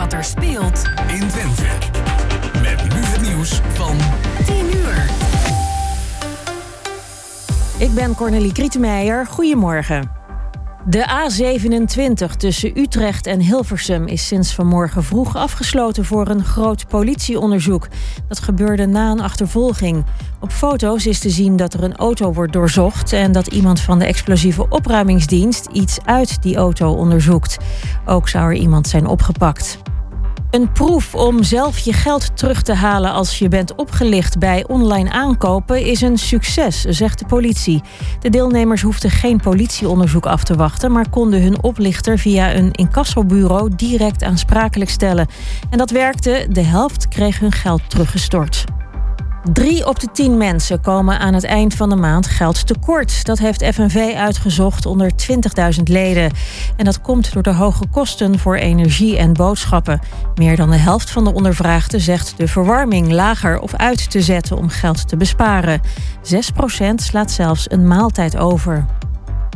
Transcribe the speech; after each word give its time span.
wat 0.00 0.12
er 0.12 0.24
speelt 0.24 0.82
in 1.06 1.28
Twente. 1.28 1.62
Met 2.62 2.94
nu 2.94 3.00
het 3.00 3.20
nieuws 3.20 3.60
van 3.72 3.96
10 4.44 4.76
uur. 4.76 5.10
Ik 7.78 7.94
ben 7.94 8.14
Cornelie 8.14 8.52
Krietenmeijer. 8.52 9.26
Goedemorgen. 9.26 10.19
De 10.86 11.06
A27 11.08 12.36
tussen 12.36 12.78
Utrecht 12.78 13.26
en 13.26 13.40
Hilversum 13.40 14.06
is 14.06 14.26
sinds 14.26 14.54
vanmorgen 14.54 15.04
vroeg 15.04 15.36
afgesloten 15.36 16.04
voor 16.04 16.28
een 16.28 16.44
groot 16.44 16.88
politieonderzoek. 16.88 17.88
Dat 18.28 18.38
gebeurde 18.38 18.86
na 18.86 19.10
een 19.10 19.20
achtervolging. 19.20 20.04
Op 20.40 20.50
foto's 20.50 21.06
is 21.06 21.18
te 21.18 21.30
zien 21.30 21.56
dat 21.56 21.74
er 21.74 21.82
een 21.82 21.96
auto 21.96 22.32
wordt 22.32 22.52
doorzocht 22.52 23.12
en 23.12 23.32
dat 23.32 23.46
iemand 23.46 23.80
van 23.80 23.98
de 23.98 24.04
explosieve 24.04 24.68
opruimingsdienst 24.68 25.68
iets 25.72 25.98
uit 26.04 26.42
die 26.42 26.56
auto 26.56 26.92
onderzoekt. 26.92 27.56
Ook 28.06 28.28
zou 28.28 28.44
er 28.44 28.56
iemand 28.56 28.88
zijn 28.88 29.06
opgepakt. 29.06 29.78
Een 30.50 30.72
proef 30.72 31.14
om 31.14 31.42
zelf 31.42 31.78
je 31.78 31.92
geld 31.92 32.36
terug 32.36 32.62
te 32.62 32.74
halen 32.74 33.12
als 33.12 33.38
je 33.38 33.48
bent 33.48 33.74
opgelicht 33.74 34.38
bij 34.38 34.64
online 34.66 35.10
aankopen 35.10 35.84
is 35.84 36.00
een 36.00 36.18
succes, 36.18 36.80
zegt 36.80 37.18
de 37.18 37.26
politie. 37.26 37.82
De 38.20 38.30
deelnemers 38.30 38.82
hoefden 38.82 39.10
geen 39.10 39.40
politieonderzoek 39.40 40.26
af 40.26 40.44
te 40.44 40.54
wachten, 40.54 40.92
maar 40.92 41.10
konden 41.10 41.42
hun 41.42 41.62
oplichter 41.62 42.18
via 42.18 42.54
een 42.54 42.72
incassobureau 42.72 43.70
direct 43.76 44.22
aansprakelijk 44.22 44.90
stellen. 44.90 45.28
En 45.70 45.78
dat 45.78 45.90
werkte, 45.90 46.46
de 46.50 46.62
helft 46.62 47.08
kreeg 47.08 47.38
hun 47.38 47.52
geld 47.52 47.90
teruggestort. 47.90 48.64
Drie 49.52 49.86
op 49.86 50.00
de 50.00 50.08
tien 50.12 50.36
mensen 50.36 50.80
komen 50.80 51.18
aan 51.18 51.34
het 51.34 51.44
eind 51.44 51.74
van 51.74 51.88
de 51.88 51.96
maand 51.96 52.26
geld 52.26 52.66
tekort. 52.66 53.24
Dat 53.24 53.38
heeft 53.38 53.64
FNV 53.64 54.14
uitgezocht 54.16 54.86
onder 54.86 55.10
20.000 55.76 55.82
leden. 55.82 56.30
En 56.76 56.84
dat 56.84 57.00
komt 57.00 57.32
door 57.32 57.42
de 57.42 57.52
hoge 57.52 57.84
kosten 57.90 58.38
voor 58.38 58.56
energie 58.56 59.16
en 59.16 59.32
boodschappen. 59.32 60.00
Meer 60.34 60.56
dan 60.56 60.70
de 60.70 60.76
helft 60.76 61.10
van 61.10 61.24
de 61.24 61.34
ondervraagden 61.34 62.00
zegt 62.00 62.34
de 62.36 62.48
verwarming 62.48 63.12
lager 63.12 63.58
of 63.60 63.74
uit 63.74 64.10
te 64.10 64.20
zetten 64.20 64.56
om 64.56 64.68
geld 64.68 65.08
te 65.08 65.16
besparen. 65.16 65.80
6% 66.22 66.94
slaat 66.94 67.30
zelfs 67.30 67.70
een 67.70 67.88
maaltijd 67.88 68.36
over. 68.36 68.86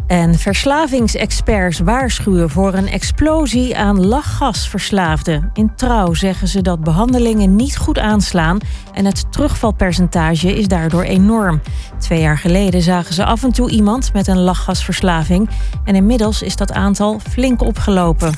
En 0.07 0.35
verslavingsexperts 0.35 1.79
waarschuwen 1.79 2.51
voor 2.51 2.75
een 2.75 2.89
explosie 2.89 3.77
aan 3.77 4.07
lachgasverslaafden. 4.07 5.51
In 5.53 5.73
trouw 5.77 6.15
zeggen 6.15 6.49
ze 6.49 6.63
dat 6.63 6.81
behandelingen 6.81 7.57
niet 7.57 7.77
goed 7.77 7.99
aanslaan 7.99 8.59
en 8.93 9.05
het 9.05 9.33
terugvalpercentage 9.33 10.57
is 10.57 10.69
daardoor 10.69 11.03
enorm. 11.03 11.61
Twee 11.99 12.21
jaar 12.21 12.39
geleden 12.39 12.83
zagen 12.83 13.15
ze 13.15 13.25
af 13.25 13.43
en 13.43 13.53
toe 13.53 13.71
iemand 13.71 14.13
met 14.13 14.27
een 14.27 14.41
lachgasverslaving 14.41 15.49
en 15.85 15.95
inmiddels 15.95 16.43
is 16.43 16.57
dat 16.57 16.73
aantal 16.73 17.21
flink 17.31 17.63
opgelopen. 17.63 18.33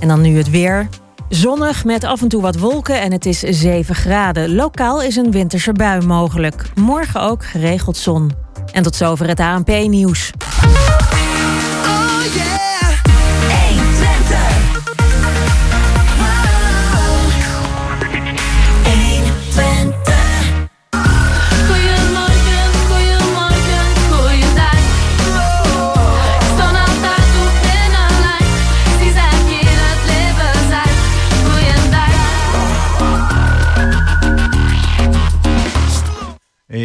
En 0.00 0.08
dan 0.08 0.20
nu 0.20 0.36
het 0.36 0.50
weer. 0.50 0.88
Zonnig 1.28 1.84
met 1.84 2.04
af 2.04 2.22
en 2.22 2.28
toe 2.28 2.42
wat 2.42 2.58
wolken 2.58 3.00
en 3.00 3.12
het 3.12 3.26
is 3.26 3.40
7 3.40 3.94
graden. 3.94 4.54
Lokaal 4.54 5.02
is 5.02 5.16
een 5.16 5.30
winterse 5.30 5.72
bui 5.72 6.06
mogelijk. 6.06 6.70
Morgen 6.74 7.20
ook 7.20 7.44
geregeld 7.44 7.96
zon. 7.96 8.43
En 8.74 8.82
tot 8.82 8.96
zover 8.96 9.28
het 9.28 9.40
ANP-nieuws. 9.40 10.32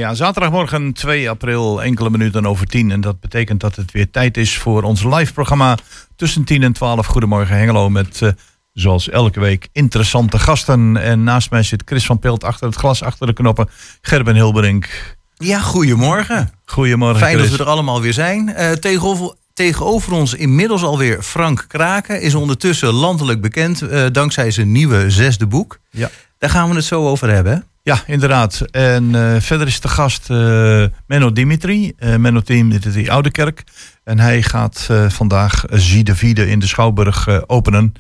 Ja, 0.10 0.16
zaterdagmorgen 0.16 0.94
2 0.94 1.30
april, 1.30 1.84
enkele 1.84 2.10
minuten 2.10 2.46
over 2.46 2.66
10. 2.66 2.92
En 2.92 3.02
dat 3.02 3.20
betekent 3.20 3.60
dat 3.60 3.76
het 3.76 3.92
weer 3.92 4.12
tijd 4.12 4.38
is 4.38 4.58
voor 4.58 4.84
ons 4.84 5.04
live 5.04 5.34
programma 5.34 5.78
tussen 6.16 6.44
10 6.44 6.64
en 6.64 6.74
12. 6.74 7.06
Goedemorgen 7.06 7.58
Hengelo 7.58 7.90
met, 7.90 8.22
uh, 8.22 8.30
zoals 8.74 9.10
elke 9.10 9.40
week, 9.40 9.68
interessante 9.72 10.40
gasten. 10.40 10.98
En 10.98 11.24
naast 11.24 11.52
mij 11.52 11.64
zit 11.64 11.82
Chris 11.86 12.06
van 12.06 12.20
Pelt 12.20 12.44
achter 12.44 12.68
het 12.68 12.76
glas, 12.76 13.04
achter 13.04 13.28
de 13.28 13.34
knoppen. 13.34 13.70
Gerben 14.02 14.36
Hilberink. 14.36 15.16
Ja, 15.38 15.60
goedemorgen. 15.60 16.52
Goedemorgen 16.66 17.20
Fijn 17.20 17.38
Chris. 17.38 17.50
dat 17.50 17.58
we 17.58 17.64
er 17.64 17.70
allemaal 17.70 18.02
weer 18.02 18.14
zijn. 18.14 18.54
Uh, 18.58 18.72
tegenover, 18.72 19.36
tegenover 19.54 20.12
ons 20.12 20.34
inmiddels 20.34 20.84
alweer 20.84 21.22
Frank 21.22 21.66
Kraken. 21.68 22.22
Is 22.22 22.36
ondertussen 22.36 22.90
landelijk 22.90 23.42
bekend 23.42 23.82
uh, 23.82 24.06
dankzij 24.12 24.52
zijn 24.52 24.72
nieuwe 24.72 25.10
zesde 25.10 25.48
boek. 25.48 25.80
Ja. 25.90 26.10
Daar 26.38 26.50
gaan 26.50 26.70
we 26.70 26.76
het 26.76 26.86
zo 26.86 27.08
over 27.08 27.30
hebben. 27.30 27.64
Ja, 27.90 28.04
inderdaad. 28.06 28.62
En 28.72 29.04
uh, 29.04 29.36
verder 29.40 29.68
is 29.68 29.80
de 29.80 29.88
gast 29.88 30.30
uh, 30.30 30.86
Menno 31.08 31.32
Dimitri. 31.32 31.94
Uh, 32.00 32.16
Menno 32.16 32.42
Dimitri 32.44 33.10
Oudekerk. 33.10 33.64
En 34.04 34.20
hij 34.20 34.42
gaat 34.42 34.90
vandaag 35.08 35.64
Viede 36.04 36.50
in 36.50 36.60
de 36.60 36.68
Schouwburg 36.68 37.48
openen. 37.48 37.94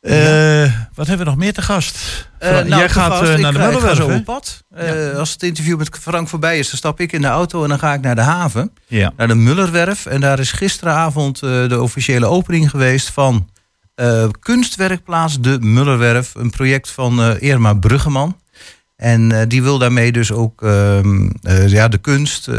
Ja. 0.00 0.88
Wat 0.94 1.06
hebben 1.06 1.26
we 1.26 1.32
nog 1.32 1.40
meer 1.40 1.52
te 1.52 1.62
gast? 1.62 2.28
nou, 2.40 2.68
Jij 2.68 2.88
gaat 2.88 3.12
gast, 3.12 3.38
naar 3.38 3.52
de 3.52 3.94
zo 3.94 4.10
op 4.10 4.24
pad. 4.24 4.64
Ja. 4.76 5.10
Als 5.10 5.32
het 5.32 5.42
interview 5.42 5.78
met 5.78 5.98
Frank 6.00 6.28
voorbij 6.28 6.58
is, 6.58 6.68
dan 6.68 6.78
stap 6.78 7.00
ik 7.00 7.12
in 7.12 7.20
de 7.20 7.26
auto 7.26 7.62
en 7.62 7.68
dan 7.68 7.78
ga 7.78 7.94
ik 7.94 8.00
naar 8.00 8.14
de 8.14 8.20
haven. 8.20 8.72
Ja. 8.86 9.12
Naar 9.16 9.28
de 9.28 9.34
Mullerwerf. 9.34 10.06
En 10.06 10.20
daar 10.20 10.38
is 10.38 10.52
gisteravond 10.52 11.40
de 11.40 11.78
officiële 11.80 12.26
opening 12.26 12.70
geweest 12.70 13.10
van 13.10 13.48
kunstwerkplaats 14.40 15.40
De 15.40 15.58
Mullerwerf. 15.60 16.34
Een 16.34 16.50
project 16.50 16.90
van 16.90 17.38
Irma 17.38 17.74
Bruggeman. 17.74 18.36
En 18.98 19.30
uh, 19.30 19.40
die 19.48 19.62
wil 19.62 19.78
daarmee 19.78 20.12
dus 20.12 20.32
ook 20.32 20.62
uh, 20.62 20.98
uh, 21.02 21.68
ja, 21.68 21.88
de 21.88 21.98
kunst, 21.98 22.50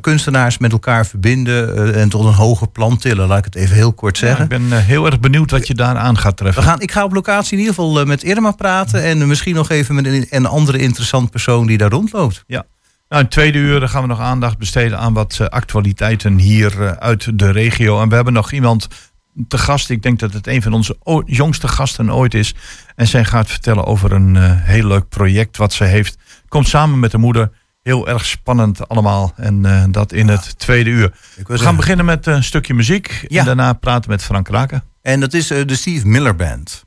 kunstenaars 0.00 0.58
met 0.58 0.72
elkaar 0.72 1.06
verbinden 1.06 1.94
en 1.94 2.08
tot 2.08 2.24
een 2.24 2.32
hoger 2.32 2.68
plan 2.68 2.96
tillen, 2.96 3.26
laat 3.26 3.38
ik 3.38 3.44
het 3.44 3.54
even 3.54 3.76
heel 3.76 3.92
kort 3.92 4.18
zeggen. 4.18 4.46
Ja, 4.48 4.56
ik 4.56 4.68
ben 4.68 4.84
heel 4.84 5.06
erg 5.06 5.20
benieuwd 5.20 5.50
wat 5.50 5.66
je 5.66 5.74
daar 5.74 5.96
aan 5.96 6.18
gaat 6.18 6.36
treffen. 6.36 6.62
We 6.62 6.68
gaan, 6.68 6.80
ik 6.80 6.92
ga 6.92 7.04
op 7.04 7.12
locatie 7.12 7.52
in 7.52 7.58
ieder 7.58 7.74
geval 7.74 8.04
met 8.04 8.22
Irma 8.22 8.50
praten 8.50 9.02
en 9.02 9.26
misschien 9.26 9.54
nog 9.54 9.70
even 9.70 9.94
met 9.94 10.06
een, 10.06 10.26
een 10.30 10.46
andere 10.46 10.78
interessant 10.78 11.30
persoon 11.30 11.66
die 11.66 11.78
daar 11.78 11.90
rondloopt. 11.90 12.44
Ja. 12.46 12.64
Nou, 13.08 13.22
in 13.22 13.28
tweede 13.28 13.58
uur 13.58 13.88
gaan 13.88 14.02
we 14.02 14.08
nog 14.08 14.20
aandacht 14.20 14.58
besteden 14.58 14.98
aan 14.98 15.12
wat 15.12 15.40
actualiteiten 15.50 16.38
hier 16.38 16.98
uit 16.98 17.38
de 17.38 17.50
regio. 17.50 18.00
En 18.00 18.08
we 18.08 18.14
hebben 18.14 18.32
nog 18.32 18.52
iemand 18.52 18.88
te 19.48 19.58
gast. 19.58 19.90
Ik 19.90 20.02
denk 20.02 20.18
dat 20.18 20.32
het 20.32 20.46
een 20.46 20.62
van 20.62 20.72
onze 20.72 20.96
jongste 21.26 21.68
gasten 21.68 22.14
ooit 22.14 22.34
is. 22.34 22.54
En 22.94 23.06
zij 23.06 23.24
gaat 23.24 23.50
vertellen 23.50 23.84
over 23.84 24.12
een 24.12 24.34
uh, 24.34 24.42
heel 24.50 24.86
leuk 24.86 25.08
project 25.08 25.56
wat 25.56 25.72
ze 25.72 25.84
heeft. 25.84 26.18
Komt 26.48 26.68
samen 26.68 26.98
met 26.98 27.10
de 27.10 27.18
moeder. 27.18 27.50
Heel 27.82 28.08
erg 28.08 28.26
spannend 28.26 28.88
allemaal. 28.88 29.32
En 29.36 29.64
uh, 29.66 29.84
dat 29.90 30.12
in 30.12 30.28
het 30.28 30.58
tweede 30.58 30.90
uur. 30.90 31.10
We 31.10 31.44
gaan 31.44 31.58
zeggen. 31.58 31.76
beginnen 31.76 32.04
met 32.04 32.26
een 32.26 32.44
stukje 32.44 32.74
muziek. 32.74 33.24
Ja. 33.28 33.40
En 33.40 33.46
daarna 33.46 33.72
praten 33.72 34.10
met 34.10 34.22
Frank 34.22 34.48
Raken. 34.48 34.82
En 35.02 35.20
dat 35.20 35.34
is 35.34 35.50
uh, 35.50 35.66
de 35.66 35.74
Steve 35.74 36.06
Miller 36.06 36.36
Band. 36.36 36.84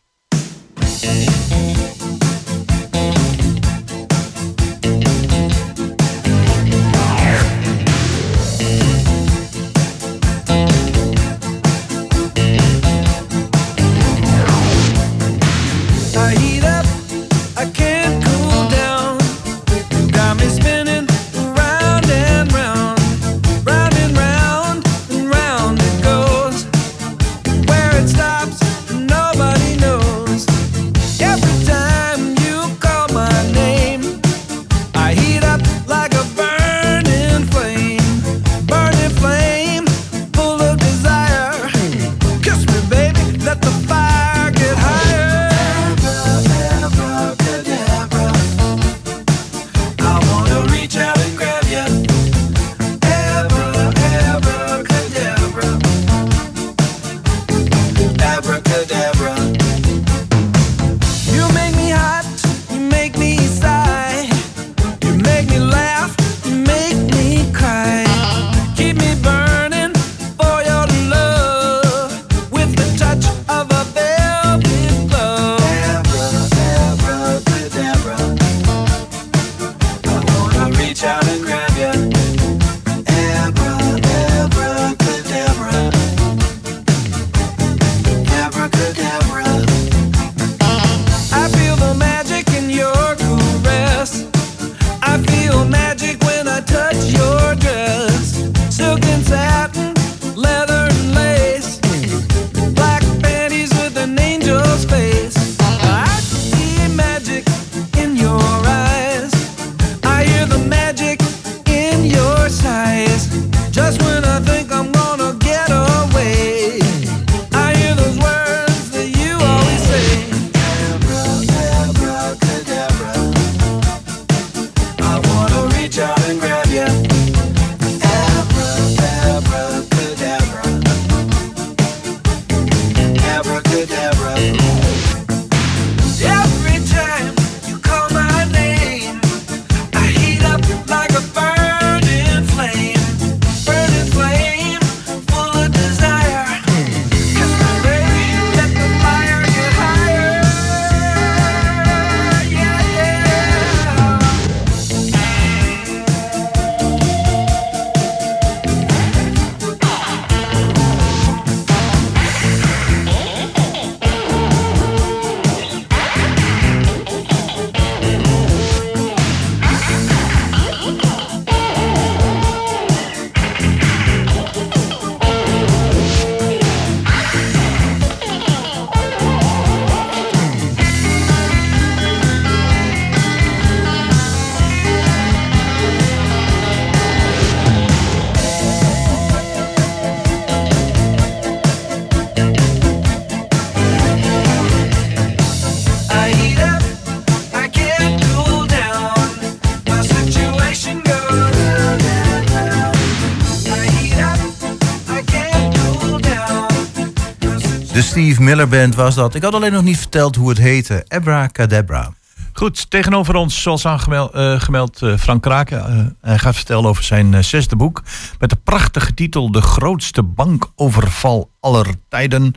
Steve 208.39 208.55
Miller 208.55 208.95
was 208.95 209.15
dat. 209.15 209.35
Ik 209.35 209.41
had 209.43 209.53
alleen 209.53 209.71
nog 209.71 209.83
niet 209.83 209.97
verteld 209.97 210.35
hoe 210.35 210.49
het 210.49 210.57
heette. 210.57 211.05
Abracadabra. 211.07 212.13
Goed, 212.53 212.89
tegenover 212.89 213.35
ons, 213.35 213.61
zoals 213.61 213.85
aangemeld, 213.85 214.33
eh, 214.33 214.59
gemeld, 214.59 215.01
eh, 215.01 215.17
Frank 215.17 215.41
Kraken. 215.41 215.85
Eh, 215.85 216.05
hij 216.21 216.37
gaat 216.37 216.55
vertellen 216.55 216.89
over 216.89 217.03
zijn 217.03 217.43
zesde 217.43 217.75
boek. 217.75 218.03
Met 218.39 218.49
de 218.49 218.55
prachtige 218.55 219.13
titel 219.13 219.51
De 219.51 219.61
grootste 219.61 220.23
bankoverval 220.23 221.51
aller 221.59 221.85
tijden. 222.09 222.53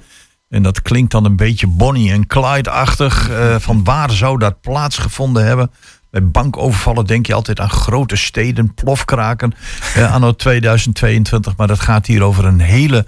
En 0.49 0.63
dat 0.63 0.83
klinkt 0.83 1.11
dan 1.11 1.25
een 1.25 1.37
beetje 1.37 1.67
Bonnie 1.67 2.13
en 2.13 2.27
Clyde-achtig. 2.27 3.31
van 3.59 3.85
waar 3.85 4.11
zou 4.11 4.39
dat 4.39 4.61
plaatsgevonden 4.61 5.45
hebben? 5.45 5.71
Bij 6.11 6.27
bankovervallen 6.27 7.07
denk 7.07 7.27
je 7.27 7.35
altijd 7.35 7.61
aan 7.61 7.71
grote 7.71 8.17
steden, 8.17 8.75
plofkraken. 8.75 9.55
anno 10.11 10.33
2022. 10.33 11.57
Maar 11.57 11.67
dat 11.67 11.81
gaat 11.81 12.07
hier 12.07 12.23
over 12.23 12.45
een 12.45 12.61
hele 12.61 13.07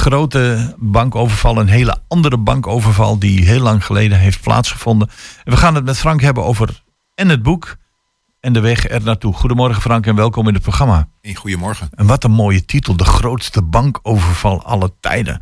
grote 0.00 0.74
bankoverval. 0.78 1.58
Een 1.58 1.68
hele 1.68 1.96
andere 2.08 2.36
bankoverval 2.38 3.18
die 3.18 3.44
heel 3.44 3.60
lang 3.60 3.84
geleden 3.84 4.18
heeft 4.18 4.40
plaatsgevonden. 4.40 5.10
En 5.44 5.52
we 5.52 5.58
gaan 5.58 5.74
het 5.74 5.84
met 5.84 5.98
Frank 5.98 6.20
hebben 6.20 6.44
over 6.44 6.82
en 7.14 7.28
het 7.28 7.42
boek 7.42 7.76
en 8.40 8.52
de 8.52 8.60
weg 8.60 8.88
er 8.90 9.02
naartoe. 9.02 9.34
Goedemorgen 9.34 9.82
Frank 9.82 10.06
en 10.06 10.14
welkom 10.14 10.48
in 10.48 10.54
het 10.54 10.62
programma. 10.62 11.08
Hey, 11.20 11.34
goedemorgen. 11.34 11.88
En 11.94 12.06
wat 12.06 12.24
een 12.24 12.30
mooie 12.30 12.64
titel. 12.64 12.96
De 12.96 13.04
grootste 13.04 13.62
bankoverval 13.62 14.64
aller 14.64 14.90
tijden. 15.00 15.40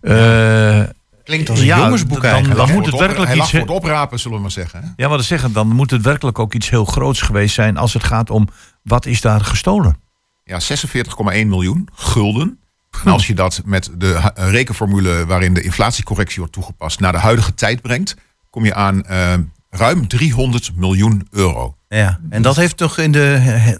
Eh, 0.00 0.82
Klinkt 1.24 1.50
als 1.50 1.58
een 1.58 1.64
Ja, 1.64 1.78
jongensboek 1.78 2.22
dan- 2.22 2.30
eigenlijk. 2.30 2.66
dan 2.66 2.72
moet 2.76 2.86
het 2.86 2.98
werkelijk 2.98 3.34
iets- 3.34 3.52
het 3.52 3.70
oprapen, 3.70 4.18
zullen 4.18 4.36
we 4.36 4.42
maar 4.42 4.50
zeggen. 4.52 4.82
hè? 4.82 4.88
ja, 4.96 5.08
wat 5.08 5.20
ik 5.20 5.26
zeggen, 5.26 5.52
dan 5.52 5.68
moet 5.68 5.90
het 5.90 6.02
werkelijk 6.02 6.38
ook 6.38 6.54
iets 6.54 6.70
heel 6.70 6.84
groots 6.84 7.20
geweest 7.20 7.54
zijn 7.54 7.76
als 7.76 7.92
het 7.94 8.04
gaat 8.04 8.30
om 8.30 8.48
wat 8.82 9.06
is 9.06 9.20
daar 9.20 9.40
gestolen. 9.44 9.96
Ja, 10.44 10.60
46,1 10.60 11.48
miljoen 11.48 11.88
gulden. 11.94 12.58
En 13.04 13.12
als 13.12 13.26
je 13.26 13.34
dat 13.34 13.62
met 13.64 13.90
de 13.98 14.12
eh, 14.34 14.50
rekenformule 14.50 15.26
waarin 15.26 15.54
de 15.54 15.62
inflatiecorrectie 15.62 16.38
wordt 16.38 16.52
toegepast 16.52 17.00
naar 17.00 17.12
de 17.12 17.18
huidige 17.18 17.54
tijd 17.54 17.82
brengt, 17.82 18.16
kom 18.50 18.64
je 18.64 18.74
aan 18.74 19.04
eh, 19.06 19.32
ruim 19.70 20.08
300 20.08 20.70
miljoen 20.74 21.26
euro. 21.30 21.72
Ja, 21.88 22.18
en 22.30 22.42
dat 22.42 22.56
heeft 22.56 22.76
toch 22.76 22.98
in 22.98 23.12
de, 23.12 23.76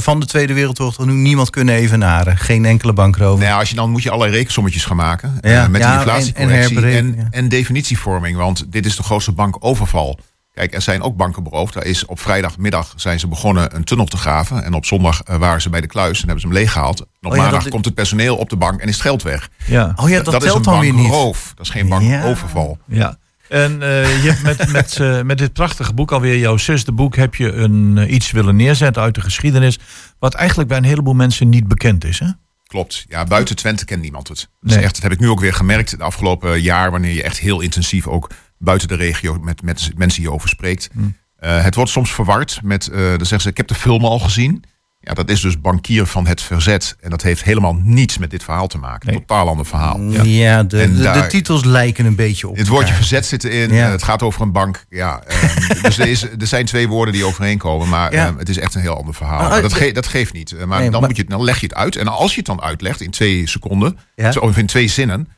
van 0.00 0.20
de 0.20 0.26
Tweede 0.26 0.52
Wereldoorlog 0.54 0.94
toch 0.94 1.06
nu 1.06 1.12
niemand 1.12 1.50
kunnen 1.50 1.74
evenaren. 1.74 2.36
Geen 2.36 2.64
enkele 2.64 2.92
bankrover. 2.92 3.38
Nou 3.38 3.50
ja, 3.50 3.58
als 3.58 3.68
je 3.68 3.74
dan 3.74 3.90
moet 3.90 4.02
je 4.02 4.10
allerlei 4.10 4.36
rekensommetjes 4.36 4.84
gaan 4.84 4.96
maken 4.96 5.38
eh, 5.40 5.52
Ja, 5.52 5.68
met 5.68 5.80
ja, 5.80 5.90
die 5.90 5.98
inflatiecorrectie 5.98 6.96
en- 6.96 7.26
en 7.30 7.48
definitievorming. 7.48 8.36
Want 8.36 8.72
dit 8.72 8.86
is 8.86 8.96
de 8.96 9.02
grootste 9.02 9.32
bankoverval. 9.32 10.18
Kijk, 10.52 10.74
er 10.74 10.82
zijn 10.82 11.02
ook 11.02 11.16
banken 11.16 11.42
beroofd. 11.42 11.74
Daar 11.74 11.84
is 11.84 12.06
op 12.06 12.20
vrijdagmiddag 12.20 12.92
zijn 12.96 13.20
ze 13.20 13.28
begonnen 13.28 13.74
een 13.76 13.84
tunnel 13.84 14.06
te 14.06 14.16
graven. 14.16 14.64
En 14.64 14.74
op 14.74 14.84
zondag 14.84 15.22
eh, 15.22 15.36
waren 15.36 15.62
ze 15.62 15.70
bij 15.70 15.80
de 15.80 15.86
kluis 15.86 16.14
en 16.20 16.24
hebben 16.24 16.40
ze 16.40 16.46
hem 16.46 16.56
leeggehaald. 16.56 17.00
En 17.00 17.06
op 17.20 17.30
Oh 17.30 17.36
ja, 17.36 17.42
maandag 17.42 17.62
dat- 17.62 17.72
komt 17.72 17.84
het 17.84 17.94
personeel 17.94 18.36
op 18.36 18.48
de 18.50 18.56
bank 18.56 18.80
en 18.80 18.88
is 18.88 18.92
het 18.94 19.02
geld 19.02 19.22
weg. 19.22 19.48
Ja. 19.66 19.92
Oh 19.96 20.08
ja, 20.08 20.16
dat, 20.22 20.24
dat 20.32 20.42
is 20.44 20.52
telt 20.52 20.66
een 20.66 20.72
bankroof. 20.94 21.52
Dat 21.54 21.66
is 21.66 21.72
geen 21.72 21.88
bankoverval. 21.88 22.78
Ja. 22.86 23.16
En 23.48 23.82
eh, 23.82 24.22
je 24.24 24.30
hebt 24.30 24.42
met, 24.42 24.72
met, 24.72 25.00
eh, 25.00 25.22
met 25.22 25.38
dit 25.38 25.52
prachtige 25.52 25.92
boek, 25.94 26.12
alweer 26.12 26.38
jouw 26.38 26.56
zesde 26.56 26.92
boek, 26.92 27.16
heb 27.16 27.34
je 27.34 27.52
een, 27.52 28.14
iets 28.14 28.30
willen 28.30 28.56
neerzetten 28.56 29.02
uit 29.02 29.14
de 29.14 29.20
geschiedenis. 29.20 29.78
Wat 30.18 30.34
eigenlijk 30.34 30.68
bij 30.68 30.78
een 30.78 30.84
heleboel 30.84 31.14
mensen 31.14 31.48
niet 31.48 31.68
bekend 31.68 32.04
is. 32.04 32.18
Hè? 32.18 32.26
Klopt. 32.66 33.04
Ja, 33.08 33.24
buiten 33.24 33.56
Twente 33.56 33.84
kent 33.84 34.02
niemand 34.02 34.28
het. 34.28 34.36
Dat, 34.38 34.48
Nee. 34.70 34.78
is 34.78 34.84
echt, 34.84 34.94
dat 34.94 35.02
heb 35.02 35.12
ik 35.12 35.20
nu 35.20 35.28
ook 35.28 35.40
weer 35.40 35.54
gemerkt 35.54 35.90
het 35.90 36.00
afgelopen 36.00 36.60
jaar, 36.60 36.90
wanneer 36.90 37.14
je 37.14 37.22
echt 37.22 37.38
heel 37.38 37.60
intensief 37.60 38.06
ook 38.06 38.30
buiten 38.62 38.88
de 38.88 38.94
regio 38.94 39.38
met, 39.42 39.62
met 39.62 39.90
mensen 39.96 40.22
hierover 40.22 40.48
spreekt. 40.48 40.88
Hmm. 40.92 41.16
Eh, 41.36 41.62
het 41.64 41.74
wordt 41.74 41.90
soms 41.90 42.12
verward 42.14 42.60
met, 42.62 42.86
eh 42.88 42.98
dan 42.98 43.16
zeggen 43.18 43.40
ze, 43.40 43.48
ik 43.48 43.56
heb 43.56 43.68
de 43.68 43.74
film 43.74 44.04
al 44.04 44.18
gezien. 44.18 44.64
Ja, 45.04 45.14
dat 45.14 45.30
is 45.30 45.40
dus 45.40 45.60
bankier 45.60 46.06
van 46.06 46.26
het 46.26 46.42
verzet. 46.42 46.96
En 47.00 47.10
dat 47.10 47.22
heeft 47.22 47.42
helemaal 47.44 47.74
niets 47.74 48.18
met 48.18 48.30
dit 48.30 48.42
verhaal 48.44 48.66
te 48.66 48.78
maken. 48.78 49.08
Nee. 49.10 49.18
Totaal 49.18 49.48
ander 49.48 49.66
verhaal. 49.66 50.00
Ja, 50.22 50.62
de, 50.62 50.76
de, 50.76 50.94
de 50.96 51.02
daar- 51.02 51.28
titels 51.28 51.64
lijken 51.64 52.04
een 52.06 52.14
beetje 52.16 52.48
op 52.48 52.56
Het 52.56 52.66
woordje 52.68 52.84
elkaar. 52.86 52.98
verzet 53.00 53.26
zit 53.26 53.44
erin. 53.44 53.72
Ja. 53.74 53.90
Het 53.90 54.02
gaat 54.02 54.22
over 54.22 54.42
een 54.42 54.52
bank. 54.52 54.84
Ja, 54.88 55.22
ehm, 55.26 55.82
dus 55.82 55.98
er, 55.98 56.08
is, 56.08 56.22
er 56.22 56.46
zijn 56.46 56.64
twee 56.66 56.88
woorden 56.88 57.14
die 57.14 57.24
overeenkomen. 57.24 57.88
Maar 57.88 58.12
Ja. 58.12 58.26
ehm, 58.26 58.38
het 58.38 58.48
is 58.48 58.58
echt 58.58 58.74
een 58.74 58.80
heel 58.80 58.96
ander 58.96 59.14
verhaal. 59.14 59.38
Maar, 59.40 59.48
Maar 59.48 59.62
dat, 59.62 59.72
ge- 59.72 59.92
dat 59.92 60.06
geeft 60.06 60.32
niet. 60.32 60.52
Eh, 60.52 60.64
Maar, 60.64 60.80
Nee, 60.80 60.90
dan, 60.90 61.00
maar- 61.00 61.08
Moet 61.08 61.18
je, 61.18 61.24
dan 61.24 61.44
leg 61.44 61.60
je 61.60 61.66
het 61.66 61.74
uit. 61.74 61.96
En 61.96 62.08
als 62.08 62.30
je 62.30 62.36
het 62.36 62.46
dan 62.46 62.60
uitlegt 62.62 63.00
in 63.00 63.10
twee 63.10 63.46
seconden. 63.48 63.98
Of 64.40 64.56
in 64.56 64.66
twee 64.66 64.88
zinnen. 64.88 65.28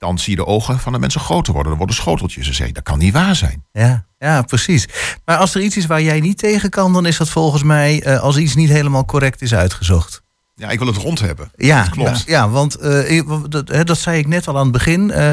Dan 0.00 0.18
zie 0.18 0.30
je 0.30 0.36
de 0.36 0.46
ogen 0.46 0.78
van 0.78 0.92
de 0.92 0.98
mensen 0.98 1.20
groter 1.20 1.52
worden. 1.52 1.72
Er 1.72 1.78
worden 1.78 1.96
schoteltjes. 1.96 2.46
Ze 2.46 2.52
zeggen, 2.52 2.74
dat 2.74 2.82
kan 2.84 2.98
niet 2.98 3.12
waar 3.12 3.36
zijn. 3.36 3.64
Ja, 3.72 4.04
ja, 4.18 4.42
precies. 4.42 4.88
Maar 5.24 5.36
als 5.36 5.54
er 5.54 5.60
iets 5.60 5.76
is 5.76 5.86
waar 5.86 6.02
jij 6.02 6.20
niet 6.20 6.38
tegen 6.38 6.70
kan, 6.70 6.92
dan 6.92 7.06
is 7.06 7.16
dat 7.16 7.28
volgens 7.28 7.62
mij 7.62 8.02
eh, 8.02 8.20
als 8.20 8.36
iets 8.36 8.54
niet 8.54 8.68
helemaal 8.68 9.04
correct 9.04 9.42
is 9.42 9.54
uitgezocht. 9.54 10.22
Ja, 10.54 10.68
ik 10.70 10.78
wil 10.78 10.86
het 10.86 10.96
rond 10.96 11.20
hebben. 11.20 11.50
Ja, 11.56 11.82
Dat 11.82 11.90
klopt. 11.90 12.22
Ja, 12.26 12.48
want 12.48 12.74
eh, 12.74 13.28
dat, 13.48 13.86
dat 13.86 13.98
zei 13.98 14.18
ik 14.18 14.26
net 14.26 14.48
al 14.48 14.56
aan 14.56 14.62
het 14.62 14.72
begin. 14.72 15.10
Eh, 15.10 15.32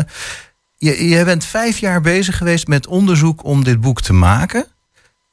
je, 0.77 1.07
je 1.07 1.23
bent 1.23 1.45
vijf 1.45 1.77
jaar 1.77 2.01
bezig 2.01 2.37
geweest 2.37 2.67
met 2.67 2.87
onderzoek 2.87 3.43
om 3.43 3.63
dit 3.63 3.81
boek 3.81 4.01
te 4.01 4.13
maken. 4.13 4.65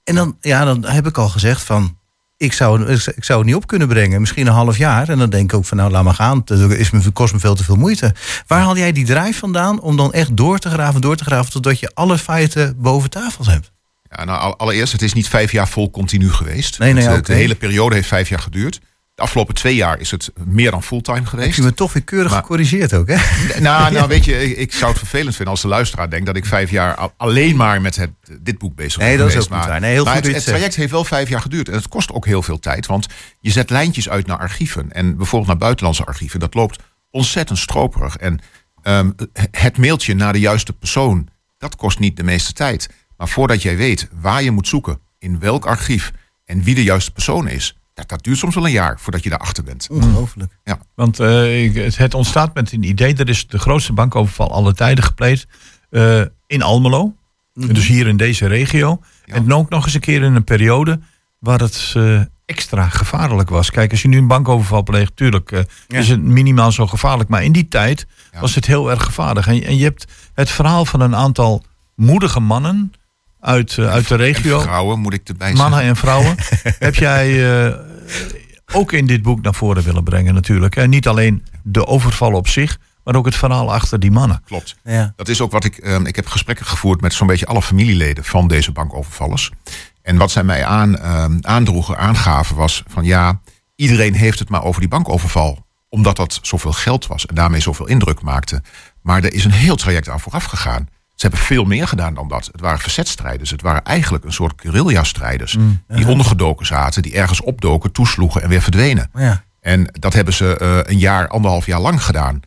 En 0.05 0.14
dan, 0.14 0.37
ja, 0.41 0.64
dan 0.64 0.85
heb 0.85 1.07
ik 1.07 1.19
al 1.19 1.29
gezegd 1.29 1.62
van. 1.62 1.97
Ik 2.37 2.53
zou, 2.53 2.91
ik 2.93 3.25
zou 3.25 3.38
het 3.38 3.47
niet 3.47 3.57
op 3.57 3.67
kunnen 3.67 3.88
brengen. 3.88 4.21
Misschien 4.21 4.47
een 4.47 4.53
half 4.53 4.76
jaar. 4.76 5.09
En 5.09 5.19
dan 5.19 5.31
denk 5.31 5.53
ik 5.53 5.59
ook 5.59 5.64
van 5.64 5.76
nou, 5.76 5.91
laat 5.91 6.05
maar 6.05 6.14
gaan. 6.14 6.43
Het 6.45 6.71
is 6.71 6.91
me, 6.91 7.11
kost 7.11 7.33
me 7.33 7.38
veel 7.38 7.55
te 7.55 7.64
veel 7.64 7.76
moeite. 7.76 8.14
Waar 8.47 8.61
haal 8.61 8.76
jij 8.76 8.93
die 8.93 9.05
drijf 9.05 9.38
vandaan 9.38 9.81
om 9.81 9.97
dan 9.97 10.12
echt 10.12 10.37
door 10.37 10.59
te 10.59 10.71
graven, 10.71 11.00
door 11.00 11.17
te 11.17 11.25
graven... 11.25 11.53
totdat 11.53 11.81
je 11.81 11.91
alle 11.95 12.19
feiten 12.19 12.75
boven 12.79 13.11
tafel 13.11 13.45
hebt? 13.47 13.73
Ja, 14.11 14.25
nou, 14.25 14.41
al- 14.41 14.57
allereerst, 14.59 14.93
het 14.93 15.03
is 15.03 15.12
niet 15.12 15.29
vijf 15.29 15.53
jaar 15.53 15.69
vol 15.69 15.91
continu 15.91 16.31
geweest. 16.33 16.79
Nee, 16.79 16.93
nee, 16.93 17.05
Het, 17.09 17.21
eh. 17.21 17.26
De 17.26 17.33
hele 17.33 17.55
periode 17.55 17.95
heeft 17.95 18.09
vijf 18.09 18.29
jaar 18.29 18.38
geduurd. 18.38 18.81
De 19.14 19.23
afgelopen 19.23 19.54
twee 19.54 19.75
jaar 19.75 19.99
is 20.00 20.11
het 20.11 20.33
meer 20.44 20.71
dan 20.71 20.83
fulltime 20.83 21.26
geweest. 21.26 21.56
je 21.56 21.62
me 21.62 21.75
toch 21.75 21.92
weer 21.92 22.02
keurig 22.04 22.30
Maar- 22.30 22.40
gecorrigeerd 22.40 22.94
ook, 22.94 23.09
hè? 23.09 23.16
Nou, 23.61 23.92
nou 23.94 24.09
weet 24.09 24.25
je, 24.25 24.42
ik, 24.50 24.56
ik 24.56 24.73
zou 24.73 24.90
het 24.90 24.99
vervelend 24.99 25.35
vinden 25.35 25.52
als 25.52 25.62
de 25.62 25.68
luisteraar 25.68 26.11
denkt 26.11 26.26
dat 26.26 26.37
ik 26.37 26.44
vijf 26.47 26.71
jaar 26.71 26.94
al- 26.94 27.12
alleen 27.16 27.56
maar 27.56 27.80
met 27.80 27.97
het, 27.97 28.11
dit 28.40 28.59
boek 28.59 28.75
bezig 28.75 28.99
ben 28.99 29.06
Nee, 29.09 29.16
dat 29.16 29.28
is 29.28 29.37
ook 29.37 29.49
Maar- 29.49 29.68
waar. 29.68 29.80
Nee, 29.80 29.92
heel 29.92 30.04
maar 30.04 30.14
goed 30.14 30.25
het, 30.25 30.33
dat 30.33 30.33
je 30.33 30.38
het 30.38 30.47
het 30.47 30.54
traject 30.54 30.76
heeft 30.76 30.90
wel 30.90 31.04
vijf 31.04 31.28
jaar 31.28 31.40
geduurd 31.40 31.68
en 31.68 31.75
het 31.75 31.88
kost 31.88 32.12
ook 32.12 32.26
heel 32.26 32.42
veel 32.42 32.59
tijd. 32.59 32.87
Want 32.87 33.06
je 33.40 33.50
zet 33.50 33.71
lijntjes 33.71 34.09
uit 34.09 34.26
naar 34.26 34.38
archieven 34.38 34.92
en 34.92 35.16
bijvoorbeeld 35.16 35.50
naar 35.50 35.61
buitenlandse 35.61 36.04
archieven. 36.04 36.40
Dat 36.40 36.54
loopt 36.54 36.78
ontzettend 37.11 37.59
stroperig. 37.59 38.16
En 38.16 38.38
ehm, 38.83 39.11
het 39.50 39.78
mailtje 39.78 40.14
naar 40.14 40.33
de 40.33 40.40
juiste 40.40 40.73
persoon, 40.73 41.28
dat 41.59 41.76
kost 41.76 41.99
niet 41.99 42.16
de 42.16 42.23
meeste 42.25 42.52
tijd. 42.52 42.88
Maar 43.16 43.28
voordat 43.28 43.62
jij 43.62 43.76
weet 43.76 44.09
waar 44.21 44.42
je 44.42 44.50
moet 44.50 44.68
zoeken, 44.68 44.99
in 45.18 45.38
welk 45.38 45.66
archief 45.66 46.12
en 46.44 46.62
wie 46.62 46.75
de 46.75 46.83
juiste 46.83 47.11
persoon 47.12 47.49
is, 47.49 47.76
dat, 47.95 48.09
dat 48.09 48.23
duurt 48.25 48.39
soms 48.39 48.55
wel 48.55 48.65
een 48.67 48.71
jaar 48.73 49.01
voordat 49.01 49.23
je 49.23 49.31
daarachter 49.31 49.65
bent. 49.65 49.87
Ongelooflijk. 49.91 50.53
Want 50.95 51.21
eh, 51.21 51.65
ik- 51.65 51.95
het, 51.97 52.15
ontstaat 52.15 52.55
met 52.55 52.73
een 52.73 52.83
idee. 52.83 53.15
Er 53.15 53.29
is 53.29 53.47
de 53.47 53.59
grootste 53.59 53.93
bankoverval 53.93 54.51
aller 54.53 54.75
tijden 54.75 55.05
gepleegd 55.05 55.47
eh, 55.91 56.21
in 56.47 56.63
Almelo. 56.63 57.15
Dus 57.53 57.87
hier 57.87 58.07
in 58.07 58.17
deze 58.17 58.47
regio. 58.47 59.01
Ja. 59.25 59.35
En 59.35 59.53
ook 59.53 59.69
nog 59.69 59.85
eens 59.85 59.95
een 59.95 60.01
keer 60.01 60.23
in 60.23 60.35
een 60.35 60.45
periode 60.45 61.01
waar 61.39 61.61
het 61.61 61.93
eh, 61.97 62.21
extra 62.47 62.89
gevaarlijk 62.89 63.51
was. 63.51 63.71
Kijk, 63.71 63.91
als 63.91 64.03
je 64.03 64.09
nu 64.09 64.19
een 64.19 64.27
bankoverval 64.27 64.83
pleegt, 64.83 65.17
tuurlijk 65.17 65.53
eh, 65.53 65.63
Ja. 65.89 65.99
is 65.99 66.09
het 66.09 66.23
minimaal 66.23 66.73
zo 66.73 66.87
gevaarlijk. 66.87 67.29
Maar 67.29 67.45
in 67.45 67.53
die 67.53 67.69
tijd 67.69 68.07
Ja. 68.33 68.41
was 68.41 68.55
het 68.55 68.67
heel 68.67 68.91
erg 68.91 69.03
gevaarlijk. 69.05 69.47
En, 69.47 69.63
en 69.65 69.77
je 69.77 69.85
hebt 69.85 70.05
het 70.35 70.51
verhaal 70.51 70.85
van 70.85 71.01
een 71.01 71.17
aantal 71.17 71.65
moedige 71.95 72.41
mannen 72.41 72.93
uit, 73.45 73.79
eh, 73.79 73.91
uit 73.91 74.09
de 74.09 74.15
En 74.15 74.21
regio. 74.21 74.61
vrouwen 74.61 75.01
moet 75.01 75.13
ik 75.15 75.29
erbij 75.29 75.53
Mannen 75.53 75.71
zeggen. 75.71 75.89
en 75.89 75.97
vrouwen. 75.97 76.37
heb 76.87 76.95
jij 76.95 77.27
eh, 77.67 77.75
ook 78.73 78.93
in 78.93 79.07
dit 79.07 79.23
boek 79.23 79.43
naar 79.43 79.55
voren 79.55 79.83
willen 79.83 80.05
brengen 80.05 80.35
natuurlijk. 80.35 80.77
En 80.77 80.91
niet 80.91 81.09
alleen 81.09 81.45
de 81.63 81.87
overval 81.87 82.33
op 82.33 82.49
zich, 82.49 82.79
maar 83.05 83.15
ook 83.15 83.25
het 83.25 83.35
verhaal 83.37 83.73
achter 83.73 84.01
die 84.01 84.11
mannen. 84.11 84.43
Klopt. 84.47 84.77
Ja. 84.85 85.13
Dat 85.17 85.29
is 85.29 85.41
ook 85.41 85.53
wat 85.53 85.65
ik. 85.65 85.77
ehm, 85.77 86.07
ik 86.07 86.17
heb 86.17 86.27
gesprekken 86.27 86.67
gevoerd 86.67 87.01
met 87.01 87.13
zo'n 87.13 87.27
beetje 87.27 87.47
alle 87.47 87.63
familieleden 87.63 88.25
van 88.25 88.49
deze 88.49 88.73
bankovervallers. 88.73 89.51
En 90.03 90.17
wat 90.17 90.31
zij 90.31 90.43
mij 90.45 90.65
aan, 90.65 90.99
ehm, 90.99 91.39
aandroegen, 91.41 91.99
aangaven, 91.99 92.57
was 92.57 92.83
van 92.87 93.05
ja, 93.05 93.41
iedereen 93.77 94.15
heeft 94.15 94.39
het 94.39 94.49
maar 94.49 94.63
over 94.63 94.81
die 94.81 94.91
bankoverval. 94.91 95.67
Omdat 95.89 96.17
dat 96.17 96.39
zoveel 96.43 96.73
geld 96.73 97.07
was 97.07 97.27
en 97.27 97.35
daarmee 97.35 97.61
zoveel 97.61 97.87
indruk 97.87 98.23
maakte. 98.23 98.63
Maar 99.03 99.25
er 99.25 99.33
is 99.33 99.45
een 99.45 99.53
heel 99.53 99.77
traject 99.77 100.09
aan 100.09 100.21
vooraf 100.21 100.45
gegaan. 100.45 100.89
Ze 101.14 101.26
hebben 101.26 101.47
veel 101.47 101.64
meer 101.64 101.88
gedaan 101.88 102.14
dan 102.14 102.28
dat. 102.28 102.49
Het 102.52 102.61
waren 102.61 102.78
verzetstrijders. 102.78 103.50
Het 103.50 103.62
waren 103.62 103.85
eigenlijk 103.85 104.25
een 104.25 104.33
soort 104.33 104.52
guerrilla-strijders. 104.56 105.56
Die 105.88 106.06
ondergedoken 106.06 106.66
zaten, 106.66 107.02
die 107.02 107.14
ergens 107.14 107.40
opdoken, 107.40 107.92
toesloegen 107.92 108.42
en 108.42 108.49
weer 108.49 108.62
verdwenen. 108.62 109.11
Ja. 109.14 109.44
En 109.61 109.88
dat 110.00 110.12
hebben 110.12 110.35
ze 110.35 110.56
eh, 110.56 110.92
een 110.92 110.99
jaar, 110.99 111.28
anderhalf 111.28 111.66
jaar 111.66 111.80
lang 111.80 112.02
gedaan. 112.02 112.40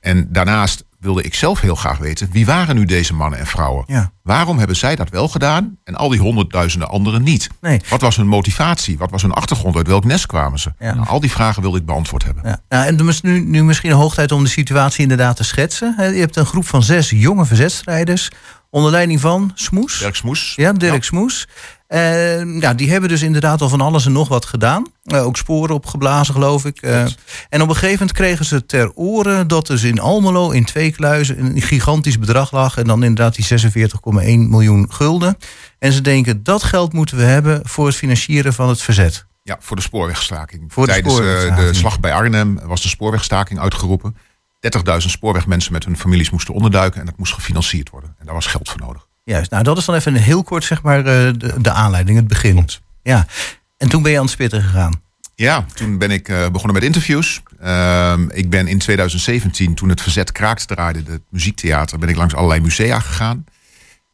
En 0.00 0.32
daarnaast 0.32 0.84
wilde 1.02 1.22
ik 1.22 1.34
zelf 1.34 1.60
heel 1.60 1.74
graag 1.74 1.98
weten, 1.98 2.28
wie 2.30 2.46
waren 2.46 2.74
nu 2.74 2.84
deze 2.84 3.14
mannen 3.14 3.38
en 3.38 3.46
vrouwen? 3.46 3.84
Ja. 3.86 4.12
Waarom 4.22 4.58
hebben 4.58 4.76
zij 4.76 4.96
dat 4.96 5.08
wel 5.08 5.28
gedaan 5.28 5.76
en 5.84 5.94
al 5.94 6.08
die 6.08 6.20
honderdduizenden 6.20 6.88
anderen 6.88 7.22
niet? 7.22 7.48
Nee. 7.60 7.80
Wat 7.88 8.00
was 8.00 8.16
hun 8.16 8.26
motivatie? 8.26 8.98
Wat 8.98 9.10
was 9.10 9.22
hun 9.22 9.32
achtergrond? 9.32 9.76
Uit 9.76 9.86
welk 9.86 10.04
nest 10.04 10.26
kwamen 10.26 10.58
ze? 10.58 10.72
Ja. 10.78 10.94
Nou, 10.94 11.06
al 11.06 11.20
die 11.20 11.30
vragen 11.30 11.62
wilde 11.62 11.78
ik 11.78 11.86
beantwoord 11.86 12.24
hebben. 12.24 12.42
Ja. 12.46 12.60
Nou, 12.68 12.86
en 12.86 13.08
is 13.08 13.20
nu, 13.20 13.40
nu 13.40 13.64
misschien 13.64 13.92
hoog 13.92 14.14
tijd 14.14 14.32
om 14.32 14.42
de 14.42 14.50
situatie 14.50 15.02
inderdaad 15.02 15.36
te 15.36 15.44
schetsen. 15.44 15.94
Je 15.98 16.20
hebt 16.20 16.36
een 16.36 16.46
groep 16.46 16.66
van 16.66 16.82
zes 16.82 17.10
jonge 17.10 17.46
verzetstrijders 17.46 18.30
onder 18.72 18.90
leiding 18.90 19.20
van 19.20 19.50
Smoes. 19.54 19.98
Dirk 19.98 20.14
Smoes. 20.14 20.52
Ja, 20.56 20.72
Dirk 20.72 20.94
Ja. 20.94 21.00
Smoes. 21.00 21.48
Eh, 21.86 22.60
ja, 22.60 22.74
die 22.74 22.90
hebben 22.90 23.08
dus 23.08 23.22
inderdaad 23.22 23.60
al 23.60 23.68
van 23.68 23.80
alles 23.80 24.06
en 24.06 24.12
nog 24.12 24.28
wat 24.28 24.44
gedaan. 24.44 24.86
Eh, 25.04 25.24
ook 25.24 25.36
sporen 25.36 25.74
opgeblazen, 25.74 26.34
geloof 26.34 26.64
ik. 26.64 26.82
Eh, 26.82 27.00
en 27.48 27.62
op 27.62 27.68
een 27.68 27.74
gegeven 27.74 27.98
moment 27.98 28.12
kregen 28.12 28.44
ze 28.44 28.66
ter 28.66 28.92
oren 28.94 29.48
dat 29.48 29.66
dus 29.66 29.82
in 29.82 30.00
Almelo 30.00 30.50
in 30.50 30.64
twee 30.64 30.92
kluizen 30.92 31.44
een 31.44 31.62
gigantisch 31.62 32.18
bedrag 32.18 32.52
lag. 32.52 32.76
En 32.76 32.84
dan 32.86 33.02
inderdaad 33.02 33.34
die 33.34 33.44
46,1 33.44 34.48
miljoen 34.50 34.92
gulden. 34.92 35.36
En 35.78 35.92
ze 35.92 36.00
denken 36.00 36.42
dat 36.42 36.62
geld 36.62 36.92
moeten 36.92 37.16
we 37.16 37.22
hebben 37.22 37.60
voor 37.64 37.86
het 37.86 37.96
financieren 37.96 38.52
van 38.52 38.68
het 38.68 38.82
verzet. 38.82 39.26
Ja, 39.42 39.56
voor 39.60 39.76
de 39.76 39.82
spoorwegstaking. 39.82 40.72
Voor 40.72 40.86
de 40.86 40.92
Tijdens 40.92 41.14
eh, 41.14 41.20
spoorwegstaking. 41.20 41.68
de 41.68 41.74
slag 41.74 42.00
bij 42.00 42.12
Arnhem 42.12 42.60
was 42.64 42.82
de 42.82 42.88
spoorwegstaking 42.88 43.60
uitgeroepen. 43.60 44.16
30.000 44.62 44.96
spoorwegmensen 44.96 45.72
met 45.72 45.84
hun 45.84 45.96
families 45.96 46.30
moesten 46.30 46.54
onderduiken 46.54 47.00
en 47.00 47.06
dat 47.06 47.16
moest 47.16 47.32
gefinancierd 47.32 47.90
worden. 47.90 48.14
En 48.18 48.24
daar 48.26 48.34
was 48.34 48.46
geld 48.46 48.68
voor 48.68 48.80
nodig. 48.80 49.06
Juist, 49.24 49.50
nou 49.50 49.62
dat 49.64 49.78
is 49.78 49.84
dan 49.84 49.94
even 49.94 50.14
een 50.14 50.20
heel 50.20 50.42
kort 50.42 50.64
zeg 50.64 50.82
maar 50.82 50.98
eh, 50.98 51.04
de, 51.04 51.54
de 51.60 51.70
aanleiding, 51.70 52.16
het 52.16 52.28
begin. 52.28 52.52
Klopt. 52.52 52.80
Ja. 53.02 53.26
En 53.76 53.88
toen 53.88 54.02
ben 54.02 54.10
je 54.12 54.18
aan 54.18 54.24
het 54.24 54.32
spitten 54.32 54.62
gegaan. 54.62 55.00
Ja, 55.34 55.64
toen 55.74 55.98
ben 55.98 56.10
ik 56.10 56.28
eh, 56.28 56.48
begonnen 56.48 56.74
met 56.74 56.82
interviews. 56.82 57.42
Ehm, 57.60 58.28
ik 58.30 58.50
ben 58.50 58.66
in 58.66 58.78
2017, 58.78 59.74
toen 59.74 59.88
het 59.88 60.00
Verzet 60.02 60.32
Kraakt 60.32 60.68
draaide, 60.68 61.02
het 61.06 61.22
muziektheater, 61.28 61.98
ben 61.98 62.08
ik 62.08 62.16
langs 62.16 62.34
allerlei 62.34 62.60
musea 62.60 63.00
gegaan. 63.00 63.44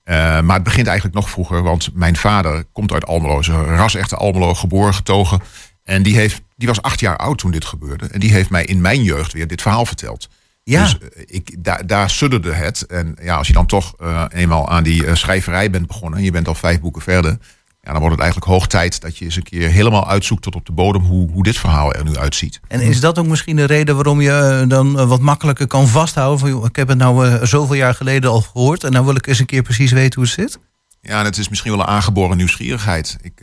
Eh, 0.04 0.40
maar 0.40 0.54
het 0.54 0.64
begint 0.64 0.86
eigenlijk 0.86 1.16
nog 1.16 1.30
vroeger, 1.30 1.62
want 1.62 1.90
mijn 1.94 2.16
vader 2.16 2.64
komt 2.72 2.92
uit 2.92 3.06
Almelo. 3.06 3.38
Is 3.38 3.46
een 3.46 3.64
ras-echte 3.64 4.16
Almelo, 4.16 4.54
geboren, 4.54 4.94
getogen. 4.94 5.40
En 5.88 6.02
die, 6.02 6.16
heeft, 6.16 6.42
die 6.56 6.68
was 6.68 6.82
acht 6.82 7.00
jaar 7.00 7.16
oud 7.16 7.38
toen 7.38 7.50
dit 7.50 7.64
gebeurde. 7.64 8.06
En 8.06 8.20
die 8.20 8.32
heeft 8.32 8.50
mij 8.50 8.64
in 8.64 8.80
mijn 8.80 9.02
jeugd 9.02 9.32
weer 9.32 9.46
dit 9.46 9.62
verhaal 9.62 9.86
verteld. 9.86 10.28
Ja. 10.64 10.82
Dus 10.82 10.98
eh, 10.98 11.22
ik, 11.26 11.54
daar, 11.58 11.86
daar 11.86 12.10
sudderde 12.10 12.52
het. 12.52 12.86
En 12.86 13.16
ja, 13.22 13.36
als 13.36 13.46
je 13.46 13.52
dan 13.52 13.66
toch 13.66 13.94
eh, 13.98 14.24
eenmaal 14.28 14.68
aan 14.68 14.82
die 14.82 15.06
eh, 15.06 15.14
schrijverij 15.14 15.70
bent 15.70 15.86
begonnen... 15.86 16.18
en 16.18 16.24
je 16.24 16.30
bent 16.30 16.48
al 16.48 16.54
vijf 16.54 16.80
boeken 16.80 17.02
verder... 17.02 17.38
Ja, 17.80 17.90
dan 17.90 17.98
wordt 17.98 18.14
het 18.14 18.24
eigenlijk 18.24 18.52
hoog 18.52 18.66
tijd 18.66 19.00
dat 19.00 19.18
je 19.18 19.24
eens 19.24 19.36
een 19.36 19.42
keer 19.42 19.68
helemaal 19.68 20.08
uitzoekt... 20.08 20.42
tot 20.42 20.54
op 20.54 20.66
de 20.66 20.72
bodem 20.72 21.02
hoe, 21.02 21.30
hoe 21.30 21.42
dit 21.42 21.58
verhaal 21.58 21.94
er 21.94 22.04
nu 22.04 22.16
uitziet. 22.16 22.60
En 22.68 22.80
is 22.80 23.00
dat 23.00 23.18
ook 23.18 23.26
misschien 23.26 23.56
de 23.56 23.64
reden 23.64 23.94
waarom 23.94 24.20
je 24.20 24.64
dan 24.68 25.06
wat 25.06 25.20
makkelijker 25.20 25.66
kan 25.66 25.88
vasthouden? 25.88 26.38
Van, 26.38 26.48
joh, 26.48 26.64
ik 26.64 26.76
heb 26.76 26.88
het 26.88 26.98
nou 26.98 27.46
zoveel 27.46 27.74
jaar 27.74 27.94
geleden 27.94 28.30
al 28.30 28.40
gehoord... 28.40 28.84
en 28.84 28.92
nou 28.92 29.04
wil 29.04 29.16
ik 29.16 29.26
eens 29.26 29.38
een 29.38 29.46
keer 29.46 29.62
precies 29.62 29.92
weten 29.92 30.14
hoe 30.14 30.24
het 30.24 30.32
zit? 30.32 30.58
Ja, 31.00 31.18
en 31.18 31.24
het 31.24 31.38
is 31.38 31.48
misschien 31.48 31.70
wel 31.70 31.80
een 31.80 31.86
aangeboren 31.86 32.36
nieuwsgierigheid. 32.36 33.16
Ik, 33.20 33.40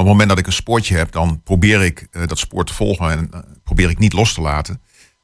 op 0.00 0.06
het 0.06 0.12
moment 0.12 0.28
dat 0.28 0.38
ik 0.38 0.46
een 0.46 0.52
spoortje 0.52 0.96
heb, 0.96 1.12
dan 1.12 1.40
probeer 1.44 1.82
ik 1.82 2.06
eh, 2.10 2.26
dat 2.26 2.38
spoor 2.38 2.64
te 2.64 2.74
volgen 2.74 3.10
en 3.10 3.28
eh, 3.32 3.40
probeer 3.64 3.90
ik 3.90 3.98
niet 3.98 4.12
los 4.12 4.34
te 4.34 4.40
laten. 4.40 4.80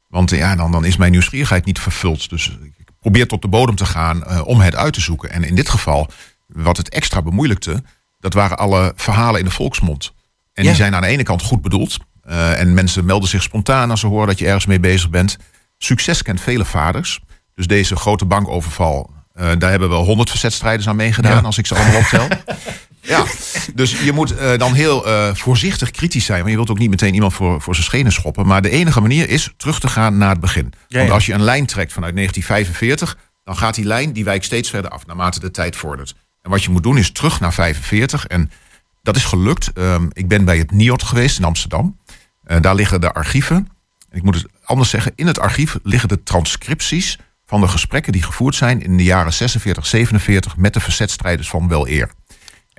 Want 0.07 0.29
ja, 0.29 0.55
dan, 0.55 0.71
dan 0.71 0.85
is 0.85 0.97
mijn 0.97 1.11
nieuwsgierigheid 1.11 1.65
niet 1.65 1.79
vervuld. 1.79 2.29
Dus 2.29 2.47
ik 2.77 2.85
probeer 2.99 3.27
tot 3.27 3.41
de 3.41 3.47
bodem 3.47 3.75
te 3.75 3.85
gaan 3.85 4.23
eh, 4.25 4.41
om 4.47 4.59
het 4.61 4.75
uit 4.75 4.93
te 4.93 5.01
zoeken. 5.01 5.31
En 5.31 5.43
in 5.43 5.55
dit 5.55 5.69
geval, 5.69 6.09
wat 6.47 6.77
het 6.77 6.89
extra 6.89 7.21
bemoeilijkte, 7.21 7.83
dat 8.19 8.33
waren 8.33 8.57
alle 8.57 8.93
verhalen 8.95 9.39
in 9.39 9.45
de 9.45 9.51
volksmond. 9.51 10.13
En 10.53 10.63
Ja. 10.63 10.69
die 10.69 10.77
zijn 10.77 10.95
aan 10.95 11.01
de 11.01 11.07
ene 11.07 11.23
kant 11.23 11.41
goed 11.41 11.61
bedoeld. 11.61 11.97
en 12.55 12.73
mensen 12.73 13.05
melden 13.05 13.29
zich 13.29 13.43
spontaan 13.43 13.89
als 13.91 13.99
ze 13.99 14.07
horen 14.07 14.27
dat 14.27 14.39
je 14.39 14.45
ergens 14.45 14.65
mee 14.65 14.79
bezig 14.79 15.09
bent. 15.09 15.37
Succes 15.77 16.21
kent 16.21 16.41
vele 16.41 16.65
vaders. 16.65 17.19
Dus 17.55 17.67
deze 17.67 17.95
grote 17.95 18.25
bankoverval, 18.25 19.09
daar 19.33 19.69
hebben 19.69 19.89
wel 19.89 20.03
honderd 20.03 20.29
verzetstrijders 20.29 20.87
aan 20.87 20.95
meegedaan, 20.95 21.31
Ja. 21.37 21.41
als 21.41 21.57
ik 21.57 21.65
ze 21.67 21.75
allemaal 21.75 21.99
optel. 21.99 22.27
ja, 23.01 23.25
dus 23.75 24.01
je 24.01 24.11
moet 24.11 24.35
eh, 24.35 24.57
dan 24.57 24.73
heel 24.73 25.07
eh, 25.07 25.35
voorzichtig 25.35 25.91
kritisch 25.91 26.25
zijn. 26.25 26.37
Want 26.37 26.49
je 26.49 26.55
wilt 26.55 26.69
ook 26.69 26.79
niet 26.79 26.89
meteen 26.89 27.13
iemand 27.13 27.33
voor, 27.33 27.61
voor 27.61 27.73
zijn 27.73 27.85
schenen 27.85 28.11
schoppen. 28.11 28.47
Maar 28.47 28.61
de 28.61 28.69
enige 28.69 29.01
manier 29.01 29.29
is 29.29 29.53
terug 29.57 29.79
te 29.79 29.87
gaan 29.87 30.17
naar 30.17 30.29
het 30.29 30.39
begin. 30.39 30.73
Ja, 30.87 30.99
Want 30.99 31.11
als 31.11 31.25
je 31.25 31.33
een 31.33 31.43
lijn 31.43 31.65
trekt 31.65 31.93
vanuit 31.93 32.15
1945, 32.15 33.17
dan 33.43 33.57
gaat 33.57 33.75
die 33.75 33.85
lijn 33.85 34.13
die 34.13 34.23
wijkt 34.23 34.45
steeds 34.45 34.69
verder 34.69 34.91
af 34.91 35.05
naarmate 35.05 35.39
de 35.39 35.51
tijd 35.51 35.75
vordert. 35.75 36.15
En 36.41 36.49
wat 36.49 36.63
je 36.63 36.69
moet 36.69 36.83
doen 36.83 36.97
is 36.97 37.11
terug 37.11 37.39
naar 37.39 37.53
45. 37.53 38.25
En 38.27 38.51
dat 39.01 39.15
is 39.15 39.23
gelukt. 39.23 39.71
Ehm, 39.73 40.07
ik 40.13 40.27
ben 40.27 40.45
bij 40.45 40.57
het 40.57 40.71
NIOT 40.71 41.03
geweest 41.03 41.37
in 41.37 41.43
Amsterdam. 41.43 41.97
Eh, 42.43 42.61
daar 42.61 42.75
liggen 42.75 43.01
de 43.01 43.13
archieven. 43.13 43.55
En 44.09 44.17
ik 44.17 44.23
moet 44.23 44.35
het 44.35 44.45
anders 44.63 44.89
zeggen. 44.89 45.11
In 45.15 45.27
het 45.27 45.39
archief 45.39 45.77
liggen 45.83 46.09
de 46.09 46.23
transcripties 46.23 47.17
van 47.45 47.61
de 47.61 47.67
gesprekken 47.67 48.11
die 48.11 48.23
gevoerd 48.23 48.55
zijn 48.55 48.81
in 48.81 48.97
de 48.97 49.03
jaren 49.03 49.33
46, 49.33 49.85
47 49.85 50.57
met 50.57 50.73
de 50.73 50.79
verzetstrijders 50.79 51.49
van 51.49 51.67
wel 51.67 51.87
eer. 51.87 52.11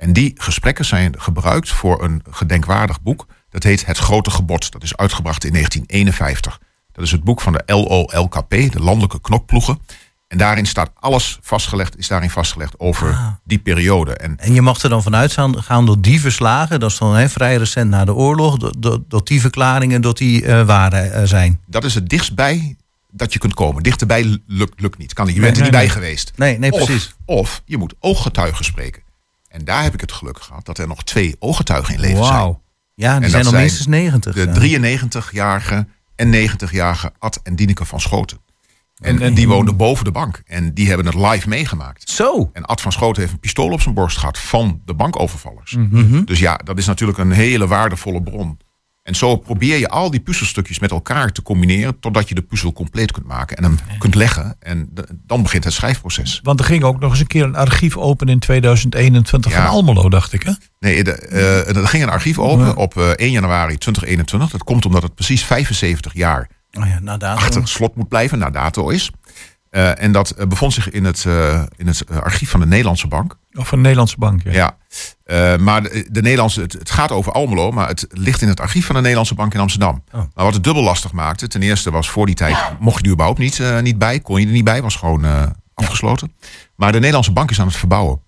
En 0.03 0.13
die 0.13 0.31
gesprekken 0.35 0.85
zijn 0.85 1.13
gebruikt 1.21 1.69
voor 1.71 2.03
een 2.03 2.23
gedenkwaardig 2.29 3.01
boek. 3.01 3.25
Dat 3.49 3.63
heet 3.63 3.85
Het 3.85 3.97
Grote 3.97 4.31
Gebod. 4.31 4.71
Dat 4.71 4.83
is 4.83 4.97
uitgebracht 4.97 5.43
in 5.45 5.51
1951. 5.51 6.59
Dat 6.91 7.03
is 7.05 7.11
het 7.11 7.23
boek 7.23 7.41
van 7.41 7.53
de 7.53 7.63
LOLKP, 7.65 8.49
de 8.49 8.79
Landelijke 8.79 9.21
Knokploegen. 9.21 9.79
En 10.27 10.37
daarin 10.37 10.65
staat 10.65 10.91
alles 10.99 11.37
vastgelegd, 11.41 11.97
is 11.97 12.07
daarin 12.07 12.29
vastgelegd 12.29 12.79
over 12.79 13.09
Ah. 13.11 13.27
die 13.43 13.57
periode. 13.59 14.13
En 14.15 14.37
En 14.39 14.53
je 14.53 14.61
mag 14.61 14.81
er 14.81 14.89
dan 14.89 15.03
vanuit 15.03 15.31
gaan, 15.31 15.63
gaan 15.63 15.85
dat 15.85 16.03
die 16.03 16.21
verslagen... 16.21 16.79
dat 16.79 16.91
is 16.91 16.97
dan 16.97 17.29
vrij 17.29 17.55
recent 17.55 17.89
na 17.89 18.05
de 18.05 18.13
oorlog... 18.13 18.57
dat, 19.07 19.27
die 19.27 19.41
verklaringen 19.41 20.01
dat 20.01 20.17
die 20.17 20.45
eh, 20.45 20.65
waar 20.65 20.93
eh, 20.93 21.23
zijn. 21.27 21.59
dat 21.67 21.83
is 21.83 21.95
het 21.95 22.09
dichtstbij 22.09 22.75
dat 23.11 23.33
je 23.33 23.39
kunt 23.39 23.53
komen. 23.53 23.83
Dichterbij 23.83 24.37
lukt, 24.47 24.97
niet. 24.97 25.13
Kan 25.13 25.25
niet. 25.25 25.35
Je 25.35 25.41
Nee, 25.41 25.51
bent 25.51 25.61
er 25.65 25.71
nee, 25.71 25.71
niet 25.71 25.71
bij 25.71 25.81
nee. 25.81 25.89
geweest. 25.89 26.31
Nee, 26.35 26.59
nee, 26.59 26.71
Of- 26.71 26.85
precies. 26.85 27.13
Of, 27.25 27.61
je 27.65 27.77
moet 27.77 27.93
ooggetuigen 27.99 28.65
spreken. 28.65 29.02
En 29.53 29.65
daar 29.65 29.83
heb 29.83 29.93
ik 29.93 30.01
het 30.01 30.11
geluk 30.11 30.41
gehad 30.41 30.65
dat 30.65 30.77
er 30.77 30.87
nog 30.87 31.03
twee 31.03 31.35
ooggetuigen 31.39 31.93
in 31.93 31.99
leven 31.99 32.25
zijn. 32.25 32.57
Ja, 32.93 33.15
die 33.15 33.23
En 33.23 33.29
zijn 33.29 33.45
al 33.45 33.51
minstens 33.51 33.87
90. 33.87 34.35
De 34.35 34.69
ja. 34.69 34.97
93-jarige 34.97 35.87
en 36.15 36.33
90-jarige 36.33 37.11
Ad 37.19 37.39
en 37.43 37.55
Dineke 37.55 37.85
van 37.85 37.99
Schoten. 37.99 38.37
En, 39.01 39.21
En- 39.21 39.33
die 39.33 39.47
woonden 39.47 39.77
boven 39.77 40.05
de 40.05 40.11
bank. 40.11 40.41
En 40.45 40.73
die 40.73 40.87
hebben 40.87 41.05
het 41.05 41.15
live 41.15 41.49
meegemaakt. 41.49 42.09
Zo. 42.09 42.49
En 42.53 42.65
Ad 42.65 42.81
van 42.81 42.91
Schoten 42.91 43.21
heeft 43.21 43.33
een 43.33 43.39
pistool 43.39 43.71
op 43.71 43.81
zijn 43.81 43.93
borst 43.93 44.17
gehad 44.17 44.39
van 44.39 44.81
de 44.85 44.93
bankovervallers. 44.93 45.75
Mhm. 45.75 46.23
Dus 46.23 46.39
ja, 46.39 46.55
dat 46.55 46.77
is 46.77 46.85
natuurlijk 46.85 47.17
een 47.19 47.31
hele 47.31 47.67
waardevolle 47.67 48.23
bron. 48.23 48.57
En 49.03 49.15
zo 49.15 49.35
probeer 49.35 49.77
je 49.77 49.89
al 49.89 50.11
die 50.11 50.19
puzzelstukjes 50.19 50.79
met 50.79 50.91
elkaar 50.91 51.31
te 51.31 51.41
combineren... 51.41 51.99
totdat 51.99 52.29
je 52.29 52.35
de 52.35 52.41
puzzel 52.41 52.73
compleet 52.73 53.11
kunt 53.11 53.25
maken 53.25 53.57
en 53.57 53.63
hem 53.63 53.77
kunt 53.97 54.15
leggen. 54.15 54.55
En 54.59 54.89
de- 54.93 55.07
dan 55.25 55.43
begint 55.43 55.63
het 55.63 55.73
schrijfproces. 55.73 56.39
Want 56.43 56.59
er 56.59 56.65
ging 56.65 56.83
ook 56.83 56.99
nog 56.99 57.11
eens 57.11 57.19
een 57.19 57.27
keer 57.27 57.43
een 57.43 57.55
archief 57.55 57.97
open 57.97 58.27
in 58.27 58.39
2021 58.39 59.51
Ja. 59.51 59.57
van 59.61 59.71
Almelo, 59.71 60.09
dacht 60.09 60.33
ik. 60.33 60.43
Hè? 60.43 60.51
Nee, 60.79 61.03
de, 61.03 61.11
eh, 61.11 61.75
er 61.75 61.87
ging 61.87 62.03
een 62.03 62.09
archief 62.09 62.39
open 62.39 62.75
op 62.75 62.97
eh, 62.97 63.09
1 63.09 63.31
januari 63.31 63.77
2021. 63.77 64.49
Dat 64.49 64.63
komt 64.63 64.85
omdat 64.85 65.03
het 65.03 65.15
precies 65.15 65.43
75 65.43 66.13
jaar 66.13 66.49
Oh 66.79 66.85
ja, 66.87 67.17
achter 67.17 67.59
het 67.59 67.69
slot 67.69 67.95
moet 67.95 68.07
blijven, 68.07 68.39
na 68.39 68.49
dato 68.49 68.89
is. 68.89 69.11
Eh, 69.69 70.01
en 70.03 70.11
dat 70.11 70.29
eh, 70.29 70.47
bevond 70.47 70.73
zich 70.73 70.89
in 70.89 71.03
het, 71.05 71.25
eh, 71.25 71.63
in 71.75 71.87
het 71.87 72.01
eh, 72.03 72.17
archief 72.17 72.49
van 72.49 72.59
de 72.59 72.65
Nederlandse 72.65 73.07
Bank. 73.07 73.37
Of 73.53 73.71
een 73.71 73.81
Nederlandse 73.81 74.17
bank. 74.17 74.43
Ja. 74.43 74.51
Ja. 74.51 74.77
Eh, 75.23 75.57
maar 75.57 75.83
de, 75.83 76.07
de 76.11 76.21
Nederlandse, 76.21 76.61
het, 76.61 76.73
het 76.73 76.91
gaat 76.91 77.11
over 77.11 77.31
Almelo, 77.31 77.71
maar 77.71 77.87
het 77.87 78.07
ligt 78.09 78.41
in 78.41 78.47
het 78.47 78.59
archief 78.59 78.85
van 78.85 78.95
de 78.95 79.01
Nederlandse 79.01 79.35
Bank 79.35 79.53
in 79.53 79.59
Amsterdam. 79.59 80.03
Oh. 80.11 80.19
Maar 80.33 80.45
wat 80.45 80.53
het 80.53 80.63
dubbel 80.63 80.83
lastig 80.83 81.11
maakte, 81.11 81.47
ten 81.47 81.61
eerste 81.61 81.91
was 81.91 82.09
voor 82.09 82.25
die 82.25 82.35
tijd, 82.35 82.57
mocht 82.79 82.99
je 82.99 83.05
er 83.05 83.11
überhaupt 83.11 83.39
niet, 83.39 83.59
eh, 83.59 83.79
niet 83.79 83.97
bij, 83.97 84.19
kon 84.19 84.39
je 84.39 84.45
er 84.45 84.51
niet 84.51 84.63
bij, 84.63 84.81
was 84.81 84.95
gewoon 84.95 85.25
eh, 85.25 85.43
afgesloten. 85.73 86.33
Maar 86.75 86.91
de 86.91 86.97
Nederlandse 86.97 87.31
Bank 87.31 87.51
is 87.51 87.59
aan 87.59 87.67
het 87.67 87.75
verbouwen. 87.75 88.21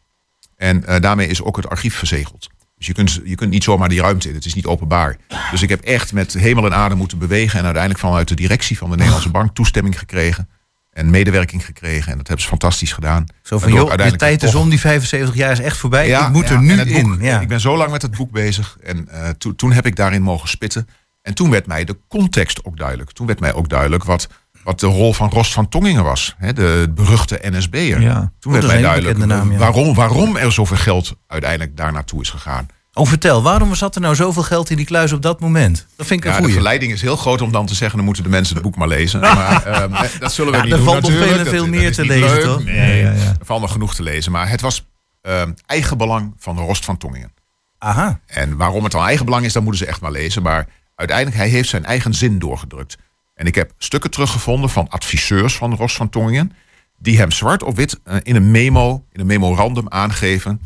En 0.56 0.84
daarmee 1.02 1.28
is 1.28 1.42
ook 1.42 1.56
het 1.56 1.70
archief 1.70 1.96
verzegeld. 1.96 2.50
Dus 2.78 2.88
je 2.88 2.94
kunt, 2.94 3.22
je 3.24 3.36
kunt 3.36 3.52
niet 3.52 3.64
zomaar 3.64 3.90
die 3.90 4.02
ruimte 4.02 4.30
in, 4.30 4.36
het 4.36 4.46
is 4.46 4.54
niet 4.54 4.66
openbaar. 4.66 5.18
Dus 5.52 5.62
ik 5.62 5.70
heb 5.70 5.82
echt 5.82 6.14
met 6.14 6.34
hemel 6.34 6.66
en 6.66 6.74
adem 6.74 6.98
moeten 6.98 7.18
bewegen 7.18 7.60
en 7.60 7.66
uiteindelijk 7.66 8.04
vanuit 8.04 8.28
de 8.28 8.36
directie 8.36 8.78
van 8.78 8.90
de 8.90 8.96
Nederlandse 8.96 9.32
Bank 9.38 9.56
toestemming 9.56 10.00
gekregen. 10.00 10.50
En 10.96 11.10
medewerking 11.10 11.66
gekregen. 11.66 12.12
En 12.12 12.18
dat 12.18 12.28
hebben 12.28 12.44
ze 12.46 12.50
fantastisch 12.50 12.92
gedaan. 12.92 13.26
Zo 13.42 13.60
van, 13.60 13.74
joh, 13.74 13.96
de 13.98 14.16
tijd 14.16 14.44
is 14.44 14.56
om, 14.56 14.70
die 14.70 14.80
75 14.80 15.36
jaar 15.36 15.52
is 15.52 15.60
echt 15.60 15.78
voorbij. 15.78 16.08
ik 16.10 16.30
moet 16.30 16.50
er 16.50 16.54
ja, 16.54 16.60
nu 16.60 16.82
in. 16.82 17.10
boek, 17.10 17.22
ja. 17.22 17.40
Ik 17.40 17.48
ben 17.48 17.60
zo 17.60 17.78
lang 17.78 17.92
met 17.92 18.02
het 18.02 18.18
boek 18.18 18.32
bezig. 18.32 18.78
En 18.84 19.08
eh, 19.10 19.30
toen- 19.30 19.56
toen 19.56 19.72
heb 19.72 19.86
ik 19.86 19.96
daarin 19.96 20.22
mogen 20.22 20.50
spitten. 20.50 20.88
En 21.22 21.34
toen 21.34 21.50
werd 21.50 21.68
mij 21.68 21.84
de 21.84 21.98
context 22.08 22.66
ook 22.66 22.78
duidelijk. 22.78 23.12
Toen 23.12 23.28
werd 23.28 23.40
mij 23.40 23.54
ook 23.54 23.70
duidelijk 23.70 24.04
wat, 24.04 24.28
wat 24.64 24.80
de 24.80 24.88
rol 24.88 25.14
van 25.14 25.30
Rost 25.30 25.54
van 25.54 25.70
Tongingen 25.70 26.04
was. 26.04 26.36
Hè, 26.38 26.54
de 26.54 26.92
beruchte 26.96 27.40
NSB'er. 27.42 28.02
Ja. 28.02 28.32
Toen 28.40 28.52
werd 28.54 28.68
mij 28.68 28.82
duidelijk 28.82 29.18
naam, 29.18 29.52
ja. 29.52 29.58
waarom, 29.58 29.94
waarom 29.94 30.36
er 30.36 30.52
zoveel 30.52 30.78
geld 30.78 31.16
uiteindelijk 31.28 31.78
daar 31.78 31.92
naartoe 31.92 32.22
is 32.22 32.30
gegaan. 32.30 32.68
Oh, 32.98 33.08
vertel, 33.08 33.42
waarom 33.44 33.76
zat 33.76 33.96
er 33.96 34.02
nou 34.02 34.16
zoveel 34.16 34.44
geld 34.44 34.70
in 34.70 34.78
die 34.78 34.86
kluis 34.86 35.12
op 35.12 35.22
dat 35.22 35.40
moment? 35.40 35.88
Dat 35.96 36.08
vind 36.08 36.20
ik 36.20 36.26
Ja, 36.26 36.30
een 36.30 36.36
de 36.36 36.42
goeie. 36.42 36.54
verleiding 36.56 36.92
is 36.92 37.02
heel 37.02 37.16
groot 37.16 37.42
om 37.42 37.52
dan 37.52 37.66
te 37.66 37.76
zeggen... 37.76 37.96
dan 37.96 38.06
moeten 38.06 38.24
de 38.24 38.30
mensen 38.30 38.54
het 38.56 38.64
boek 38.64 38.76
maar 38.76 38.88
lezen. 38.88 39.20
Maar 39.36 39.66
ehm, 39.66 40.20
dat 40.20 40.34
zullen 40.34 40.52
we 40.52 40.58
Ja, 40.58 40.64
niet 40.64 40.72
er 40.72 40.78
doen 40.80 40.88
valt 40.88 41.02
nog 41.02 41.12
natuurlijk. 41.12 41.50
veel 41.50 41.68
meer 41.68 41.94
te 41.94 42.06
lezen, 42.06 42.30
leuk. 42.30 42.44
toch? 42.44 42.64
Nee, 42.64 42.76
Ja, 43.02 43.12
ja, 43.12 43.12
ja. 43.12 43.36
er 43.40 43.46
valt 43.46 43.62
nog 43.62 43.72
genoeg 43.72 43.96
te 43.96 44.04
lezen. 44.04 44.32
Maar 44.32 44.50
het 44.50 44.62
was 44.62 44.86
ehm 45.22 45.52
eigenbelang 45.66 46.34
van 46.38 46.58
Rost 46.60 46.86
van 46.86 46.98
Tongingen. 46.98 47.34
Aha. 47.78 48.20
En 48.26 48.58
waarom 48.58 48.84
het 48.84 48.92
dan 48.92 49.04
eigen 49.06 49.26
belang 49.26 49.46
is, 49.46 49.54
dat 49.54 49.64
moeten 49.64 49.82
ze 49.82 49.88
echt 49.88 50.02
maar 50.02 50.12
lezen. 50.12 50.42
Maar 50.42 50.68
uiteindelijk, 50.96 51.38
hij 51.38 51.48
heeft 51.50 51.70
zijn 51.70 51.86
eigen 51.86 52.14
zin 52.14 52.40
doorgedrukt. 52.40 52.98
En 53.34 53.46
ik 53.46 53.56
heb 53.56 53.72
stukken 53.78 54.12
teruggevonden 54.12 54.70
van 54.70 54.90
adviseurs 54.90 55.56
van 55.56 55.76
Ros 55.76 55.96
van 55.96 56.10
Tongingen... 56.10 56.52
die 56.98 57.18
hem 57.18 57.32
zwart 57.32 57.64
op 57.64 57.76
wit 57.76 58.00
eh, 58.04 58.16
in 58.24 58.36
een 58.36 58.52
memo, 58.52 59.06
in 59.12 59.20
een 59.20 59.26
memorandum 59.26 59.90
aangeven... 59.90 60.62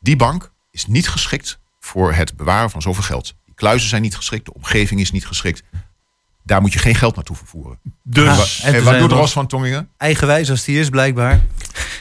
die 0.00 0.16
bank 0.16 0.50
is 0.70 0.86
niet 0.86 1.08
geschikt 1.08 1.60
voor 1.84 2.12
het 2.12 2.36
bewaren 2.36 2.70
van 2.70 2.82
zoveel 2.82 3.02
geld. 3.02 3.34
Die 3.44 3.54
kluizen 3.54 3.88
zijn 3.88 4.02
niet 4.02 4.16
geschikt, 4.16 4.44
de 4.44 4.54
omgeving 4.54 5.00
is 5.00 5.10
niet 5.10 5.26
geschikt. 5.26 5.62
Daar 6.42 6.60
moet 6.60 6.72
je 6.72 6.78
geen 6.78 6.94
geld 6.94 7.14
naartoe 7.14 7.36
vervoeren. 7.36 7.78
Dus 8.02 8.60
en 8.62 8.84
wat 8.84 8.98
doet 8.98 9.12
Ros 9.12 9.32
van 9.32 9.46
Tongingen? 9.46 9.88
Eigenwijs 9.96 10.50
als 10.50 10.64
die 10.64 10.80
is, 10.80 10.88
blijkbaar. 10.88 11.40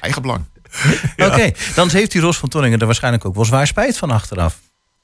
Eigen 0.01 0.21
belang. 0.21 0.45
Oké, 1.27 1.51
dan 1.75 1.89
heeft 1.89 2.11
die 2.11 2.21
Ros 2.21 2.37
van 2.37 2.49
Tonningen 2.49 2.79
er 2.79 2.85
waarschijnlijk 2.85 3.25
ook 3.25 3.35
wel 3.35 3.45
zwaar 3.45 3.67
spijt 3.67 3.97
van 3.97 4.11
achteraf. 4.11 4.59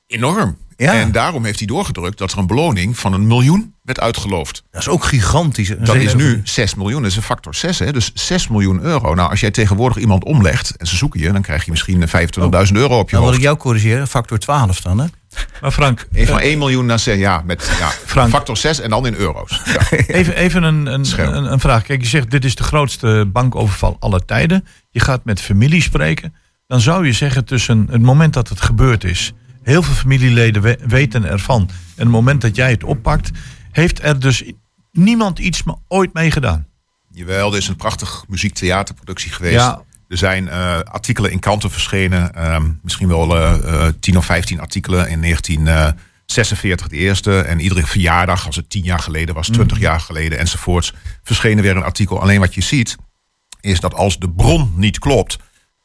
Enorm. 0.07 0.57
Ja. 0.77 0.93
En 0.93 1.11
daarom 1.11 1.45
heeft 1.45 1.57
hij 1.57 1.67
doorgedrukt 1.67 2.17
dat 2.17 2.31
er 2.31 2.37
een 2.37 2.47
beloning 2.47 2.97
van 2.97 3.13
een 3.13 3.27
miljoen 3.27 3.73
werd 3.83 3.99
uitgeloofd. 3.99 4.63
Dat 4.71 4.81
is 4.81 4.87
ook 4.87 5.03
gigantisch. 5.03 5.73
Dat 5.79 5.95
is 5.95 6.15
nu 6.15 6.41
6 6.43 6.75
miljoen, 6.75 7.01
dat 7.01 7.11
is 7.11 7.17
een 7.17 7.23
factor 7.23 7.55
6. 7.55 7.79
Hè? 7.79 7.91
Dus 7.91 8.11
6 8.13 8.47
miljoen 8.47 8.81
euro. 8.81 9.13
Nou, 9.13 9.29
als 9.29 9.39
jij 9.39 9.51
tegenwoordig 9.51 9.97
iemand 9.97 10.23
omlegt 10.23 10.75
en 10.77 10.87
ze 10.87 10.95
zoeken 10.95 11.19
je, 11.19 11.31
dan 11.31 11.41
krijg 11.41 11.65
je 11.65 11.71
misschien 11.71 12.07
25.000 12.07 12.71
euro 12.71 12.99
op 12.99 13.09
je 13.09 13.15
Dan 13.15 13.25
wil 13.25 13.33
ik 13.33 13.41
jou 13.41 13.57
corrigeren, 13.57 14.07
factor 14.07 14.39
12 14.39 14.81
dan, 14.81 14.99
hè? 14.99 15.05
Maar 15.61 15.71
Frank, 15.71 16.07
Even 16.11 16.33
van 16.33 16.39
1 16.43 16.57
miljoen 16.57 16.85
naar 16.85 16.99
6, 16.99 17.17
ja, 17.17 17.41
met 17.45 17.75
ja, 17.79 17.89
Frank. 18.05 18.29
factor 18.29 18.57
6 18.57 18.79
en 18.79 18.89
dan 18.89 19.07
in 19.07 19.13
euro's. 19.13 19.61
Ja. 19.65 19.97
even, 20.07 20.35
even 20.35 20.63
een, 20.63 20.85
een, 20.85 21.05
een, 21.17 21.51
een 21.51 21.59
vraag. 21.59 21.83
Kijk, 21.83 22.01
je 22.01 22.07
zegt 22.07 22.31
dit 22.31 22.45
is 22.45 22.55
de 22.55 22.63
grootste 22.63 23.29
bankoverval 23.33 23.97
aller 23.99 24.25
tijden. 24.25 24.65
Je 24.89 24.99
gaat 24.99 25.25
met 25.25 25.41
familie 25.41 25.81
spreken. 25.81 26.35
Dan 26.67 26.81
zou 26.81 27.05
je 27.05 27.13
zeggen 27.13 27.45
tussen 27.45 27.87
het 27.91 28.01
moment 28.01 28.33
dat 28.33 28.49
het 28.49 28.61
gebeurd 28.61 29.03
is. 29.03 29.33
Heel 29.67 29.83
veel 29.83 29.93
familieleden 29.93 30.61
we- 30.61 30.79
weten 30.87 31.25
ervan. 31.25 31.61
En 31.95 32.03
het 32.03 32.07
moment 32.07 32.41
dat 32.41 32.55
jij 32.55 32.69
het 32.71 32.83
oppakt. 32.83 33.31
Heeft 33.71 34.03
er 34.03 34.19
dus 34.19 34.43
niemand 34.91 35.39
iets 35.39 35.63
ooit 35.87 36.13
mee 36.13 36.31
gedaan. 36.31 36.67
Jawel, 37.11 37.51
er 37.51 37.57
is 37.57 37.67
een 37.67 37.75
prachtig 37.75 38.25
muziektheaterproductie 38.27 39.31
geweest. 39.31 39.55
Ja. 39.55 39.81
Er 40.07 40.17
zijn 40.17 40.49
eh, 40.49 40.79
artikelen 40.79 41.31
in 41.31 41.39
kranten 41.39 41.71
verschenen. 41.71 42.35
ehm, 42.35 42.71
misschien 42.81 43.07
wel 43.07 43.35
eh, 43.37 43.85
eh, 43.87 43.93
10 43.99 44.17
of 44.17 44.25
15 44.25 44.59
artikelen 44.59 45.09
in 45.09 45.19
1946 45.21 46.87
de 46.87 46.95
eerste. 46.95 47.39
En 47.41 47.59
iedere 47.59 47.85
verjaardag, 47.85 48.45
als 48.45 48.55
het 48.55 48.69
10 48.69 48.83
jaar 48.83 48.99
geleden 48.99 49.35
was, 49.35 49.47
20 49.49 49.79
jaar 49.79 49.99
geleden 49.99 50.39
enzovoorts, 50.39 50.93
verschenen 51.23 51.63
weer 51.63 51.75
een 51.75 51.83
artikel. 51.83 52.21
Alleen 52.21 52.39
wat 52.39 52.53
je 52.53 52.61
ziet, 52.61 52.95
is 53.61 53.79
dat 53.79 53.93
als 53.93 54.19
de 54.19 54.29
bron 54.29 54.73
niet 54.75 54.99
klopt, 54.99 55.37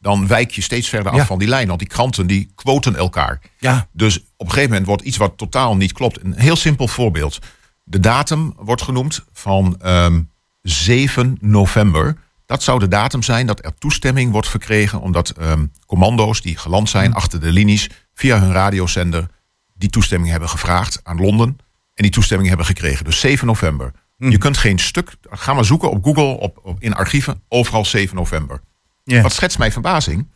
dan 0.03 0.27
wijk 0.27 0.51
je 0.51 0.61
steeds 0.61 0.89
verder 0.89 1.13
af 1.13 1.19
Ja. 1.19 1.27
van 1.27 1.39
die 1.39 1.49
lijn. 1.49 1.67
Want 1.67 1.79
die 1.79 1.89
kranten 1.89 2.27
die 2.27 2.53
quoten 2.55 2.97
elkaar. 2.97 3.41
Ja. 3.59 3.89
Dus 3.93 4.19
op 4.19 4.47
een 4.47 4.47
gegeven 4.47 4.69
moment 4.71 4.87
wordt 4.87 5.03
iets 5.03 5.17
wat 5.17 5.33
totaal 5.39 5.77
niet 5.77 5.93
klopt. 5.93 6.25
Een 6.25 6.35
heel 6.39 6.57
simpel 6.57 6.89
voorbeeld. 6.89 7.39
De 7.85 8.01
datum 8.01 8.55
wordt 8.57 8.83
genoemd 8.83 9.25
van 9.33 9.77
ehm, 9.81 10.21
7 10.63 11.37
november. 11.41 12.17
Dat 12.47 12.63
zou 12.63 12.79
de 12.79 12.89
datum 12.89 13.23
zijn 13.23 13.47
dat 13.47 13.65
er 13.65 13.75
toestemming 13.79 14.33
wordt 14.33 14.49
verkregen. 14.49 15.01
Omdat 15.01 15.31
ehm, 15.31 15.67
commando's 15.87 16.41
die 16.41 16.57
geland 16.57 16.89
zijn 16.91 17.15
achter 17.15 17.41
de 17.41 17.53
linies 17.53 17.91
via 18.15 18.41
hun 18.41 18.53
radiozender 18.53 19.27
die 19.75 19.91
toestemming 19.91 20.31
hebben 20.31 20.49
gevraagd 20.49 21.01
aan 21.03 21.21
Londen. 21.21 21.49
En 21.95 22.03
die 22.03 22.11
toestemming 22.11 22.49
hebben 22.49 22.67
gekregen. 22.67 23.05
Dus 23.05 23.21
7 23.21 23.47
november. 23.47 23.93
Je 24.17 24.39
kunt 24.39 24.57
geen 24.59 24.79
stuk. 24.79 25.17
Ga 25.31 25.55
maar 25.55 25.65
zoeken 25.65 25.91
op 25.91 26.05
Google, 26.05 26.23
op, 26.39 26.61
op, 26.63 26.77
in 26.81 26.95
archieven. 26.95 27.43
Overal 27.49 27.85
7 27.85 28.17
november. 28.17 28.61
Ja. 29.05 29.23
Wat 29.23 29.33
schetst 29.33 29.59
mijn 29.59 29.73
verbazing? 29.73 30.27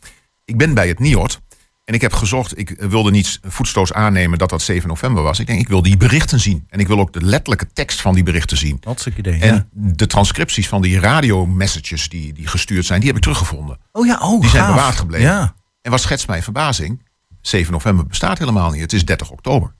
Ik 0.44 0.57
ben 0.57 0.74
bij 0.74 0.88
het 0.88 0.98
NIOD 0.98 1.40
en 1.87 1.94
ik 1.94 2.00
heb 2.00 2.12
gezocht, 2.12 2.59
ik 2.59 2.74
wilde 2.79 3.11
niet 3.11 3.40
voetstoos 3.42 3.92
aannemen 3.92 4.38
dat 4.38 4.50
dat 4.50 4.62
7 4.62 4.88
november 4.88 5.22
was. 5.22 5.38
Ik 5.38 5.46
denk, 5.46 5.61
ik 5.61 5.68
wil 5.68 5.83
die 5.83 5.96
berichten 5.96 6.40
zien. 6.40 6.66
En 6.68 6.81
ik 6.81 6.87
wil 6.87 6.98
ook 6.98 7.12
de 7.12 7.24
letterlijke 7.24 7.66
tekst 7.72 8.00
van 8.00 8.14
die 8.14 8.22
berichten 8.22 8.57
zien. 8.57 8.81
Hartstikke 8.85 9.18
idee. 9.18 9.40
En 9.40 9.55
ja. 9.55 9.66
de 9.72 10.07
transcripties 10.07 10.68
van 10.68 10.83
die 10.83 11.00
radiomessages 11.00 12.09
die, 12.09 12.33
die 12.33 12.46
gestuurd 12.46 12.85
zijn, 12.85 12.98
die 12.98 13.09
heb 13.09 13.16
ik 13.16 13.22
teruggevonden. 13.22 13.79
Oh 13.92 14.07
ja, 14.07 14.18
oh, 14.20 14.40
Die 14.40 14.50
zijn 14.50 14.62
gaaf. 14.64 14.74
bewaard 14.74 14.96
gebleven. 14.96 15.26
Ja. 15.26 15.55
En 15.83 15.90
wat 15.90 16.00
schetst 16.00 16.26
mijn 16.26 16.42
verbazing? 16.42 17.02
7 17.40 17.72
november 17.72 18.07
bestaat 18.07 18.38
helemaal 18.38 18.70
niet. 18.70 18.81
Het 18.81 18.92
is 18.92 19.05
30 19.05 19.31
oktober. 19.31 19.74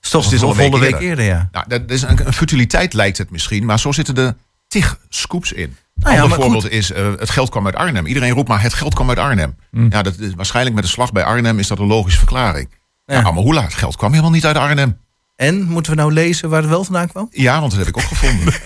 Is 0.00 0.10
toch 0.10 0.22
Dus 0.22 0.24
het 0.24 0.32
is 0.32 0.40
een 0.40 0.70
al 0.72 0.74
een 0.74 0.80
week 0.80 1.00
eerder, 1.00 1.24
ja. 1.24 1.48
Nou, 1.52 1.68
dat 1.68 1.90
is 1.90 2.02
een, 2.02 2.26
een 2.26 2.32
futiliteit 2.32 2.92
lijkt 2.92 3.18
het 3.18 3.30
misschien, 3.30 3.64
maar 3.64 3.78
zo 3.78 3.92
zitten 3.92 4.16
er 4.16 4.36
tig 4.70 4.98
scoops 5.08 5.52
in. 5.52 5.76
Nou 5.94 6.14
ja, 6.14 6.22
Ander 6.22 6.40
voorbeeld 6.40 6.70
is, 6.70 6.92
eh, 6.92 7.12
het 7.18 7.30
geld 7.30 7.48
kwam 7.50 7.66
uit 7.66 7.74
Arnhem. 7.74 8.06
Iedereen 8.06 8.32
roept 8.32 8.48
maar, 8.48 8.62
het 8.62 8.74
geld 8.74 8.94
kwam 8.94 9.08
uit 9.08 9.18
Arnhem. 9.18 9.56
Ja, 9.70 10.02
dat 10.02 10.18
is, 10.18 10.34
waarschijnlijk 10.34 10.74
met 10.74 10.84
de 10.84 10.90
slag 10.90 11.12
bij 11.12 11.24
Arnhem 11.24 11.58
is 11.58 11.66
dat 11.68 11.78
een 11.78 11.86
logische 11.86 12.18
verklaring. 12.18 12.68
Ja, 13.04 13.14
Ja. 13.14 13.22
maar 13.22 13.42
hoe 13.42 13.54
laat? 13.54 13.64
Het 13.64 13.74
geld 13.74 13.96
kwam 13.96 14.10
helemaal 14.10 14.30
niet 14.30 14.46
uit 14.46 14.56
Arnhem. 14.56 14.98
En, 15.36 15.62
moeten 15.62 15.92
we 15.92 15.98
nou 15.98 16.12
lezen 16.12 16.48
waar 16.48 16.60
het 16.60 16.70
wel 16.70 16.84
vandaan 16.84 17.08
kwam? 17.08 17.28
Ja, 17.30 17.60
want 17.60 17.70
dat 17.70 17.78
heb 17.78 17.88
ik 17.88 17.96
ook 17.96 18.02
gevonden. 18.08 18.54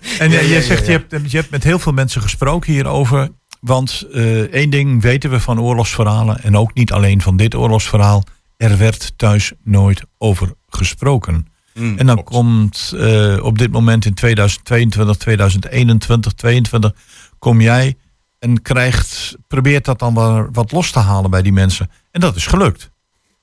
En 0.18 0.30
jij 0.30 0.46
jij 0.46 0.62
zegt, 0.62 0.86
Je, 0.86 0.92
hebt, 0.92 1.30
je 1.30 1.36
hebt 1.36 1.50
met 1.50 1.64
heel 1.64 1.78
veel 1.78 1.92
mensen 1.92 2.22
gesproken 2.22 2.72
hierover. 2.72 3.28
Want 3.60 4.06
eh, 4.12 4.40
één 4.40 4.70
ding 4.70 5.02
weten 5.02 5.30
we 5.30 5.40
van 5.40 5.60
oorlogsverhalen. 5.60 6.42
En 6.42 6.56
ook 6.56 6.74
niet 6.74 6.92
alleen 6.92 7.22
van 7.22 7.36
dit 7.36 7.54
oorlogsverhaal. 7.54 8.22
Er 8.56 8.78
werd 8.78 9.12
thuis 9.16 9.52
nooit 9.64 10.02
over 10.18 10.52
gesproken. 10.68 11.46
En 11.76 12.06
dan 12.06 12.14
klopt. 12.14 12.28
komt 12.28 12.92
eh, 12.96 13.38
op 13.42 13.58
dit 13.58 13.72
moment 13.72 14.04
in 14.04 14.14
2022, 14.14 15.16
2021, 15.16 16.32
2022... 16.32 16.92
kom 17.38 17.60
jij 17.60 17.96
en 18.38 18.62
krijgt, 18.62 19.36
probeert 19.48 19.84
dat 19.84 19.98
dan 19.98 20.14
wel 20.14 20.48
wat 20.52 20.72
los 20.72 20.90
te 20.90 20.98
halen 20.98 21.30
bij 21.30 21.42
die 21.42 21.52
mensen. 21.52 21.90
En 22.10 22.20
dat 22.20 22.36
is 22.36 22.46
gelukt. 22.46 22.90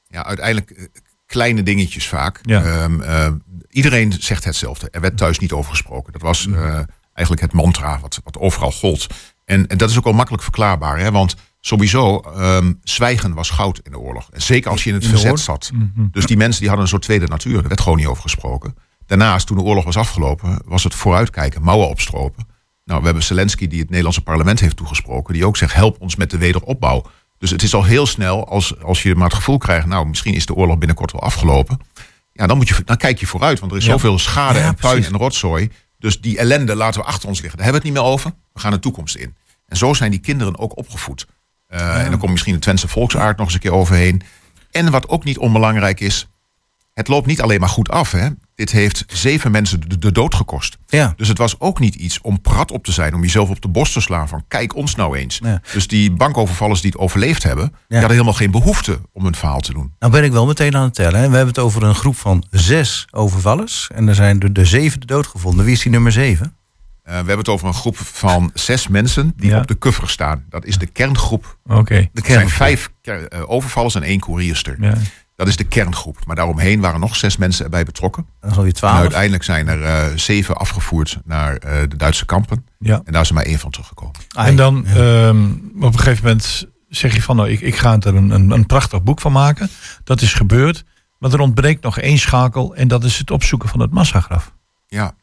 Ja, 0.07 0.25
uiteindelijk 0.25 0.69
eh, 0.71 0.85
kleine 1.25 1.63
dingetjes 1.63 2.07
vaak. 2.07 2.39
Ja. 2.41 2.63
Ehm, 2.63 3.01
eh, 3.01 3.31
iedereen 3.69 4.13
zegt 4.19 4.43
hetzelfde. 4.43 4.87
Er 4.91 5.01
werd 5.01 5.17
thuis 5.17 5.39
niet 5.39 5.51
over 5.51 5.71
gesproken. 5.71 6.13
Dat 6.13 6.21
was 6.21 6.47
Mm. 6.47 6.85
eigenlijk 7.13 7.45
het 7.45 7.53
mantra 7.53 7.99
wat, 7.99 8.21
wat 8.23 8.37
overal 8.37 8.71
gold. 8.71 9.07
En, 9.45 9.67
en 9.67 9.77
dat 9.77 9.89
is 9.89 9.97
ook 9.97 10.03
wel 10.03 10.13
makkelijk 10.13 10.43
verklaarbaar. 10.43 10.99
Hè? 10.99 11.11
Want 11.11 11.35
sowieso, 11.65 12.19
ehm, 12.19 12.73
zwijgen 12.83 13.33
was 13.33 13.49
goud 13.49 13.79
in 13.83 13.91
de 13.91 13.99
oorlog. 13.99 14.29
En 14.31 14.41
zeker 14.41 14.71
als 14.71 14.83
je 14.83 14.89
in 14.89 14.95
het 14.95 15.03
In 15.03 15.09
verzet 15.09 15.39
zat. 15.39 15.69
Mhm. 15.73 16.07
Dus 16.11 16.25
die 16.25 16.37
mensen 16.37 16.59
die 16.59 16.67
hadden 16.67 16.85
een 16.85 16.91
soort 16.91 17.03
tweede 17.03 17.27
natuur. 17.27 17.57
Er 17.61 17.67
werd 17.67 17.81
gewoon 17.81 17.97
niet 17.97 18.07
over 18.07 18.21
gesproken. 18.21 18.75
Daarnaast, 19.05 19.47
toen 19.47 19.57
de 19.57 19.63
oorlog 19.63 19.83
was 19.83 19.97
afgelopen, 19.97 20.61
was 20.65 20.83
het 20.83 20.95
vooruitkijken, 20.95 21.61
mouwen 21.61 21.87
opstropen. 21.87 22.47
Nou, 22.85 22.99
we 22.99 23.05
hebben 23.05 23.23
Zelensky 23.23 23.67
die 23.67 23.79
het 23.79 23.87
Nederlandse 23.87 24.21
parlement 24.21 24.59
heeft 24.59 24.75
toegesproken. 24.77 25.33
Die 25.33 25.45
ook 25.45 25.57
zegt, 25.57 25.73
help 25.73 26.01
ons 26.01 26.15
met 26.15 26.29
de 26.31 26.37
wederopbouw. 26.37 27.03
Dus 27.37 27.49
het 27.49 27.63
is 27.63 27.73
al 27.73 27.83
heel 27.83 28.05
snel, 28.05 28.47
als, 28.47 28.81
als 28.81 29.03
je 29.03 29.15
maar 29.15 29.27
het 29.27 29.35
gevoel 29.35 29.57
krijgt... 29.57 29.85
nou, 29.87 30.07
misschien 30.07 30.33
is 30.33 30.45
de 30.45 30.53
oorlog 30.53 30.77
binnenkort 30.77 31.11
wel 31.11 31.21
afgelopen. 31.21 31.79
Ja, 32.31 32.47
dan, 32.47 32.57
moet 32.57 32.67
je, 32.67 32.81
dan 32.85 32.97
kijk 32.97 33.19
je 33.19 33.25
vooruit, 33.27 33.59
want 33.59 33.71
er 33.71 33.77
is 33.77 33.85
Ja. 33.85 33.91
zoveel 33.91 34.19
schade 34.19 34.59
Ja, 34.59 34.65
en 34.65 34.75
puin 34.75 34.93
precies. 34.93 35.11
en 35.13 35.17
rotzooi. 35.19 35.69
Dus 35.99 36.21
die 36.21 36.37
ellende 36.37 36.75
laten 36.75 37.01
we 37.01 37.07
achter 37.07 37.29
ons 37.29 37.41
liggen. 37.41 37.57
Daar 37.57 37.65
hebben 37.65 37.81
we 37.83 37.87
het 37.89 37.97
niet 37.97 38.05
meer 38.05 38.13
over. 38.15 38.31
We 38.53 38.59
gaan 38.59 38.71
de 38.71 38.79
toekomst 38.79 39.15
in. 39.15 39.35
En 39.67 39.77
zo 39.77 39.93
zijn 39.93 40.11
die 40.11 40.19
kinderen 40.19 40.57
ook 40.59 40.77
opgevoed. 40.77 41.27
Eh, 41.73 42.03
En 42.03 42.09
dan 42.09 42.19
komt 42.19 42.31
misschien 42.31 42.53
de 42.53 42.59
Twentse 42.59 42.87
volksaard 42.87 43.37
nog 43.37 43.45
eens 43.45 43.55
een 43.55 43.61
keer 43.61 43.73
overheen. 43.73 44.21
En 44.71 44.91
wat 44.91 45.09
ook 45.09 45.23
niet 45.23 45.37
onbelangrijk 45.37 45.99
is... 45.99 46.27
het 46.93 47.07
loopt 47.07 47.27
niet 47.27 47.41
alleen 47.41 47.59
maar 47.59 47.69
goed 47.69 47.89
af. 47.89 48.11
Hè? 48.11 48.27
Dit 48.55 48.71
heeft 48.71 49.03
zeven 49.07 49.51
mensen 49.51 49.89
de, 49.89 49.97
de 49.97 50.11
dood 50.11 50.35
gekost. 50.35 50.77
Ja. 50.87 51.13
Dus 51.17 51.27
het 51.27 51.37
was 51.37 51.59
ook 51.59 51.79
niet 51.79 51.95
iets 51.95 52.21
om 52.21 52.41
prat 52.41 52.71
op 52.71 52.83
te 52.83 52.91
zijn, 52.91 53.13
om 53.13 53.21
jezelf 53.21 53.49
op 53.49 53.61
de 53.61 53.67
borst 53.67 53.93
te 53.93 54.01
slaan 54.01 54.27
van 54.27 54.43
kijk 54.47 54.75
ons 54.75 54.95
nou 54.95 55.17
eens. 55.17 55.39
Ja. 55.43 55.61
Dus 55.73 55.87
die 55.87 56.11
bankovervallers 56.11 56.81
die 56.81 56.91
het 56.91 56.99
overleefd 56.99 57.43
hebben, 57.43 57.67
die 57.87 57.97
hadden 57.97 58.11
helemaal 58.11 58.33
geen 58.33 58.51
behoefte 58.51 58.99
om 59.13 59.23
hun 59.23 59.35
verhaal 59.35 59.59
te 59.59 59.73
doen. 59.73 59.93
Nou 59.99 60.11
ben 60.11 60.23
ik 60.23 60.31
wel 60.31 60.45
meteen 60.45 60.75
aan 60.75 60.83
het 60.83 60.93
tellen. 60.95 61.19
Hè. 61.19 61.29
We 61.29 61.35
hebben 61.35 61.53
het 61.53 61.63
over 61.63 61.83
een 61.83 61.95
groep 61.95 62.15
van 62.15 62.45
zes 62.51 63.05
overvallers. 63.11 63.89
En 63.95 64.07
er 64.07 64.15
zijn 64.15 64.39
er 64.41 64.53
de 64.53 64.65
zevende 64.65 65.05
doodgevonden. 65.05 65.65
Wie 65.65 65.73
is 65.73 65.81
die 65.81 65.91
nummer 65.91 66.11
zeven? 66.11 66.55
Eh, 67.03 67.09
we 67.11 67.15
hebben 67.15 67.37
het 67.37 67.49
over 67.49 67.67
een 67.67 67.73
groep 67.73 67.97
van 67.97 68.51
zes 68.53 68.87
mensen 68.87 69.33
die 69.35 69.49
Ja. 69.49 69.59
op 69.59 69.67
de 69.67 69.77
cover 69.77 70.09
staan. 70.09 70.45
Dat 70.49 70.65
is 70.65 70.77
de 70.77 70.85
kerngroep. 70.85 71.57
Oké. 71.65 72.09
De 72.13 72.21
Er 72.21 72.31
zijn 72.31 72.49
vijf 72.49 72.89
eh, 73.01 73.15
overvallers 73.45 73.95
en 73.95 74.03
één 74.03 74.19
koerierster. 74.19 74.77
Ja. 74.79 74.93
Dat 75.35 75.47
is 75.47 75.55
de 75.55 75.63
kerngroep. 75.63 76.25
Maar 76.25 76.35
daaromheen 76.35 76.79
waren 76.79 76.99
nog 76.99 77.15
zes 77.15 77.37
mensen 77.37 77.63
erbij 77.65 77.83
betrokken. 77.83 78.25
Is 78.41 78.49
alweer 78.49 78.65
En 78.65 78.73
twaalf. 78.73 78.99
uiteindelijk 78.99 79.43
zijn 79.43 79.67
er 79.67 79.83
eh, 79.83 80.17
zeven 80.17 80.57
afgevoerd 80.57 81.19
naar 81.25 81.55
eh, 81.57 81.79
de 81.89 81.95
Duitse 81.95 82.25
kampen. 82.25 82.65
ja. 82.79 83.01
En 83.05 83.13
daar 83.13 83.21
is 83.21 83.27
er 83.29 83.33
maar 83.35 83.45
één 83.45 83.59
van 83.59 83.71
teruggekomen. 83.71 84.15
Ai. 84.35 84.49
En 84.49 84.55
dan 84.55 84.85
ehm, 84.85 85.51
op 85.79 85.93
een 85.93 85.99
gegeven 85.99 86.23
moment 86.25 86.67
zeg 86.89 87.13
je 87.13 87.21
van 87.21 87.35
nou, 87.35 87.49
ik, 87.49 87.61
ik 87.61 87.75
ga 87.75 87.99
er 87.99 88.15
een, 88.15 88.29
een, 88.29 88.51
een 88.51 88.65
prachtig 88.65 89.03
boek 89.03 89.21
van 89.21 89.31
maken. 89.31 89.69
Dat 90.03 90.21
is 90.21 90.33
gebeurd. 90.33 90.83
Maar 91.19 91.33
er 91.33 91.39
ontbreekt 91.39 91.83
nog 91.83 91.99
één 91.99 92.17
schakel 92.17 92.75
en 92.75 92.87
dat 92.87 93.03
is 93.03 93.17
het 93.17 93.31
opzoeken 93.31 93.69
van 93.69 93.79
het 93.79 93.91
massagraf. 93.91 94.53
Ja, 94.87 95.15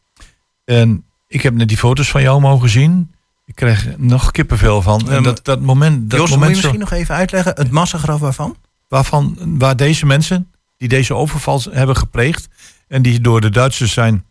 En 0.64 1.05
ik 1.31 1.43
heb 1.43 1.55
net 1.55 1.69
die 1.69 1.77
foto's 1.77 2.11
van 2.11 2.23
jou 2.23 2.40
mogen 2.40 2.69
zien. 2.69 3.14
Ik 3.47 3.55
krijg 3.55 3.87
nog 3.97 4.31
kippenvel 4.31 4.83
van. 4.83 5.01
En 5.09 5.14
Ehm, 5.14 5.23
dat, 5.23 5.45
dat 5.45 5.61
moment, 5.61 6.11
dat 6.11 6.19
Jos, 6.19 6.21
moet 6.21 6.29
je 6.29 6.35
moment 6.35 6.51
zo- 6.57 6.62
misschien 6.73 6.81
nog 6.90 6.90
even 7.01 7.14
uitleggen 7.14 7.53
het 7.57 7.71
massagraf 7.71 8.21
waarvan? 8.21 8.57
waarvan, 8.88 9.37
waar 9.59 9.77
deze 9.77 10.07
mensen 10.07 10.51
die 10.77 10.88
deze 10.88 11.14
overval 11.14 11.62
hebben 11.71 11.97
gepleegd 11.97 12.49
en 12.88 13.03
die 13.03 13.21
door 13.21 13.40
de 13.40 13.51
Duitsers 13.51 13.93
zijn 13.93 14.25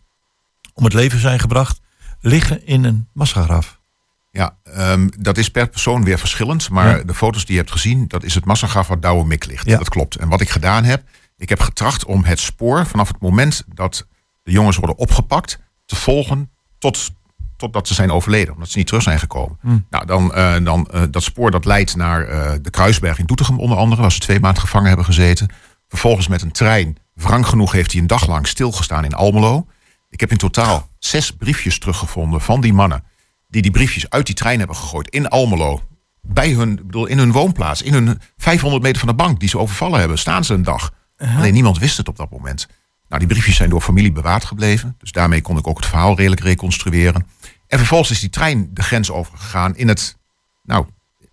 om 0.73 0.83
het 0.83 0.93
leven 0.93 1.19
zijn 1.19 1.39
gebracht, 1.39 1.79
liggen 2.21 2.65
in 2.67 2.83
een 2.83 3.07
massagraf. 3.13 3.79
Ja, 4.31 4.55
ehm, 4.63 5.07
dat 5.17 5.37
is 5.37 5.49
per 5.49 5.69
persoon 5.69 6.03
weer 6.03 6.19
verschillend. 6.19 6.69
Maar 6.69 6.97
Ja. 6.97 7.03
de 7.03 7.13
foto's 7.13 7.45
die 7.45 7.53
je 7.55 7.59
hebt 7.59 7.71
gezien, 7.73 8.07
dat 8.07 8.23
is 8.23 8.35
het 8.35 8.45
massagraf 8.45 8.87
waar 8.87 8.99
Douwe 8.99 9.25
Mik 9.25 9.45
ligt. 9.45 9.65
Ja. 9.65 9.77
Dat 9.77 9.89
klopt. 9.89 10.15
En 10.15 10.27
wat 10.29 10.41
ik 10.41 10.49
gedaan 10.49 10.83
heb, 10.83 11.03
ik 11.37 11.49
heb 11.49 11.59
getracht 11.59 12.05
om 12.05 12.23
het 12.23 12.39
spoor 12.39 12.85
vanaf 12.85 13.07
het 13.07 13.19
moment 13.21 13.63
dat 13.73 14.07
de 14.43 14.51
jongens 14.51 14.77
worden 14.77 14.97
opgepakt, 14.97 15.59
te 15.85 15.95
volgen 15.95 16.49
tot, 16.79 17.11
totdat 17.57 17.87
ze 17.87 17.93
zijn 17.93 18.11
overleden. 18.11 18.53
Omdat 18.53 18.69
ze 18.69 18.77
niet 18.77 18.87
terug 18.87 19.03
zijn 19.03 19.19
gekomen. 19.19 19.57
Hmm. 19.61 19.85
Nou, 19.89 20.05
dan, 20.05 20.33
eh, 20.33 20.55
dan 20.63 20.87
eh, 20.91 21.03
dat 21.11 21.23
spoor 21.23 21.51
dat 21.51 21.65
leidt 21.65 21.95
naar 21.95 22.27
eh, 22.27 22.51
de 22.61 22.69
Kruisberg 22.69 23.19
in 23.19 23.25
Doetinchem 23.25 23.59
onder 23.59 23.77
andere, 23.77 24.01
waar 24.01 24.11
ze 24.11 24.19
twee 24.19 24.39
maanden 24.39 24.61
gevangen 24.61 24.87
hebben 24.87 25.05
gezeten. 25.05 25.49
Vervolgens 25.87 26.27
met 26.27 26.41
een 26.41 26.51
trein, 26.51 26.97
wrang 27.13 27.47
genoeg 27.47 27.71
heeft 27.71 27.91
hij 27.91 28.01
een 28.01 28.07
dag 28.07 28.27
lang 28.27 28.47
stilgestaan 28.47 29.05
in 29.05 29.13
Almelo. 29.13 29.67
Ik 30.09 30.19
heb 30.19 30.31
in 30.31 30.37
totaal 30.37 30.89
zes 30.99 31.31
briefjes 31.31 31.79
teruggevonden 31.79 32.41
van 32.41 32.61
die 32.61 32.73
mannen 32.73 33.03
die 33.49 33.61
die 33.61 33.71
briefjes 33.71 34.09
uit 34.09 34.25
die 34.25 34.35
trein 34.35 34.57
hebben 34.57 34.75
gegooid 34.75 35.09
in 35.09 35.27
Almelo. 35.27 35.81
Bij 36.21 36.51
hun, 36.51 36.75
bedoel, 36.75 37.05
in 37.05 37.17
hun 37.17 37.31
woonplaats, 37.31 37.81
in 37.81 37.93
hun 37.93 38.21
500 38.37 38.83
meter 38.83 38.99
van 38.99 39.07
de 39.07 39.15
bank 39.15 39.39
die 39.39 39.49
ze 39.49 39.57
overvallen 39.57 39.99
hebben, 39.99 40.17
staan 40.17 40.43
ze 40.43 40.53
een 40.53 40.63
dag. 40.63 40.93
Alleen 41.17 41.53
niemand 41.53 41.77
wist 41.77 41.97
het 41.97 42.07
op 42.07 42.17
dat 42.17 42.29
moment. 42.29 42.67
Nou, 43.09 43.21
die 43.21 43.27
briefjes 43.27 43.55
zijn 43.55 43.69
door 43.69 43.81
familie 43.81 44.11
bewaard 44.11 44.45
gebleven. 44.45 44.95
Dus 44.99 45.11
daarmee 45.11 45.41
kon 45.41 45.57
ik 45.57 45.67
ook 45.67 45.77
het 45.77 45.85
verhaal 45.85 46.15
redelijk 46.15 46.41
reconstrueren. 46.41 47.27
En 47.67 47.77
vervolgens 47.77 48.11
is 48.11 48.19
die 48.19 48.29
trein 48.29 48.69
de 48.73 48.83
grens 48.83 49.11
overgegaan 49.11 49.75
in 49.75 49.87
het, 49.87 50.17
nou, 50.63 50.85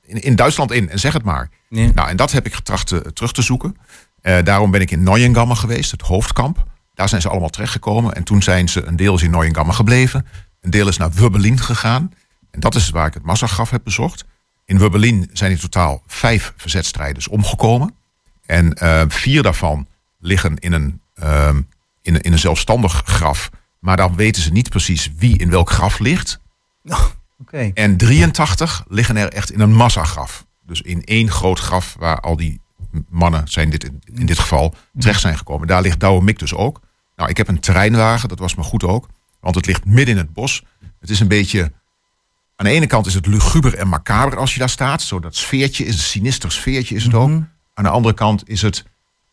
in, 0.03 0.23
in 0.23 0.37
Duitsland 0.37 0.73
in. 0.73 0.91
En 0.91 0.99
zeg 0.99 1.12
het 1.12 1.23
maar. 1.23 1.51
Nou, 1.95 2.09
en 2.09 2.17
dat 2.17 2.33
heb 2.33 2.47
ik 2.47 2.55
getracht 2.55 2.87
te- 2.87 3.12
terug 3.12 3.33
te 3.33 3.43
zoeken. 3.43 3.77
Eh, 4.21 4.43
daarom 4.45 4.71
ben 4.71 4.81
ik 4.81 4.91
in 4.91 5.03
Neuengamme 5.03 5.55
geweest, 5.55 5.91
het 5.91 6.03
hoofdkamp. 6.03 6.65
Daar 6.95 7.09
zijn 7.09 7.21
ze 7.21 7.29
allemaal 7.29 7.49
terechtgekomen. 7.49 8.15
En 8.15 8.23
toen 8.25 8.43
zijn 8.43 8.69
ze, 8.69 8.85
een 8.87 8.97
deel 8.97 9.15
is 9.15 9.23
in 9.23 9.31
Neuengamme 9.31 9.73
gebleven. 9.73 10.27
Een 10.61 10.71
deel 10.71 10.89
is 10.89 10.97
naar 10.97 11.12
Wubbelin 11.12 11.59
gegaan. 11.61 12.12
En 12.51 12.61
dat 12.61 12.75
is 12.75 12.91
waar 12.91 13.07
ik 13.07 13.15
het 13.15 13.23
massagraf 13.23 13.71
heb 13.71 13.85
bezocht. 13.85 14.25
In 14.65 14.79
Wubbelin 14.79 15.31
zijn 15.33 15.51
in 15.51 15.59
totaal 15.59 16.03
vijf 16.07 16.53
verzetstrijders 16.57 17.29
omgekomen. 17.29 17.95
En 18.47 18.73
eh, 18.73 19.03
vier 19.09 19.43
daarvan 19.43 19.87
liggen 20.19 20.57
in 20.57 20.73
een, 20.73 21.01
ehm, 21.17 21.57
in, 22.03 22.15
een- 22.15 22.21
in 22.21 22.33
een 22.33 22.39
zelfstandig 22.39 23.03
graf. 23.05 23.51
Maar 23.79 23.97
dan 23.97 24.17
weten 24.17 24.43
ze 24.43 24.53
niet 24.53 24.69
precies 24.69 25.11
wie 25.17 25.39
in 25.39 25.51
welk 25.51 25.71
graf 25.71 25.99
ligt. 25.99 26.41
Oké. 27.41 27.71
En 27.75 27.97
83 27.97 28.85
liggen 28.89 29.17
er 29.17 29.33
echt 29.33 29.51
in 29.53 29.61
een 29.61 29.75
massagraf. 29.75 30.47
Dus 30.67 30.81
in 30.83 31.05
één 31.05 31.31
groot 31.31 31.59
graf 31.59 31.97
waar 31.99 32.21
al 32.21 32.37
die 32.37 32.61
mannen 33.09 33.49
zijn 33.49 33.71
dit 33.71 33.85
in, 33.85 34.01
in 34.15 34.27
dit 34.27 34.39
geval 34.39 34.75
terecht 34.99 35.21
zijn 35.21 35.39
gekomen. 35.39 35.67
Daar 35.67 35.83
ligt 35.83 36.01
Douwe 36.01 36.23
Mik 36.25 36.39
dus 36.39 36.55
ook. 36.55 36.81
Nou, 37.17 37.31
ik 37.31 37.37
heb 37.37 37.49
een 37.49 37.61
terreinwagen, 37.61 38.29
dat 38.29 38.39
was 38.39 38.55
me 38.55 38.63
goed 38.63 38.85
ook. 38.85 39.09
Want 39.41 39.55
het 39.55 39.67
ligt 39.67 39.85
midden 39.85 40.15
in 40.15 40.17
het 40.21 40.33
bos. 40.33 40.65
Het 41.01 41.11
is 41.11 41.21
een 41.21 41.29
beetje... 41.29 41.73
Aan 42.57 42.67
de 42.67 42.73
ene 42.73 42.87
kant 42.87 43.07
is 43.07 43.15
het 43.15 43.27
luguber 43.27 43.75
en 43.75 43.89
macaber 43.89 44.39
als 44.39 44.53
je 44.53 44.59
daar 44.59 44.69
staat. 44.69 45.03
Zo 45.03 45.21
dat 45.21 45.37
sfeertje 45.37 45.85
is, 45.85 45.95
een 45.95 46.01
sinister 46.01 46.53
sfeertje 46.53 46.95
is 46.95 47.05
het 47.05 47.15
ook. 47.15 47.31
Aan 47.75 47.85
de 47.85 47.89
andere 47.91 48.15
kant 48.15 48.49
is 48.49 48.63
het 48.63 48.85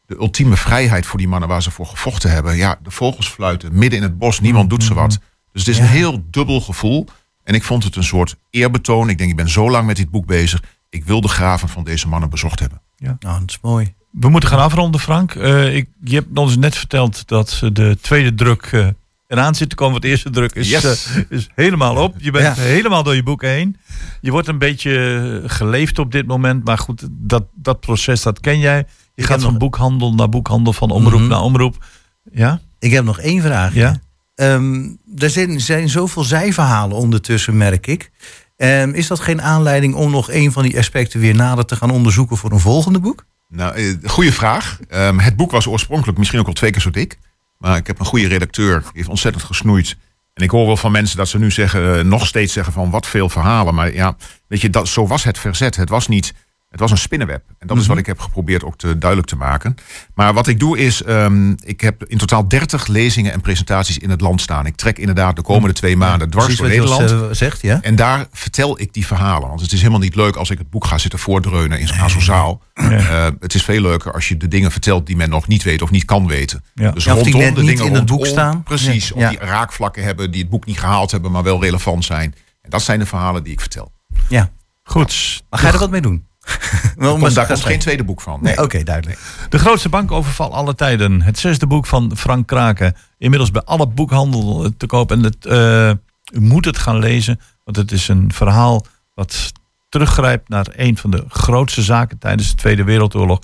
de 0.05 0.15
ultieme 0.15 0.55
vrijheid 0.57 1.05
voor 1.05 1.17
die 1.19 1.27
mannen 1.27 1.49
waar 1.49 1.61
ze 1.63 1.71
voor 1.71 1.85
gevochten 1.85 2.31
hebben. 2.31 2.55
Ja, 2.55 2.79
de 2.83 2.91
vogels 2.91 3.27
fluiten 3.27 3.77
midden 3.77 3.97
in 3.99 4.03
het 4.05 4.17
bos, 4.17 4.39
niemand 4.39 4.69
doet 4.69 4.83
ze 4.83 4.93
wat. 4.93 5.19
Dus 5.51 5.65
het 5.65 5.67
is 5.75 5.79
een 5.79 5.85
heel 5.85 6.23
dubbel 6.31 6.61
gevoel. 6.61 7.07
En 7.43 7.53
ik 7.53 7.63
vond 7.63 7.83
het 7.83 7.95
een 7.95 8.03
soort 8.03 8.35
eerbetoon. 8.49 9.09
Ik 9.09 9.17
denk, 9.17 9.29
ik 9.29 9.35
ben 9.35 9.49
zo 9.49 9.69
lang 9.69 9.85
met 9.87 9.95
dit 9.95 10.09
boek 10.09 10.25
bezig. 10.25 10.63
Ik 10.89 11.05
wil 11.05 11.21
de 11.21 11.27
graven 11.27 11.69
van 11.69 11.83
deze 11.83 12.07
mannen 12.07 12.29
bezocht 12.29 12.59
hebben. 12.59 12.81
Nou, 12.97 13.15
dat 13.19 13.41
is 13.49 13.59
mooi. 13.61 13.93
We 14.11 14.29
moeten 14.29 14.49
gaan 14.49 14.59
afronden, 14.59 14.99
Frank. 14.99 15.35
Eh, 15.35 15.75
ik, 15.75 15.89
je 16.03 16.15
hebt 16.15 16.37
ons 16.37 16.57
net 16.57 16.75
verteld 16.77 17.27
dat 17.27 17.59
eh, 17.63 17.69
de 17.73 17.97
tweede 18.01 18.33
druk 18.33 18.61
eh, 18.71 18.87
eraan 19.27 19.55
zit 19.55 19.69
te 19.69 19.75
komen. 19.75 19.91
Want 19.91 20.03
de 20.03 20.09
eerste 20.09 20.29
druk 20.29 20.53
is, 20.55 20.69
Yes. 20.69 21.07
eh, 21.15 21.21
is 21.29 21.49
helemaal 21.55 21.95
op. 21.95 22.15
Je 22.17 22.31
bent 22.31 22.55
Ja. 22.55 22.61
helemaal 22.63 23.03
door 23.03 23.15
je 23.15 23.23
boek 23.23 23.41
heen. 23.41 23.77
Je 24.21 24.31
wordt 24.31 24.47
een 24.47 24.57
beetje 24.57 25.41
geleefd 25.45 25.99
op 25.99 26.11
dit 26.11 26.27
moment. 26.27 26.63
Maar 26.65 26.77
goed, 26.77 27.07
dat, 27.11 27.43
dat 27.55 27.79
proces, 27.79 28.21
dat 28.21 28.39
ken 28.39 28.59
jij. 28.59 28.85
Je 29.15 29.23
gaat 29.23 29.41
van 29.41 29.49
nog- 29.49 29.59
boekhandel 29.59 30.13
naar 30.13 30.29
boekhandel, 30.29 30.73
van 30.73 30.89
omroep 30.91 31.19
Mhm. 31.19 31.29
naar 31.29 31.41
omroep. 31.41 31.85
Ja? 32.31 32.59
Ik 32.79 32.91
heb 32.91 33.03
nog 33.03 33.19
één 33.19 33.41
vraag. 33.41 33.73
Ja? 33.73 33.99
Ehm, 34.35 34.83
er 35.17 35.29
zijn, 35.29 35.61
zijn 35.61 35.89
zoveel 35.89 36.23
zijverhalen 36.23 36.97
ondertussen, 36.97 37.57
merk 37.57 37.87
ik. 37.87 38.11
Ehm, 38.57 38.89
is 38.89 39.07
dat 39.07 39.19
geen 39.19 39.41
aanleiding 39.41 39.95
om 39.95 40.11
nog 40.11 40.31
een 40.31 40.51
van 40.51 40.63
die 40.63 40.77
aspecten 40.77 41.19
weer 41.19 41.35
nader 41.35 41.65
te 41.65 41.75
gaan 41.75 41.89
onderzoeken 41.91 42.37
voor 42.37 42.51
een 42.51 42.59
volgende 42.59 42.99
boek? 42.99 43.25
Nou, 43.49 43.75
eh, 43.75 43.93
goede 44.03 44.31
vraag. 44.31 44.79
Ehm, 44.89 45.19
het 45.19 45.35
boek 45.35 45.51
was 45.51 45.65
oorspronkelijk 45.67 46.17
misschien 46.17 46.39
ook 46.39 46.47
al 46.47 46.53
twee 46.53 46.71
keer 46.71 46.81
zo 46.81 46.89
dik. 46.89 47.17
Maar 47.57 47.77
ik 47.77 47.87
heb 47.87 47.99
een 47.99 48.05
goede 48.05 48.27
redacteur. 48.27 48.79
Die 48.79 48.89
heeft 48.93 49.07
ontzettend 49.07 49.43
gesnoeid. 49.43 49.97
En 50.33 50.43
ik 50.43 50.49
hoor 50.49 50.65
wel 50.65 50.77
van 50.77 50.91
mensen 50.91 51.17
dat 51.17 51.27
ze 51.27 51.39
nu 51.39 51.51
zeggen, 51.51 51.97
eh, 51.99 52.03
nog 52.03 52.27
steeds 52.27 52.53
zeggen 52.53 52.73
van 52.73 52.89
wat 52.89 53.07
veel 53.07 53.29
verhalen. 53.29 53.75
Maar 53.75 53.93
ja, 53.93 54.15
weet 54.47 54.61
je, 54.61 54.69
dat, 54.69 54.87
zo 54.87 55.07
was 55.07 55.23
het 55.23 55.37
verzet. 55.39 55.75
Het 55.75 55.89
was 55.89 56.07
niet, 56.07 56.33
het 56.73 56.81
was 56.81 56.91
een 56.91 56.97
spinnenweb. 56.97 57.43
En 57.59 57.67
dat 57.67 57.77
is 57.77 57.85
wat 57.87 57.97
ik 57.97 58.05
heb 58.05 58.19
geprobeerd 58.19 58.63
ook 58.63 58.77
te 58.77 58.97
duidelijk 58.97 59.29
te 59.29 59.35
maken. 59.35 59.75
Maar 60.15 60.33
wat 60.33 60.47
ik 60.47 60.59
doe 60.59 60.77
is, 60.77 61.03
ehm, 61.03 61.51
ik 61.63 61.81
heb 61.81 62.03
in 62.03 62.17
totaal 62.17 62.47
30 62.47 62.87
lezingen 62.87 63.31
en 63.33 63.41
presentaties 63.41 63.97
in 63.97 64.09
het 64.09 64.21
land 64.21 64.41
staan. 64.41 64.65
Ik 64.65 64.75
trek 64.75 64.97
inderdaad 64.97 65.35
de 65.35 65.41
komende 65.41 65.73
twee 65.73 65.97
maanden 65.97 66.29
dwars 66.29 66.55
door 66.55 66.67
Nederland. 66.67 67.11
eh, 67.11 67.21
zegt, 67.31 67.61
ja? 67.61 67.79
En 67.81 67.95
daar 67.95 68.25
vertel 68.31 68.79
ik 68.79 68.93
die 68.93 69.05
verhalen. 69.05 69.47
Want 69.47 69.61
het 69.61 69.71
is 69.71 69.79
helemaal 69.79 69.99
niet 69.99 70.15
leuk 70.15 70.35
als 70.35 70.49
ik 70.49 70.57
het 70.57 70.69
boek 70.69 70.85
ga 70.85 70.97
zitten 70.97 71.19
voordreunen 71.19 71.79
in 71.79 71.87
zo'n 71.87 72.21
zaal. 72.21 72.61
Eh, 72.73 73.27
het 73.39 73.53
is 73.53 73.63
veel 73.63 73.81
leuker 73.81 74.13
als 74.13 74.27
je 74.27 74.37
de 74.37 74.47
dingen 74.47 74.71
vertelt 74.71 75.05
die 75.07 75.15
men 75.15 75.29
nog 75.29 75.47
niet 75.47 75.63
weet 75.63 75.81
of 75.81 75.91
niet 75.91 76.05
kan 76.05 76.27
weten. 76.27 76.63
Ja. 76.73 76.91
Dus 76.91 77.03
Ja, 77.03 77.15
of 77.15 77.23
die 77.23 77.33
rondom 77.33 77.53
de 77.55 77.63
dingen 77.63 77.85
in 77.85 77.93
het 77.93 78.05
boek 78.05 78.25
staan. 78.25 78.63
Precies, 78.63 79.11
of 79.11 79.29
die 79.29 79.37
raakvlakken 79.39 80.03
hebben 80.03 80.31
die 80.31 80.41
het 80.41 80.49
boek 80.49 80.65
niet 80.65 80.79
gehaald 80.79 81.11
hebben, 81.11 81.31
maar 81.31 81.43
wel 81.43 81.61
relevant 81.61 82.05
zijn. 82.05 82.35
En 82.61 82.69
dat 82.69 82.81
zijn 82.81 82.99
de 82.99 83.05
verhalen 83.05 83.43
die 83.43 83.53
ik 83.53 83.59
vertel. 83.59 83.91
ja. 84.29 84.51
Goed. 84.85 85.43
Maar 85.49 85.59
ga 85.59 85.67
je 85.67 85.73
er 85.73 85.79
wat 85.79 85.89
mee 85.91 86.01
doen? 86.01 86.27
Wel, 86.95 87.09
Komt, 87.09 87.21
maar- 87.21 87.33
daar 87.33 87.47
komt 87.47 87.65
geen 87.65 87.79
tweede 87.79 88.03
boek 88.03 88.21
van. 88.21 88.39
Nee, 88.41 88.61
oké, 88.61 88.83
duidelijk. 88.83 89.19
De 89.49 89.59
grootste 89.59 89.89
bankoverval 89.89 90.53
aller 90.53 90.75
tijden. 90.75 91.21
Het 91.21 91.39
zesde 91.39 91.67
boek 91.67 91.85
van 91.85 92.11
Frank 92.17 92.47
Kraken. 92.47 92.95
Inmiddels 93.17 93.51
bij 93.51 93.61
alle 93.61 93.87
boekhandel 93.87 94.69
te 94.77 94.85
koop. 94.85 95.11
En 95.11 95.23
het, 95.23 95.45
eh, 95.45 95.89
u 96.33 96.39
moet 96.39 96.65
het 96.65 96.77
gaan 96.77 96.99
lezen. 96.99 97.39
Want 97.63 97.77
het 97.77 97.91
is 97.91 98.07
een 98.07 98.33
verhaal 98.33 98.85
wat 99.13 99.51
teruggrijpt 99.89 100.49
naar 100.49 100.67
een 100.75 100.97
van 100.97 101.11
de 101.11 101.23
grootste 101.27 101.81
zaken 101.81 102.17
tijdens 102.17 102.49
de 102.49 102.55
Tweede 102.55 102.83
Wereldoorlog. 102.83 103.39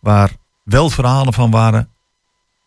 Waar 0.00 0.30
wel 0.62 0.90
verhalen 0.90 1.32
van 1.32 1.50
waren. 1.50 1.88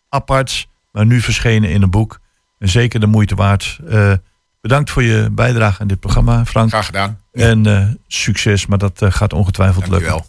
Aparts. 0.10 0.68
Maar 0.92 1.06
nu 1.06 1.22
verschenen 1.22 1.70
in 1.70 1.82
een 1.82 1.90
boek. 1.90 2.20
En 2.60 2.70
zeker 2.70 3.00
de 3.00 3.08
moeite 3.08 3.36
waard. 3.36 3.80
Eh, 3.90 4.14
bedankt 4.68 4.92
voor 4.92 5.04
je 5.04 5.30
bijdrage 5.32 5.82
aan 5.82 5.88
dit 5.88 6.00
programma, 6.00 6.46
Frank. 6.46 6.70
Graag 6.70 6.86
gedaan. 6.86 7.20
En 7.32 7.66
eh, 7.66 7.88
succes. 8.08 8.66
Maar 8.66 8.78
dat 8.78 9.02
eh, 9.02 9.12
gaat 9.12 9.34
ongetwijfeld 9.34 9.88
lukken. 9.88 10.24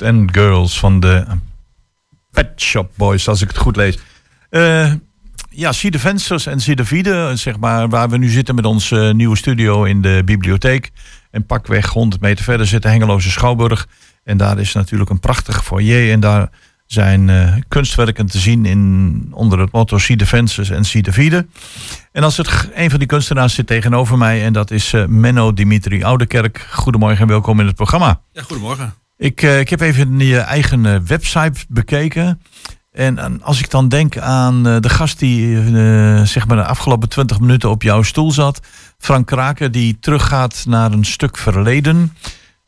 West 0.00 0.12
End 0.12 0.30
Girls 0.36 0.78
van 0.78 1.00
de 1.00 1.24
Pet 2.30 2.60
Shop 2.60 2.90
Boys, 2.96 3.28
als 3.28 3.42
ik 3.42 3.48
het 3.48 3.56
goed 3.56 3.76
lees. 3.76 3.98
Eh, 4.50 4.92
ja, 5.50 5.72
Zie 5.72 5.90
de 5.90 5.98
Vensters 5.98 6.46
en 6.46 6.60
Zie 6.60 6.76
de 6.76 6.84
Vierde, 6.84 7.36
zeg 7.36 7.58
maar, 7.58 7.88
waar 7.88 8.08
we 8.08 8.16
nu 8.16 8.28
zitten 8.28 8.54
met 8.54 8.64
onze 8.64 9.12
nieuwe 9.14 9.36
studio 9.36 9.84
in 9.84 10.02
de 10.02 10.22
bibliotheek. 10.24 10.90
En 11.30 11.46
pakweg 11.46 11.88
100 11.88 12.22
meter 12.22 12.44
verder 12.44 12.66
zit 12.66 12.82
de 12.82 12.88
Hengeloze 12.88 13.30
Schouwburg. 13.30 13.88
En 14.24 14.36
daar 14.36 14.58
is 14.58 14.72
natuurlijk 14.72 15.10
een 15.10 15.20
prachtig 15.20 15.64
foyer. 15.64 16.12
En 16.12 16.20
daar 16.20 16.50
zijn 16.86 17.28
eh, 17.28 17.54
kunstwerken 17.68 18.26
te 18.26 18.38
zien 18.38 18.64
in, 18.64 19.28
onder 19.32 19.58
het 19.58 19.72
motto 19.72 19.98
Zie 19.98 20.16
de 20.16 20.26
Vensters 20.26 20.70
en 20.70 20.84
Zie 20.84 21.02
de 21.02 21.12
Vierde. 21.12 21.46
En 22.12 22.22
als 22.22 22.36
het, 22.36 22.70
een 22.74 22.90
van 22.90 22.98
die 22.98 23.08
kunstenaars 23.08 23.54
zit 23.54 23.66
tegenover 23.66 24.18
mij. 24.18 24.44
En 24.44 24.52
dat 24.52 24.70
is 24.70 24.92
eh, 24.92 25.04
Menno 25.06 25.52
Dimitri 25.52 26.04
Oudekerk. 26.04 26.66
Goedemorgen 26.72 27.20
en 27.20 27.28
welkom 27.28 27.60
in 27.60 27.66
het 27.66 27.76
programma. 27.76 28.20
Ja, 28.32 28.42
goedemorgen. 28.42 28.94
Ik, 29.20 29.42
eh, 29.42 29.58
ik 29.58 29.68
heb 29.68 29.80
even 29.80 30.18
je 30.18 30.38
eigen 30.38 30.86
eh, 30.86 31.00
website 31.06 31.64
bekeken. 31.68 32.42
En 32.92 33.42
als 33.42 33.60
ik 33.60 33.70
dan 33.70 33.88
denk 33.88 34.18
aan 34.18 34.66
eh, 34.66 34.76
de 34.80 34.88
gast 34.88 35.18
die 35.18 35.56
zeg 36.26 36.46
maar 36.46 36.56
de 36.56 36.64
afgelopen 36.64 37.08
20 37.08 37.40
minuten 37.40 37.70
op 37.70 37.82
jouw 37.82 38.02
stoel 38.02 38.32
zat. 38.32 38.60
Frank 38.98 39.26
Kraken, 39.26 39.72
die 39.72 39.98
teruggaat 39.98 40.64
naar 40.66 40.92
een 40.92 41.04
stuk 41.04 41.36
verleden. 41.36 42.16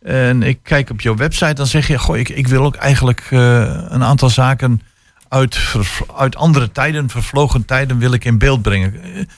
En 0.00 0.42
ik 0.42 0.58
kijk 0.62 0.90
op 0.90 1.00
jouw 1.00 1.14
website, 1.14 1.54
dan 1.54 1.66
zeg 1.66 1.86
je: 1.86 1.98
Goh, 1.98 2.16
ik, 2.16 2.28
ik 2.28 2.46
wil 2.46 2.64
ook 2.64 2.76
eigenlijk 2.76 3.26
een 3.30 4.04
aantal 4.04 4.30
zaken 4.30 4.80
uit, 5.28 5.74
uit 6.16 6.36
andere 6.36 6.72
tijden, 6.72 7.08
vervlogen 7.08 7.64
tijden, 7.64 7.98
wil 7.98 8.12
ik 8.12 8.24
in 8.24 8.38
beeld 8.38 8.62
brengen. 8.62 8.94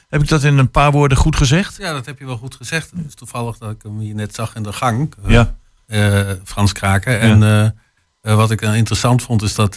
Heb 0.09 0.23
ik 0.23 0.29
dat 0.29 0.43
in 0.43 0.59
een 0.59 0.71
paar 0.71 0.93
woorden 0.93 1.19
goed 1.19 1.37
gezegd? 1.37 1.77
Ja, 1.79 1.93
dat 1.93 2.07
heb 2.07 2.19
je 2.19 2.27
wel 2.27 2.37
goed 2.37 2.55
gezegd. 2.55 2.91
Het 2.97 3.07
is 3.07 3.15
toevallig 3.15 3.59
dat 3.59 3.71
ik 3.71 3.83
hem 3.83 3.99
hier 3.99 4.15
net 4.15 4.35
zag 4.35 4.55
in 4.55 4.63
de 4.63 4.73
gang. 4.73 5.13
Ja. 5.27 5.55
Eh, 5.87 6.21
Frans 6.45 6.73
Kraken. 6.73 7.21
En 7.21 7.43
eh, 7.43 7.65
eh, 7.65 8.35
wat 8.37 8.51
ik 8.51 8.61
interessant 8.61 9.23
vond, 9.23 9.43
is 9.43 9.55
dat 9.55 9.77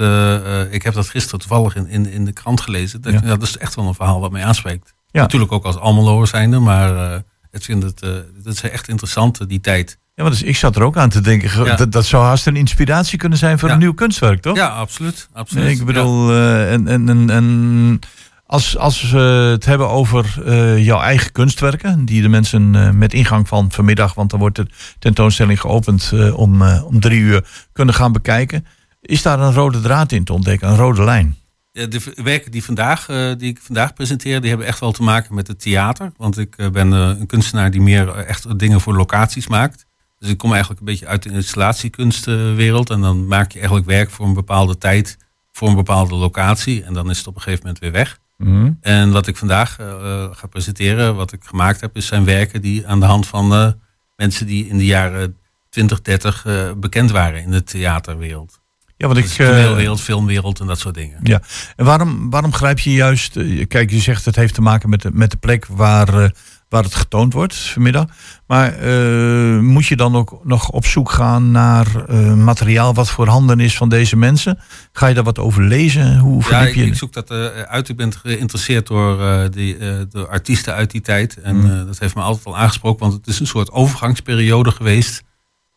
ik 0.71 0.83
heb 0.83 0.93
dat 0.93 1.09
gisteren 1.09 1.39
toevallig 1.39 1.75
in, 1.75 1.87
in, 1.87 2.09
in 2.11 2.25
de 2.25 2.33
krant 2.33 2.61
gelezen. 2.61 3.01
Dat, 3.01 3.13
Ja. 3.13 3.19
dat 3.19 3.41
is 3.41 3.57
echt 3.57 3.75
wel 3.75 3.87
een 3.87 3.93
verhaal 3.93 4.19
wat 4.19 4.31
mij 4.31 4.43
aanspreekt. 4.43 4.93
Ja. 5.11 5.21
Natuurlijk 5.21 5.51
ook 5.51 5.63
als 5.65 5.77
Almeloer 5.77 6.27
zijnde, 6.27 6.59
maar 6.59 7.15
ik 7.51 7.63
vind 7.63 7.83
het, 7.83 7.99
dat 8.43 8.53
is 8.53 8.61
echt 8.61 8.87
interessant, 8.87 9.49
die 9.49 9.59
tijd. 9.59 9.97
Ja, 10.15 10.23
maar 10.23 10.31
dus 10.31 10.43
ik 10.43 10.55
zat 10.55 10.75
er 10.75 10.83
ook 10.83 10.97
aan 10.97 11.09
te 11.09 11.21
denken. 11.21 11.65
Ja. 11.65 11.75
Dat, 11.75 11.91
dat 11.91 12.05
zou 12.05 12.23
haast 12.23 12.47
een 12.47 12.55
inspiratie 12.55 13.17
kunnen 13.17 13.37
zijn 13.37 13.59
voor 13.59 13.67
Ja. 13.67 13.73
een 13.73 13.79
nieuw 13.79 13.93
kunstwerk, 13.93 14.41
toch? 14.41 14.55
Ja, 14.55 14.67
absoluut. 14.67 15.29
absoluut. 15.33 15.63
Nee, 15.63 15.73
ik 15.75 15.85
bedoel, 15.85 16.33
en, 16.33 16.87
en, 16.87 17.09
en, 17.09 17.29
en 17.29 17.99
als, 18.47 18.77
als 18.77 19.11
we 19.11 19.17
het 19.51 19.65
hebben 19.65 19.89
over 19.89 20.43
eh, 20.45 20.85
jouw 20.85 20.99
eigen 20.99 21.31
kunstwerken, 21.31 22.05
die 22.05 22.21
de 22.21 22.27
mensen 22.27 22.75
eh, 22.75 22.91
met 22.91 23.13
ingang 23.13 23.47
van 23.47 23.71
vanmiddag, 23.71 24.13
want 24.13 24.29
dan 24.29 24.39
wordt 24.39 24.55
de 24.55 24.67
tentoonstelling 24.99 25.61
geopend 25.61 26.11
eh, 26.13 26.37
om, 26.37 26.61
om 26.61 26.99
drie 26.99 27.19
uur, 27.19 27.47
kunnen 27.71 27.93
gaan 27.93 28.11
bekijken. 28.11 28.65
Is 29.01 29.21
daar 29.21 29.39
een 29.39 29.53
rode 29.53 29.81
draad 29.81 30.11
in 30.11 30.23
te 30.23 30.33
ontdekken, 30.33 30.69
een 30.69 30.75
rode 30.75 31.03
lijn? 31.03 31.37
De 31.71 32.13
werken 32.23 32.51
die, 32.51 32.63
vandaag, 32.63 33.05
die 33.37 33.49
ik 33.49 33.59
vandaag 33.61 33.93
presenteer, 33.93 34.39
die 34.41 34.49
hebben 34.49 34.67
echt 34.67 34.79
wel 34.79 34.91
te 34.91 35.03
maken 35.03 35.35
met 35.35 35.47
het 35.47 35.61
theater. 35.61 36.11
Want 36.17 36.37
ik 36.37 36.71
ben 36.71 36.91
een 36.91 37.25
kunstenaar 37.25 37.71
die 37.71 37.81
meer 37.81 38.15
echt 38.15 38.59
dingen 38.59 38.81
voor 38.81 38.95
locaties 38.95 39.47
maakt. 39.47 39.85
Dus 40.19 40.29
ik 40.29 40.37
kom 40.37 40.49
eigenlijk 40.49 40.79
een 40.79 40.85
beetje 40.85 41.07
uit 41.07 41.23
de 41.23 41.29
installatiekunstwereld. 41.29 42.89
En 42.89 43.01
dan 43.01 43.27
maak 43.27 43.51
je 43.51 43.57
eigenlijk 43.57 43.87
werk 43.87 44.09
voor 44.09 44.25
een 44.25 44.33
bepaalde 44.33 44.77
tijd, 44.77 45.17
voor 45.51 45.67
een 45.67 45.75
bepaalde 45.75 46.15
locatie. 46.15 46.83
En 46.83 46.93
dan 46.93 47.09
is 47.09 47.17
het 47.17 47.27
op 47.27 47.35
een 47.35 47.41
gegeven 47.41 47.65
moment 47.65 47.83
weer 47.83 47.91
weg. 47.91 48.19
Mhm. 48.37 48.71
En 48.81 49.11
wat 49.11 49.27
ik 49.27 49.37
vandaag 49.37 49.79
eh, 49.79 49.87
eh, 49.87 50.29
ga 50.31 50.47
presenteren, 50.47 51.15
wat 51.15 51.31
ik 51.31 51.43
gemaakt 51.43 51.81
heb, 51.81 51.95
is 51.95 52.05
zijn 52.07 52.25
werken 52.25 52.61
die 52.61 52.87
aan 52.87 52.99
de 52.99 53.05
hand 53.05 53.27
van 53.27 53.53
eh, 53.53 53.71
mensen 54.15 54.45
die 54.45 54.67
in 54.67 54.77
de 54.77 54.85
jaren 54.85 55.37
20, 55.69 56.01
30 56.01 56.45
eh, 56.45 56.71
bekend 56.77 57.11
waren 57.11 57.41
in 57.41 57.51
de 57.51 57.63
theaterwereld. 57.63 58.59
Ja, 58.97 59.07
want 59.07 59.19
Dus 59.19 59.31
ik. 59.39 59.45
toneelwereld, 59.45 60.01
filmwereld 60.01 60.59
en 60.59 60.67
dat 60.67 60.79
soort 60.79 60.95
dingen. 60.95 61.19
Ja, 61.23 61.41
en 61.75 61.85
waarom, 61.85 62.29
waarom 62.29 62.53
grijp 62.53 62.79
je 62.79 62.93
juist... 62.93 63.37
Kijk, 63.67 63.89
je 63.91 63.99
zegt 63.99 64.25
het 64.25 64.35
heeft 64.35 64.53
te 64.53 64.61
maken 64.61 64.89
met 64.89 65.01
de, 65.01 65.09
met 65.13 65.31
de 65.31 65.37
plek 65.37 65.65
waar, 65.65 66.31
waar 66.69 66.83
het 66.83 66.95
getoond 66.95 67.33
wordt 67.33 67.55
vanmiddag. 67.55 68.05
Maar 68.47 68.73
eh, 68.73 69.59
moet 69.59 69.85
je 69.85 69.95
dan 69.95 70.15
ook 70.15 70.39
nog 70.43 70.69
op 70.69 70.85
zoek 70.85 71.11
gaan 71.11 71.51
naar 71.51 72.05
eh, 72.07 72.33
materiaal 72.33 72.93
wat 72.93 73.09
voorhanden 73.09 73.59
is 73.59 73.77
van 73.77 73.89
deze 73.89 74.15
mensen? 74.15 74.59
Ga 74.91 75.07
je 75.07 75.13
daar 75.13 75.23
wat 75.23 75.39
over 75.39 75.63
lezen? 75.63 76.17
Hoe 76.17 76.35
Ja, 76.41 76.47
verdiep 76.47 76.67
ik, 76.67 76.75
je? 76.75 76.85
ik 76.85 76.95
zoek 76.95 77.13
dat 77.13 77.29
eh, 77.31 77.45
uit. 77.61 77.89
Ik 77.89 77.95
ben 77.97 78.13
geïnteresseerd 78.13 78.87
door, 78.87 79.49
die, 79.51 79.77
door 80.09 80.27
artiesten 80.29 80.73
uit 80.73 80.91
die 80.91 81.01
tijd. 81.01 81.37
En 81.41 81.55
Mm. 81.55 81.65
eh, 81.79 81.85
dat 81.85 81.99
heeft 81.99 82.15
me 82.15 82.21
altijd 82.21 82.45
al 82.45 82.57
aangesproken, 82.57 82.99
want 82.99 83.13
het 83.13 83.27
is 83.27 83.39
een 83.39 83.47
soort 83.47 83.71
overgangsperiode 83.71 84.71
geweest. 84.71 85.23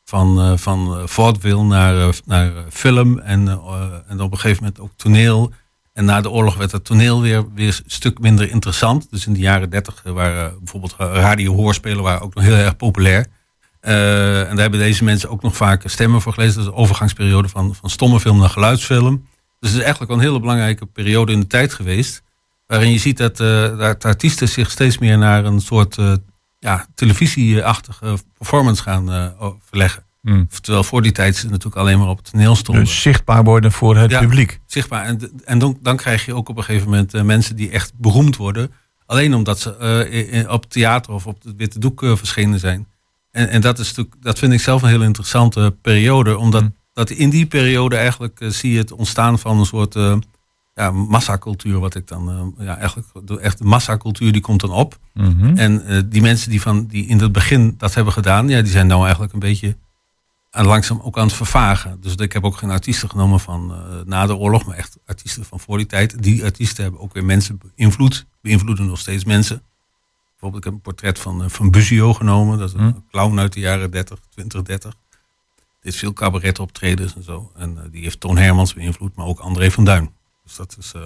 Van, 0.05 0.59
van 0.59 1.03
vaudeville 1.09 1.62
naar, 1.64 2.14
naar 2.26 2.53
film 2.70 3.18
en, 3.18 3.48
en 4.09 4.20
op 4.20 4.33
een 4.33 4.38
gegeven 4.38 4.62
moment 4.62 4.81
ook 4.81 4.90
toneel. 4.96 5.53
En 6.01 6.07
na 6.07 6.21
de 6.21 6.31
oorlog 6.31 6.57
werd 6.57 6.73
het 6.73 6.85
toneel 6.85 7.23
weer, 7.23 7.53
weer 7.55 7.81
een 7.85 7.91
stuk 7.91 8.19
minder 8.19 8.51
interessant. 8.51 9.11
Dus 9.11 9.27
in 9.27 9.33
de 9.33 9.39
jaren 9.39 9.71
dertig 9.71 10.03
waren 10.05 10.59
bijvoorbeeld 10.59 10.95
radiohoorspelen 10.99 12.03
waren 12.03 12.21
ook 12.21 12.35
nog 12.35 12.45
heel 12.45 12.55
erg 12.55 12.77
populair. 12.77 13.27
Eh, 13.81 14.39
en 14.41 14.49
daar 14.49 14.59
hebben 14.59 14.81
deze 14.81 15.05
mensen 15.05 15.31
ook 15.31 15.43
nog 15.43 15.57
vaak 15.57 15.89
stemmen 15.89 16.21
voor 16.21 16.33
gelezen. 16.33 16.55
Dat 16.55 16.65
is 16.65 16.71
de 16.71 16.77
overgangsperiode 16.77 17.49
van, 17.49 17.75
van 17.75 17.91
stomme 17.91 18.21
film 18.21 18.39
naar 18.39 18.49
geluidsfilm. 18.49 19.29
Dus 19.59 19.71
het 19.71 19.79
is 19.79 19.85
eigenlijk 19.85 20.11
wel 20.11 20.21
een 20.21 20.27
hele 20.27 20.41
belangrijke 20.41 20.87
periode 20.87 21.33
in 21.33 21.41
de 21.41 21.47
tijd 21.47 21.73
geweest. 21.73 22.23
Waarin 22.67 22.93
je 22.93 22.99
ziet 22.99 23.17
dat, 23.17 23.41
eh, 23.41 23.79
dat 23.79 24.05
artiesten 24.05 24.49
zich 24.49 24.71
steeds 24.71 24.99
meer 24.99 25.19
naar 25.19 25.45
een 25.45 25.61
soort 25.61 25.99
eh, 25.99 26.13
ja, 26.59 26.87
televisieachtige 26.95 28.17
performance 28.39 28.83
gaan 28.83 29.13
eh, 29.13 29.47
verleggen. 29.69 30.05
Hmm. 30.21 30.49
Terwijl 30.61 30.85
voor 30.85 31.03
die 31.03 31.13
tijd 31.13 31.37
ze 31.37 31.47
natuurlijk 31.47 31.77
alleen 31.77 31.99
maar 31.99 32.09
op 32.09 32.17
het 32.17 32.31
toneel 32.31 32.57
stonden. 32.57 32.85
Dus 32.85 33.01
zichtbaar 33.03 33.45
worden 33.45 33.73
voor 33.73 33.97
het 33.97 34.11
Ja. 34.11 34.21
publiek. 34.21 34.61
Zichtbaar. 34.67 35.05
En, 35.05 35.31
en 35.45 35.59
dan, 35.59 35.79
dan 35.83 35.97
krijg 35.97 36.25
je 36.25 36.35
ook 36.35 36.49
op 36.49 36.57
een 36.57 36.65
gegeven 36.65 36.89
moment 36.91 37.15
eh, 37.15 37.23
mensen 37.23 37.57
die 37.57 37.71
echt 37.71 37.93
beroemd 37.97 38.37
worden. 38.37 38.73
Alleen 39.07 39.35
omdat 39.35 39.61
ze 39.61 40.09
i- 40.13 40.47
op 40.49 40.71
theater 40.71 41.13
of 41.13 41.27
op 41.27 41.43
het 41.43 41.55
witte 41.57 41.79
doek 41.79 42.03
eh, 42.03 42.17
verschenen 42.17 42.59
zijn. 42.59 42.87
En, 43.31 43.49
en 43.49 43.61
dat, 43.61 43.79
is 43.79 43.89
natuurlijk, 43.89 44.17
dat 44.23 44.39
vind 44.39 44.53
ik 44.53 44.61
zelf 44.61 44.83
een 44.83 44.89
heel 44.89 45.03
interessante 45.03 45.77
periode. 45.83 46.39
Omdat 46.39 46.63
Mm. 46.63 46.75
dat 46.93 47.11
in 47.11 47.31
die 47.31 47.47
periode 47.47 47.97
eigenlijk 47.97 48.41
zie 48.49 48.73
je 48.73 48.79
het 48.79 48.93
ontstaan 48.93 49.39
van 49.39 49.59
een 49.59 49.67
soort 49.67 49.95
ja, 50.75 50.91
massacultuur. 50.91 51.79
Wat 51.79 51.95
ik 51.95 52.07
dan 52.09 52.55
ja, 52.59 52.77
eigenlijk, 52.79 53.09
de 53.25 53.41
echte 53.41 53.65
massacultuur 53.65 54.33
die 54.33 54.41
komt 54.41 54.61
dan 54.61 54.71
op. 54.71 54.99
Mhm. 55.15 55.57
En 55.57 56.07
die 56.09 56.23
mensen 56.23 56.51
die, 56.51 56.61
van, 56.61 56.87
die 56.87 57.07
in 57.07 57.21
het 57.21 57.33
begin 57.33 57.75
dat 57.79 57.95
hebben 57.95 58.13
gedaan, 58.13 58.49
ja, 58.49 58.63
die 58.63 58.73
zijn 58.73 58.87
nou 58.87 59.03
eigenlijk 59.03 59.33
een 59.33 59.39
beetje 59.39 59.77
aan 60.51 60.67
langzaam 60.67 61.01
ook 61.01 61.19
aan 61.19 61.27
het 61.27 61.35
vervagen. 61.37 62.01
Dus 62.01 62.15
ik 62.15 62.33
heb 62.33 62.45
ook 62.45 62.57
geen 62.57 62.71
artiesten 62.71 63.11
genomen 63.11 63.41
van 63.41 63.73
eh, 63.75 64.01
na 64.05 64.27
de 64.27 64.37
oorlog, 64.37 64.67
maar 64.67 64.77
echt 64.77 64.97
artiesten 65.07 65.45
van 65.45 65.61
voor 65.61 65.77
die 65.77 65.87
tijd. 65.87 66.23
Die 66.23 66.45
artiesten 66.45 66.83
hebben 66.83 67.01
ook 67.01 67.13
weer 67.15 67.25
mensen 67.25 67.61
beïnvloed, 67.77 68.27
beïnvloeden 68.43 68.87
nog 68.87 68.99
steeds 68.99 69.25
mensen. 69.25 69.63
Bijvoorbeeld, 70.31 70.65
ik 70.65 70.65
heb 70.65 70.73
een 70.73 70.81
portret 70.81 71.19
van, 71.19 71.43
eh, 71.43 71.49
van 71.49 71.71
Buzio 71.71 72.15
genomen. 72.15 72.59
Dat 72.59 72.69
is 72.69 72.75
een 72.75 72.81
Hm. 72.91 72.99
clown 73.11 73.39
uit 73.39 73.53
de 73.53 73.61
jaren 73.61 73.91
30, 73.91 74.19
20, 74.31 74.63
30. 74.63 74.95
Dit 75.81 75.93
is 75.93 75.99
veel 75.99 76.13
cabaret 76.13 76.59
optredens 76.59 77.15
en 77.15 77.23
zo. 77.23 77.53
En 77.57 77.79
eh, 77.79 77.85
die 77.91 78.03
heeft 78.03 78.21
Toon 78.21 78.37
Hermans 78.39 78.75
beïnvloed, 78.75 79.17
maar 79.17 79.27
ook 79.27 79.39
André 79.41 79.71
van 79.71 79.85
Duin. 79.85 80.11
Dus 80.45 80.57
dat 80.57 80.77
is... 80.79 80.93
eh, 80.95 81.03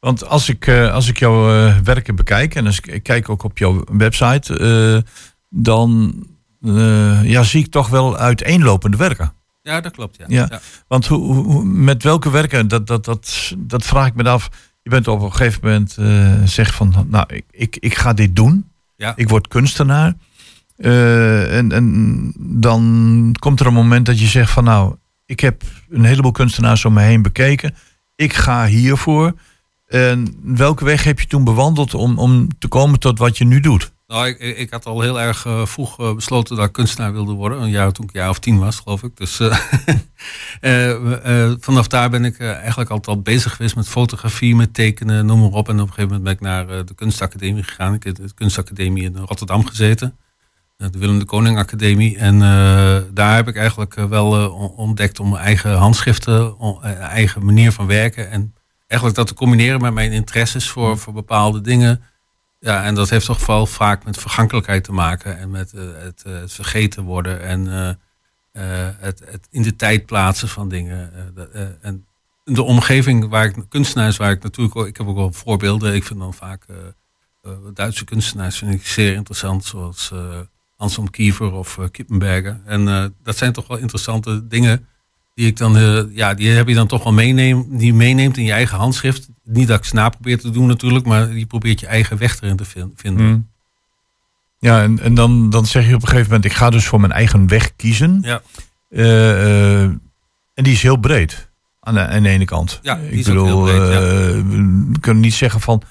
Want 0.00 0.24
als 0.26 0.48
ik, 0.48 0.68
als 0.68 1.08
ik 1.08 1.18
jouw 1.18 1.42
werken 1.82 2.16
bekijk 2.16 2.54
en 2.54 2.66
als 2.66 2.78
ik, 2.78 2.86
ik 2.86 3.02
kijk 3.02 3.28
ook 3.28 3.42
op 3.42 3.58
jouw 3.58 3.84
website, 3.92 5.04
dan 5.48 6.14
eh, 6.64 7.24
ja, 7.24 7.42
zie 7.42 7.64
ik 7.64 7.70
toch 7.70 7.88
wel 7.88 8.16
uiteenlopende 8.16 8.96
werken. 8.96 9.32
ja, 9.62 9.80
dat 9.80 9.92
klopt, 9.92 10.16
ja. 10.16 10.24
Ja. 10.28 10.46
ja. 10.50 10.60
Want 10.88 11.06
hoe, 11.06 11.34
hoe- 11.34 11.64
met 11.64 12.02
welke 12.02 12.30
werken, 12.30 12.68
dat, 12.68 12.86
dat, 12.86 13.04
dat, 13.04 13.52
dat 13.58 13.84
vraag 13.84 14.06
ik 14.06 14.14
me 14.14 14.28
af. 14.28 14.48
Je 14.82 14.90
bent 14.90 15.08
op 15.08 15.20
een 15.22 15.32
gegeven 15.32 15.60
moment 15.62 15.96
eh 15.98 16.42
zegt 16.44 16.74
van, 16.74 17.06
nou, 17.08 17.24
ik, 17.34 17.44
ik, 17.50 17.76
ik 17.76 17.94
ga 17.94 18.12
dit 18.12 18.36
doen. 18.36 18.70
Ja. 18.96 19.12
Ik 19.16 19.28
word 19.28 19.48
kunstenaar. 19.48 20.14
Eh, 20.76 21.56
en, 21.56 21.72
en 21.72 22.32
dan 22.38 23.34
komt 23.38 23.60
er 23.60 23.66
een 23.66 23.72
moment 23.72 24.06
dat 24.06 24.20
je 24.20 24.26
zegt 24.26 24.50
van, 24.50 24.64
nou, 24.64 24.94
ik 25.26 25.40
heb 25.40 25.62
een 25.90 26.04
heleboel 26.04 26.30
kunstenaars 26.32 26.84
om 26.84 26.92
me 26.92 27.00
heen 27.02 27.22
bekeken. 27.22 27.74
Ik 28.16 28.32
ga 28.32 28.66
hiervoor. 28.66 29.34
En 29.86 30.36
welke 30.42 30.84
weg 30.84 31.04
heb 31.04 31.20
je 31.20 31.26
toen 31.26 31.44
bewandeld 31.44 31.94
om, 31.94 32.18
om 32.18 32.48
te 32.58 32.68
komen 32.68 32.98
tot 32.98 33.18
wat 33.18 33.38
je 33.38 33.44
nu 33.44 33.60
doet? 33.60 33.92
Nou, 34.08 34.26
ik, 34.26 34.38
ik 34.38 34.70
had 34.70 34.86
al 34.86 35.00
heel 35.00 35.20
erg 35.20 35.46
eh, 35.46 35.66
vroeg 35.66 36.00
eh, 36.00 36.14
besloten 36.14 36.56
dat 36.56 36.66
ik 36.66 36.72
kunstenaar 36.72 37.12
wilde 37.12 37.32
worden. 37.32 37.62
Een 37.62 37.70
jaar 37.70 37.92
toen 37.92 38.04
ik 38.06 38.12
jaar 38.12 38.28
of 38.28 38.38
tien 38.38 38.58
was, 38.58 38.76
geloof 38.78 39.02
ik. 39.02 39.16
Dus 39.16 39.40
eh, 40.60 40.94
vanaf 41.66 41.86
daar 41.88 42.10
ben 42.10 42.24
ik 42.24 42.38
eigenlijk 42.40 42.90
altijd 42.90 43.16
al 43.16 43.22
bezig 43.22 43.54
geweest 43.56 43.76
met 43.76 43.88
fotografie, 43.88 44.56
met 44.56 44.74
tekenen, 44.74 45.26
noem 45.26 45.40
maar 45.40 45.50
op. 45.50 45.68
En 45.68 45.74
op 45.74 45.80
een 45.80 45.94
gegeven 45.94 46.02
moment 46.06 46.22
ben 46.22 46.32
ik 46.32 46.40
naar 46.40 46.84
de 46.86 46.94
kunstacademie 46.94 47.62
gegaan. 47.62 47.94
Ik 47.94 48.02
heb 48.02 48.14
de 48.14 48.34
kunstacademie 48.34 49.04
in 49.04 49.16
Rotterdam 49.16 49.66
gezeten. 49.66 50.16
De 50.76 50.98
Willem 50.98 51.18
de 51.18 51.24
Koning 51.24 51.58
Academie. 51.58 52.18
En 52.18 52.38
daar 53.14 53.34
heb 53.34 53.48
ik 53.48 53.56
eigenlijk 53.56 53.94
wel 53.94 54.50
on- 54.52 54.70
ontdekt 54.70 55.20
om 55.20 55.30
mijn 55.30 55.44
eigen 55.44 55.74
handschriften, 55.76 56.56
eigen 57.00 57.44
manier 57.44 57.72
van 57.72 57.86
werken. 57.86 58.30
En 58.30 58.54
eigenlijk 58.86 59.18
dat 59.20 59.26
te 59.28 59.34
combineren 59.34 59.80
met 59.80 59.92
mijn 59.94 60.12
interesses 60.12 60.70
voor, 60.70 60.98
voor 60.98 61.12
bepaalde 61.12 61.60
dingen. 61.60 62.02
Ja, 62.60 62.84
en 62.84 62.94
dat 62.94 63.10
heeft 63.10 63.26
toch 63.26 63.40
vooral 63.40 63.66
vaak 63.66 64.04
met 64.04 64.16
vergankelijkheid 64.16 64.84
te 64.84 64.92
maken 64.92 65.38
en 65.38 65.50
met 65.50 65.72
eh, 65.72 65.82
het, 65.94 66.22
eh, 66.22 66.32
het 66.32 66.52
vergeten 66.52 67.02
worden. 67.02 67.42
En, 67.42 67.68
eh, 68.52 68.88
het, 68.98 69.22
het 69.24 69.48
in 69.50 69.62
de 69.62 69.76
tijd 69.76 70.06
plaatsen 70.06 70.48
van 70.48 70.68
dingen. 70.68 71.12
en 71.80 72.06
de 72.44 72.62
omgeving 72.62 73.28
waar 73.28 73.44
ik, 73.44 73.64
kunstenaars 73.68 74.16
waar 74.16 74.30
ik 74.30 74.42
natuurlijk 74.42 74.74
ik 74.88 74.96
heb 74.96 75.06
ook 75.06 75.16
wel 75.16 75.32
voorbeelden. 75.32 75.94
Ik 75.94 76.04
vind 76.04 76.18
dan 76.18 76.34
vaak 76.34 76.66
Duitse 77.74 78.04
kunstenaars 78.04 78.58
vind 78.58 78.74
ik 78.74 78.86
zeer 78.86 79.14
interessant, 79.14 79.64
zoals 79.64 80.12
Anselm 80.76 81.10
Kiefer 81.10 81.52
of 81.52 81.78
eh, 81.78 81.84
Kippenberger. 81.90 82.60
En 82.64 83.14
dat 83.22 83.36
zijn 83.36 83.52
toch 83.52 83.66
wel 83.66 83.76
interessante 83.76 84.46
dingen 84.46 84.86
die 85.38 85.46
ik 85.46 85.56
dan, 85.56 85.76
eh, 85.76 86.00
ja, 86.10 86.34
die 86.34 86.50
heb 86.50 86.68
je 86.68 86.74
dan 86.74 86.86
toch 86.86 87.04
wel 87.04 87.12
meeneem, 87.12 87.78
die 87.78 87.94
meeneemt 87.94 88.36
in 88.36 88.44
je 88.44 88.52
eigen 88.52 88.78
handschrift. 88.78 89.28
Niet 89.44 89.68
dat 89.68 89.84
ik 89.84 89.92
na 89.92 90.08
probeer 90.08 90.38
te 90.38 90.50
doen 90.50 90.66
natuurlijk, 90.66 91.06
maar 91.06 91.36
je 91.36 91.46
probeert 91.46 91.80
je 91.80 91.86
eigen 91.86 92.18
weg 92.18 92.40
erin 92.40 92.56
te 92.56 92.64
vin- 92.64 92.92
vinden. 92.96 93.26
Mm. 93.26 93.48
Ja, 94.58 94.82
en, 94.82 95.00
en 95.00 95.14
dan, 95.14 95.50
dan 95.50 95.66
zeg 95.66 95.88
je 95.88 95.94
op 95.94 96.02
een 96.02 96.08
gegeven 96.08 96.26
moment, 96.26 96.44
ik 96.44 96.52
ga 96.52 96.70
dus 96.70 96.86
voor 96.86 97.00
mijn 97.00 97.12
eigen 97.12 97.48
weg 97.48 97.76
kiezen. 97.76 98.18
Ja. 98.22 98.42
Eh, 98.90 99.82
eh, 99.82 99.82
en 100.54 100.64
die 100.64 100.72
is 100.72 100.82
heel 100.82 100.96
breed 100.96 101.50
aan 101.80 101.94
de, 101.94 102.06
aan 102.06 102.22
de 102.22 102.28
ene 102.28 102.44
kant. 102.44 102.78
Ja, 102.82 102.94
die 102.94 103.10
ik 103.10 103.24
bedoel, 103.24 103.44
heel 103.44 103.62
breed, 103.62 103.92
ja. 103.92 104.00
we 104.00 105.00
kunnen 105.00 105.22
niet 105.22 105.34
zeggen 105.34 105.60
van, 105.60 105.82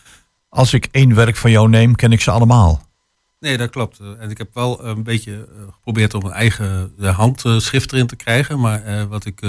als 0.50 0.74
ik 0.74 0.88
één 0.92 1.16
werk 1.16 1.36
van 1.36 1.52
jou 1.52 1.70
neem, 1.70 1.96
ken 1.96 2.12
ik 2.12 2.22
ze 2.22 2.32
allemaal. 2.32 2.87
Nee, 3.40 3.58
dat 3.58 3.70
klopt. 3.70 4.00
Eh, 4.00 4.22
En 4.22 4.30
ik 4.30 4.38
heb 4.38 4.54
wel 4.54 4.86
een 4.86 5.04
beetje 5.04 5.34
eh, 5.34 5.74
geprobeerd 5.74 6.14
om 6.14 6.26
een 6.26 6.32
eigen 6.32 6.94
eh, 7.00 7.18
handschrift 7.18 7.94
erin 7.94 8.08
te 8.08 8.16
krijgen. 8.16 8.60
Maar 8.60 9.08
wat 9.08 9.26
ik. 9.26 9.42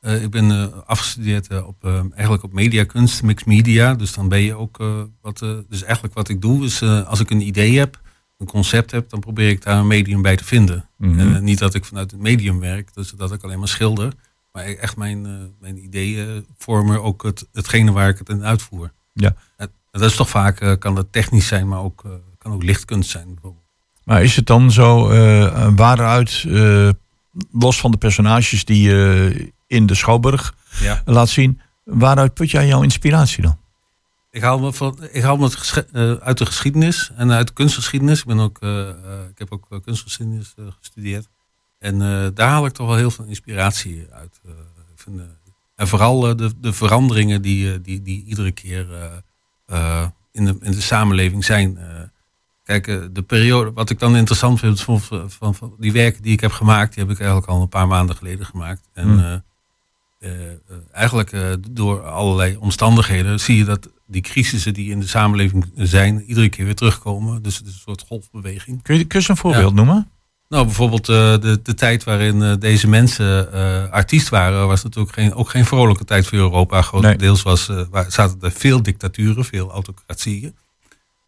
ik 0.00 0.30
ben 0.30 0.86
afgestudeerd 0.86 1.64
op, 1.64 1.84
eigenlijk 2.14 2.42
op 2.42 2.52
mediakunst, 2.52 3.22
mixed 3.22 3.46
media. 3.46 3.94
Dus 3.94 4.12
dan 4.12 4.28
ben 4.28 4.40
je 4.40 4.54
ook 4.54 4.78
wat. 5.20 5.38
dus 5.68 5.82
eigenlijk 5.82 6.14
wat 6.14 6.28
ik 6.28 6.40
doe 6.40 6.64
is 6.64 6.82
als 6.82 7.20
ik 7.20 7.30
een 7.30 7.46
idee 7.46 7.78
heb, 7.78 8.00
een 8.38 8.46
concept 8.46 8.90
heb, 8.90 9.10
dan 9.10 9.20
probeer 9.20 9.48
ik 9.48 9.62
daar 9.62 9.78
een 9.78 9.86
medium 9.86 10.22
bij 10.22 10.36
te 10.36 10.44
vinden. 10.44 10.88
Mhm. 10.96 11.18
En, 11.18 11.44
niet 11.44 11.58
dat 11.58 11.74
ik 11.74 11.84
vanuit 11.84 12.10
het 12.10 12.20
medium 12.20 12.60
werk, 12.60 12.94
dus 12.94 13.10
dat 13.10 13.32
ik 13.32 13.42
alleen 13.42 13.58
maar 13.58 13.68
schilder. 13.68 14.12
Maar 14.52 14.66
e- 14.66 14.74
echt 14.74 14.96
mijn, 14.96 15.52
mijn 15.60 15.84
ideeën 15.84 16.46
vormen 16.58 17.02
ook 17.02 17.22
het, 17.22 17.46
hetgene 17.52 17.92
waar 17.92 18.08
ik 18.08 18.18
het 18.18 18.28
in 18.28 18.44
uitvoer. 18.44 18.92
Ja. 19.12 19.34
En 19.56 19.72
dat 19.90 20.10
is 20.10 20.16
toch 20.16 20.28
vaak, 20.28 20.76
kan 20.78 20.94
dat 20.94 21.06
technisch 21.10 21.46
zijn, 21.46 21.68
maar 21.68 21.82
ook, 21.82 22.04
kan 22.42 22.52
ook 22.52 22.62
lichtkunst 22.62 23.10
zijn 23.10 23.34
bijvoorbeeld. 23.34 23.64
Maar 24.04 24.22
is 24.22 24.36
het 24.36 24.46
dan 24.46 24.70
zo, 24.70 25.10
eh, 25.10 25.68
waaruit, 25.76 26.44
eh, 26.48 26.88
los 27.52 27.80
van 27.80 27.90
de 27.90 27.96
personages 27.96 28.64
die 28.64 28.82
je 28.82 29.52
in 29.66 29.86
de 29.86 29.94
Schouwburg 29.94 30.54
Ja. 30.80 31.02
laat 31.04 31.28
zien, 31.28 31.60
waaruit 31.84 32.34
put 32.34 32.50
jij 32.50 32.66
jouw 32.66 32.82
inspiratie 32.82 33.42
dan? 33.42 33.60
Ik 34.30 34.42
haal 34.42 34.58
me, 34.58 34.72
van, 34.72 34.98
ik 35.10 35.22
haal 35.22 35.36
me 35.36 35.50
eh, 35.92 36.12
uit 36.12 36.38
de 36.38 36.46
geschiedenis 36.46 37.10
en 37.16 37.32
uit 37.32 37.46
de 37.46 37.52
kunstgeschiedenis. 37.52 38.18
Ik, 38.18 38.26
ben 38.26 38.38
ook, 38.40 38.58
ik 39.30 39.38
heb 39.38 39.52
ook 39.52 39.80
kunstgeschiedenis 39.84 40.54
gestudeerd. 40.80 41.28
En 41.78 41.98
daar 42.34 42.48
haal 42.48 42.66
ik 42.66 42.72
toch 42.72 42.86
wel 42.86 42.96
heel 42.96 43.10
veel 43.10 43.24
inspiratie 43.24 44.06
uit. 44.10 44.40
ik 44.94 45.00
vind, 45.00 45.20
en 45.76 45.88
vooral 45.88 46.20
de, 46.36 46.52
de 46.60 46.72
veranderingen 46.72 47.42
die, 47.42 47.80
die, 47.80 48.02
die 48.02 48.24
iedere 48.24 48.52
keer 48.52 48.86
in, 50.32 50.44
de, 50.44 50.56
in 50.60 50.70
de 50.70 50.80
samenleving 50.80 51.44
zijn. 51.44 51.78
Kijk, 52.64 52.86
eh, 52.86 52.96
de 53.12 53.22
periode, 53.22 53.72
wat 53.72 53.90
ik 53.90 53.98
dan 53.98 54.16
interessant 54.16 54.58
vind 54.58 54.80
van, 54.80 55.00
van, 55.30 55.74
die 55.78 55.92
werken 55.92 56.22
die 56.22 56.32
ik 56.32 56.40
heb 56.40 56.52
gemaakt, 56.52 56.94
die 56.94 57.02
heb 57.02 57.12
ik 57.12 57.18
eigenlijk 57.18 57.50
al 57.50 57.62
een 57.62 57.68
paar 57.68 57.86
maanden 57.86 58.16
geleden 58.16 58.46
gemaakt. 58.46 58.88
En 58.92 59.08
Hmm. 59.08 59.42
eh, 60.18 60.30
eh, 60.32 60.58
eigenlijk 60.92 61.36
door 61.70 62.02
allerlei 62.02 62.56
omstandigheden 62.56 63.40
zie 63.40 63.56
je 63.56 63.64
dat 63.64 63.88
die 64.06 64.22
crisissen 64.22 64.74
die 64.74 64.90
in 64.90 65.00
de 65.00 65.06
samenleving 65.06 65.70
zijn, 65.74 66.22
iedere 66.22 66.48
keer 66.48 66.64
weer 66.64 66.74
terugkomen. 66.74 67.42
Dus 67.42 67.56
het 67.56 67.66
is 67.66 67.72
een 67.72 67.78
soort 67.78 68.04
golfbeweging. 68.06 68.82
Kun 68.82 68.98
je, 68.98 69.04
kun 69.04 69.20
je 69.20 69.30
een 69.30 69.36
voorbeeld 69.36 69.74
noemen? 69.74 70.10
Nou, 70.48 70.64
bijvoorbeeld 70.64 71.06
de, 71.06 71.60
de 71.62 71.74
tijd 71.74 72.04
waarin 72.04 72.58
deze 72.58 72.88
mensen 72.88 73.52
artiest 73.92 74.28
waren, 74.28 74.66
was 74.66 74.82
natuurlijk 74.82 75.14
geen, 75.14 75.34
ook 75.34 75.50
geen 75.50 75.64
vrolijke 75.64 76.04
tijd 76.04 76.26
voor 76.26 76.38
Europa. 76.38 76.82
Grotendeels 76.82 77.42
was, 77.42 77.68
eh, 77.68 77.82
waar, 77.90 78.12
zaten 78.12 78.38
er 78.40 78.52
veel 78.52 78.82
dictaturen, 78.82 79.44
veel 79.44 79.70
autocratieën. 79.70 80.54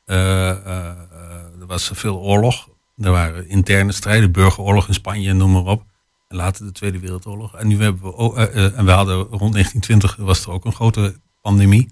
Eh, 0.04 0.50
eh, 0.50 0.56
eh, 0.66 1.60
er 1.60 1.66
was 1.66 1.90
veel 1.94 2.16
oorlog. 2.18 2.68
Er 2.96 3.10
waren 3.10 3.48
interne 3.48 3.92
strijden, 3.92 4.32
burgeroorlog 4.32 4.88
in 4.88 4.94
Spanje, 4.94 5.32
noem 5.32 5.52
maar 5.52 5.62
op. 5.64 5.82
En 6.28 6.36
later 6.36 6.66
de 6.66 6.72
Tweede 6.72 6.98
Wereldoorlog. 6.98 7.54
En 7.56 7.66
nu 7.66 7.82
hebben 7.82 8.02
we 8.02 8.16
ook, 8.16 8.36
en 8.36 8.84
we 8.84 8.90
hadden 8.90 9.16
rond 9.16 9.52
1920 9.52 10.16
was 10.16 10.44
er 10.44 10.50
ook 10.50 10.64
een 10.64 10.72
grote 10.72 11.14
pandemie. 11.42 11.88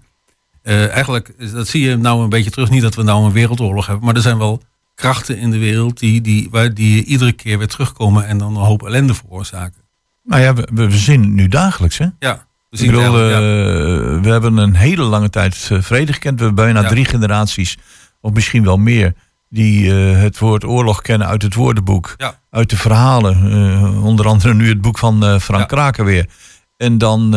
Eigenlijk, 0.63 1.51
dat 1.53 1.67
zie 1.67 1.81
je 1.89 1.95
nou 1.97 2.23
een 2.23 2.29
beetje 2.29 2.49
terug. 2.51 2.69
Niet 2.69 2.81
dat 2.81 2.95
we 2.95 3.03
nou 3.03 3.25
een 3.25 3.31
wereldoorlog 3.31 3.85
hebben, 3.85 4.05
maar 4.05 4.15
er 4.15 4.21
zijn 4.21 4.37
wel 4.37 4.61
krachten 4.95 5.37
in 5.37 5.51
de 5.51 5.57
wereld 5.57 5.99
die, 5.99 6.21
die, 6.21 6.47
waar, 6.51 6.73
die 6.73 7.03
iedere 7.03 7.31
keer 7.31 7.57
weer 7.57 7.67
terugkomen 7.67 8.25
en 8.27 8.37
dan 8.37 8.55
een 8.55 8.63
hoop 8.63 8.83
ellende 8.83 9.13
veroorzaken. 9.13 9.81
Nou 10.23 10.41
ja, 10.41 10.53
we, 10.53 10.67
we 10.73 10.91
zien 10.91 11.21
het 11.21 11.31
nu 11.31 11.47
dagelijks, 11.47 11.97
hè? 11.97 12.07
Ja, 12.19 12.33
we 12.33 12.39
Ik 12.69 12.77
zien 12.79 12.91
bedoel, 12.91 13.13
het 13.13 13.31
eigenlijk, 13.33 14.13
ja. 14.15 14.19
we 14.21 14.29
hebben 14.29 14.57
een 14.57 14.75
hele 14.75 15.03
lange 15.03 15.29
tijd 15.29 15.55
vrede 15.79 16.13
gekend. 16.13 16.39
We 16.39 16.45
hebben 16.45 16.65
bijna 16.65 16.81
Ja. 16.81 16.87
drie 16.87 17.05
generaties, 17.05 17.77
of 18.23 18.33
misschien 18.33 18.63
wel 18.63 18.77
meer, 18.77 19.13
die 19.49 19.91
eh, 19.91 20.21
het 20.21 20.39
woord 20.39 20.63
oorlog 20.63 21.01
kennen 21.01 21.27
uit 21.27 21.41
het 21.41 21.53
woordenboek. 21.53 22.13
Ja. 22.17 22.39
Uit 22.49 22.69
de 22.69 22.77
verhalen. 22.77 23.51
eh, 23.51 24.03
onder 24.05 24.27
andere 24.27 24.53
nu 24.53 24.69
het 24.69 24.81
boek 24.81 24.97
van 24.97 25.23
eh, 25.25 25.39
Frank 25.39 25.61
Ja. 25.61 25.65
Kraken 25.65 26.05
weer. 26.05 26.29
En 26.77 26.97
dan 26.97 27.35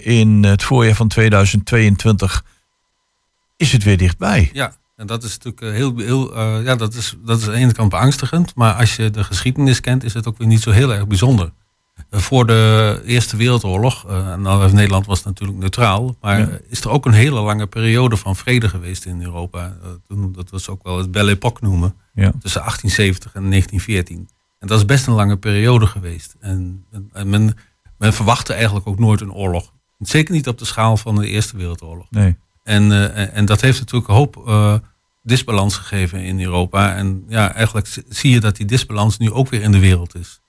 in 0.00 0.44
het 0.44 0.62
voorjaar 0.62 0.94
van 0.94 1.08
2022 1.08 2.44
is 3.56 3.72
het 3.72 3.82
weer 3.82 3.96
dichtbij. 3.96 4.50
Ja, 4.52 4.72
en 4.96 5.06
dat 5.06 5.22
is 5.24 5.38
natuurlijk 5.38 5.76
heel, 5.76 5.96
heel 5.96 6.40
ja, 6.62 6.76
dat 6.76 6.94
is, 6.94 7.16
dat 7.24 7.38
is 7.38 7.46
aan 7.46 7.52
de 7.52 7.58
ene 7.58 7.72
kant 7.72 7.90
beangstigend, 7.90 8.54
maar 8.54 8.74
als 8.74 8.96
je 8.96 9.10
de 9.10 9.24
geschiedenis 9.24 9.80
kent, 9.80 10.04
is 10.04 10.14
het 10.14 10.26
ook 10.26 10.38
weer 10.38 10.46
niet 10.46 10.62
zo 10.62 10.70
heel 10.70 10.92
erg 10.94 11.06
bijzonder. 11.06 11.52
Eh, 12.10 12.20
voor 12.20 12.46
de 12.46 13.02
Eerste 13.04 13.36
Wereldoorlog, 13.36 14.04
eh, 14.08 14.34
nou, 14.36 14.72
Nederland 14.72 15.06
was 15.06 15.22
natuurlijk 15.24 15.58
neutraal, 15.58 16.16
maar 16.20 16.38
Ja. 16.38 16.48
eh, 16.48 16.54
is 16.68 16.80
er 16.80 16.90
ook 16.90 17.06
een 17.06 17.12
hele 17.12 17.40
lange 17.40 17.66
periode 17.66 18.16
van 18.16 18.36
vrede 18.36 18.68
geweest 18.68 19.04
in 19.04 19.22
Europa. 19.22 19.76
Eh, 19.82 20.16
dat 20.32 20.50
was 20.50 20.68
ook 20.68 20.82
wel 20.82 20.98
het 20.98 21.10
Belle 21.10 21.30
Époque 21.30 21.64
noemen, 21.66 21.94
Ja. 22.14 22.32
tussen 22.40 22.60
1870 22.62 23.34
en 23.34 23.48
1914. 23.48 24.28
En 24.58 24.68
dat 24.68 24.78
is 24.78 24.84
best 24.84 25.06
een 25.06 25.14
lange 25.14 25.36
periode 25.36 25.86
geweest. 25.86 26.36
En, 26.40 26.84
en- 26.92 27.10
en 27.12 27.28
men, 27.30 27.56
men 27.98 28.12
verwachtte 28.12 28.52
eigenlijk 28.52 28.86
ook 28.86 28.98
nooit 28.98 29.20
een 29.20 29.32
oorlog. 29.32 29.72
Zeker 29.98 30.34
niet 30.34 30.48
op 30.48 30.58
de 30.58 30.64
schaal 30.64 30.96
van 30.96 31.14
de 31.14 31.26
Eerste 31.28 31.56
Wereldoorlog. 31.56 32.06
Nee. 32.10 32.36
En, 32.62 32.92
eh, 33.14 33.36
en 33.36 33.44
dat 33.44 33.60
heeft 33.60 33.78
natuurlijk 33.78 34.08
een 34.08 34.14
hoop 34.14 34.42
eh, 34.46 34.74
disbalans 35.22 35.76
gegeven 35.76 36.22
in 36.22 36.40
Europa. 36.42 36.94
En 36.94 37.24
ja, 37.28 37.54
eigenlijk 37.54 38.02
zie 38.08 38.30
je 38.32 38.40
dat 38.40 38.56
die 38.56 38.66
disbalans 38.66 39.18
nu 39.18 39.30
ook 39.32 39.48
weer 39.48 39.62
in 39.62 39.72
de 39.72 39.78
wereld 39.78 40.14
is. 40.14 40.40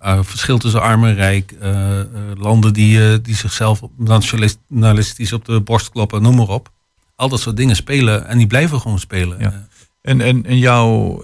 Eh, 0.00 0.18
verschil 0.22 0.58
tussen 0.58 0.82
arm 0.82 1.04
en 1.04 1.14
rijk. 1.14 1.52
eh, 1.60 2.00
eh, 2.00 2.06
landen 2.34 2.72
die, 2.72 3.20
die 3.20 3.34
zichzelf 3.34 3.80
nationalistisch 3.96 5.32
op 5.32 5.44
de 5.44 5.60
borst 5.60 5.90
kloppen, 5.90 6.22
noem 6.22 6.36
maar 6.36 6.48
op. 6.48 6.70
Al 7.16 7.28
dat 7.28 7.40
soort 7.40 7.56
dingen 7.56 7.76
spelen 7.76 8.26
en 8.26 8.38
die 8.38 8.46
blijven 8.46 8.80
gewoon 8.80 8.98
spelen. 8.98 9.38
Ja. 9.40 9.68
En, 10.02 10.20
en, 10.20 10.46
en 10.46 10.58
jouw, 10.58 11.22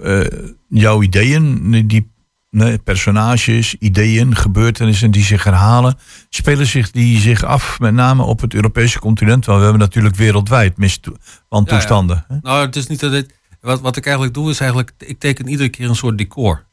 jouw 0.69 1.03
ideeën, 1.03 1.71
die 1.87 2.11
nee, 2.51 2.79
personages, 2.79 3.75
ideeën, 3.75 4.37
gebeurtenissen 4.37 5.11
die 5.11 5.25
zich 5.25 5.45
herhalen, 5.45 5.99
spelen 6.29 6.67
zich 6.67 6.91
die 6.91 7.21
zich 7.21 7.45
af 7.45 7.81
met 7.81 7.95
name 7.95 8.23
op 8.23 8.41
het 8.41 8.55
Europese 8.55 8.99
continent? 8.99 9.45
Want 9.45 9.59
we 9.59 9.65
hebben 9.65 9.83
natuurlijk 9.83 10.17
wereldwijd 10.17 10.77
miswantoestanden. 10.77 12.25
hè? 12.29 12.37
Nou, 12.43 12.67
het 12.67 12.77
is 12.77 12.87
niet 12.87 13.01
dat 13.01 13.13
het. 13.13 13.35
Wat, 13.61 13.81
wat 13.81 13.97
ik 13.97 14.05
eigenlijk 14.05 14.35
doe, 14.35 14.51
is 14.51 14.61
eigenlijk. 14.61 14.93
Ik 14.99 15.19
teken 15.19 15.49
iedere 15.49 15.69
keer 15.69 15.89
een 15.89 15.97
soort 15.97 16.19
decor. 16.19 16.65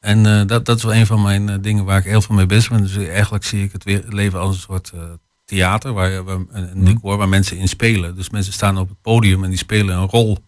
En 0.00 0.26
eh, 0.26 0.46
dat, 0.46 0.64
dat 0.64 0.76
is 0.76 0.82
wel 0.82 0.94
een 0.94 1.06
van 1.06 1.22
mijn 1.22 1.48
eh, 1.48 1.56
dingen 1.60 1.84
waar 1.84 1.98
ik 1.98 2.04
heel 2.04 2.22
veel 2.22 2.34
mee 2.34 2.46
bezig 2.46 2.70
ben. 2.70 2.82
Dus 2.82 2.96
eigenlijk 2.96 3.44
zie 3.44 3.64
ik 3.64 3.72
het, 3.72 3.84
weer, 3.84 4.04
leven 4.08 4.38
als 4.40 4.54
een 4.56 4.60
soort 4.62 4.90
eh, 4.94 5.00
theater, 5.44 5.92
waar, 5.92 6.24
waar 6.24 6.34
een, 6.34 6.48
een 6.50 6.70
Mhm. 6.74 6.84
decor 6.84 7.16
waar 7.16 7.28
mensen 7.28 7.56
in 7.56 7.68
spelen. 7.68 8.14
Dus 8.16 8.30
mensen 8.30 8.52
staan 8.52 8.78
op 8.78 8.88
het 8.88 9.00
podium 9.00 9.44
en 9.44 9.48
die 9.50 9.58
spelen 9.58 9.96
een 9.96 10.08
rol. 10.08 10.38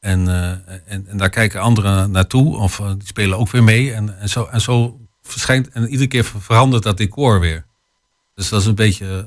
En, 0.00 0.28
en, 0.86 1.06
en 1.06 1.16
daar 1.16 1.30
kijken 1.30 1.60
anderen 1.60 2.10
naartoe, 2.10 2.56
of 2.56 2.76
die 2.76 3.06
spelen 3.06 3.38
ook 3.38 3.50
weer 3.50 3.62
mee. 3.64 3.92
En, 3.92 4.18
en, 4.18 4.28
zo, 4.28 4.44
en 4.44 4.60
zo 4.60 5.00
verschijnt, 5.22 5.68
en 5.68 5.88
iedere 5.88 6.08
keer 6.08 6.24
ver- 6.24 6.40
verandert 6.40 6.82
dat 6.82 6.96
decor 6.96 7.40
weer. 7.40 7.64
Dus 8.34 8.48
dat 8.48 8.60
is 8.60 8.66
een 8.66 8.74
beetje, 8.74 9.26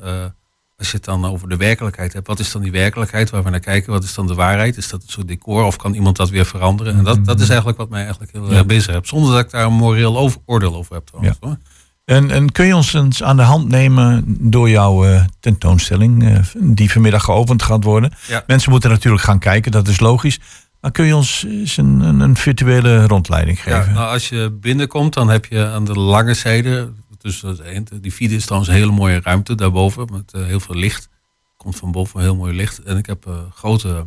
als 0.78 0.90
je 0.92 0.96
het 0.96 1.06
dan 1.06 1.26
over 1.26 1.50
de 1.50 1.58
werkelijkheid 1.58 2.14
hebt, 2.14 2.28
wat 2.28 2.40
is 2.40 2.52
dan 2.52 2.62
die 2.62 2.72
werkelijkheid 2.72 3.30
waar 3.30 3.44
we 3.44 3.50
naar 3.50 3.60
kijken? 3.60 3.92
Wat 3.92 4.04
is 4.04 4.14
dan 4.14 4.28
de 4.28 4.34
waarheid? 4.34 4.78
Is 4.78 4.90
dat 4.90 5.02
een 5.02 5.10
soort 5.10 5.28
decor 5.28 5.64
of 5.64 5.76
kan 5.76 5.94
iemand 5.94 6.16
dat 6.18 6.30
weer 6.30 6.46
veranderen? 6.46 6.98
En 6.98 7.04
dat, 7.04 7.26
dat 7.26 7.40
is 7.40 7.48
eigenlijk 7.48 7.78
wat 7.78 7.90
mij 7.90 8.02
eigenlijk 8.02 8.32
heel 8.32 8.50
Ja. 8.52 8.58
erg 8.58 8.66
bezig 8.66 8.94
heb. 8.94 9.08
Zonder 9.08 9.32
dat 9.32 9.40
ik 9.46 9.52
daar 9.52 9.66
een 9.66 9.74
moreel 9.74 10.18
over, 10.18 10.42
oordeel 10.46 10.76
over 10.76 10.96
heb 10.96 11.06
trouwens. 11.06 11.38
Hoor. 11.40 11.58
En, 12.06 12.32
en 12.32 12.52
kun 12.52 12.66
je 12.66 12.76
ons 12.76 12.94
eens 12.94 13.24
aan 13.24 13.38
de 13.38 13.44
hand 13.44 13.68
nemen 13.68 14.24
door 14.28 14.70
jouw 14.70 15.06
eh, 15.06 15.24
tentoonstelling, 15.40 16.24
eh, 16.30 16.40
die 16.60 16.92
vanmiddag 16.92 17.24
geopend 17.24 17.64
gaat 17.64 17.84
worden? 17.84 18.14
Ja. 18.28 18.44
Mensen 18.48 18.72
moeten 18.72 18.90
natuurlijk 18.90 19.24
gaan 19.24 19.40
kijken, 19.40 19.72
dat 19.72 19.88
is 19.88 20.00
logisch. 20.00 20.40
Maar 20.82 20.92
kun 20.94 21.06
je 21.06 21.16
ons 21.16 21.46
eens 21.48 21.78
een, 21.78 22.00
een, 22.20 22.36
virtuele 22.36 23.08
rondleiding 23.08 23.64
Ja, 23.64 23.78
geven? 23.80 23.94
nou, 23.94 24.10
als 24.12 24.30
je 24.30 24.58
binnenkomt, 24.62 25.14
dan 25.14 25.30
heb 25.30 25.46
je 25.46 25.66
aan 25.68 25.86
de 25.86 25.94
lange 25.94 26.34
zijde, 26.34 26.92
dus 27.26 27.40
dat 27.40 27.60
is 27.60 27.84
die 28.02 28.14
vierde 28.14 28.36
is 28.36 28.44
trouwens 28.46 28.72
een 28.72 28.78
hele 28.78 28.92
mooie 28.92 29.20
ruimte 29.22 29.56
daarboven, 29.56 30.08
met 30.12 30.34
eh, 30.34 30.46
heel 30.46 30.60
veel 30.60 30.76
licht. 30.76 31.10
Komt 31.58 31.76
van 31.76 31.92
boven 31.92 32.22
heel 32.22 32.36
mooi 32.36 32.54
licht. 32.54 32.84
En 32.84 32.98
ik 32.98 33.06
heb 33.06 33.28
eh, 33.28 33.52
grote 33.52 34.06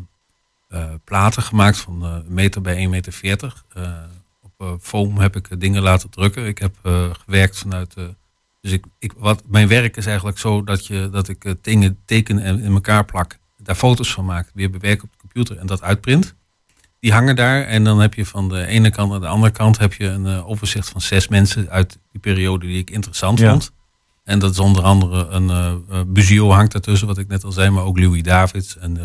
eh, 0.69 0.95
platen 1.05 1.43
gemaakt 1.43 1.79
van 1.79 2.03
een 2.03 2.25
meter 2.29 2.61
bij 2.61 2.85
1,40 2.85 2.89
meter. 3.21 3.63
eh, 3.69 3.93
op 4.59 4.79
foam 4.81 5.19
heb 5.19 5.37
ik 5.37 5.61
dingen 5.61 5.83
laten 5.83 6.11
drukken. 6.11 6.47
Ik 6.47 6.59
heb 6.59 6.77
gewerkt 7.25 7.59
vanuit. 7.59 7.95
dus 8.61 8.73
ik, 8.73 8.85
ik, 8.99 9.13
wat, 9.17 9.43
mijn 9.47 9.69
werk 9.69 9.97
is 9.97 10.07
eigenlijk 10.07 10.39
zo 10.39 10.65
dat, 10.65 10.87
je, 10.87 11.09
dat 11.13 11.29
ik 11.29 11.55
dingen 11.63 11.99
teken 12.05 12.39
en 12.39 12.61
in 12.61 12.73
elkaar 12.73 13.05
plak. 13.05 13.39
Daar 13.57 13.75
foto's 13.75 14.13
van 14.13 14.25
maak. 14.25 14.51
Weer 14.55 14.71
bewerk 14.71 15.03
op 15.03 15.11
de 15.13 15.19
computer 15.19 15.57
en 15.57 15.67
dat 15.67 15.83
uitprint 15.83 16.35
die 17.01 17.13
hangen 17.13 17.37
daar. 17.37 17.63
En 17.63 17.85
dan 17.85 18.01
heb 18.01 18.15
je 18.15 18.27
van 18.27 18.49
de 18.49 18.67
ene 18.67 18.91
kant 18.91 19.11
naar 19.11 19.21
de 19.21 19.27
andere 19.27 19.53
kant 19.53 19.79
heb 19.79 19.95
je 19.95 20.07
een 20.07 20.27
eh, 20.27 20.49
overzicht 20.49 20.89
van 20.89 21.01
zes 21.01 21.29
mensen 21.29 21.71
uit 21.71 21.99
die 22.11 22.21
periode 22.21 22.67
die 22.67 22.79
ik 22.79 22.91
interessant 22.91 23.41
vond. 23.41 23.71
En 24.25 24.39
dat 24.39 24.51
is 24.51 24.59
onder 24.59 24.83
andere 24.83 25.27
een 25.27 25.49
uh, 25.49 26.01
Buzio 26.07 26.51
hangt 26.51 26.73
daartussen, 26.73 27.07
wat 27.07 27.19
ik 27.19 27.29
net 27.29 27.45
al 27.45 27.53
zei, 27.53 27.71
maar 27.71 27.85
ook 27.85 27.99
Louis 27.99 28.23
Davids 28.23 28.79
en 28.79 28.97
uh, 28.97 29.03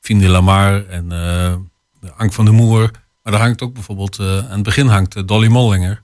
Fien 0.00 0.18
de 0.18 0.28
Lamar 0.28 0.86
en 0.86 1.06
uh, 1.12 2.10
Ank 2.16 2.32
van 2.32 2.44
de 2.44 2.50
Moer. 2.50 2.90
Maar 3.22 3.32
daar 3.32 3.42
hangt 3.42 3.62
ook 3.62 3.74
bijvoorbeeld, 3.74 4.20
aan 4.20 4.50
het 4.50 4.62
begin 4.62 4.86
hangt 4.86 5.28
Dolly 5.28 5.48
Mollinger. 5.48 6.02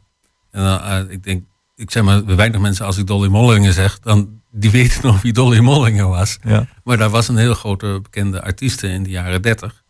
En 0.51 1.11
ik 1.11 1.23
denk, 1.23 1.45
ik 1.77 1.91
zeg 1.91 2.03
maar, 2.03 2.25
weinig 2.25 2.61
mensen 2.61 2.87
als 2.87 2.99
ik 2.99 3.07
Dolly 3.07 3.29
Mollinger 3.29 3.73
zeg, 3.73 3.99
dan 3.99 4.43
die 4.51 4.71
weten 4.71 5.01
nog 5.07 5.23
wie 5.23 5.33
Dolly 5.33 5.59
Mollinger 5.59 6.09
was. 6.09 6.39
Maar 6.85 6.97
daar 6.97 7.11
was 7.11 7.29
een 7.29 7.37
heel 7.37 7.55
grote 7.55 7.99
bekende 8.03 8.43
artiest 8.43 8.83
in 8.83 9.03
de 9.03 9.11
jaren 9.11 9.43
30 9.43 9.85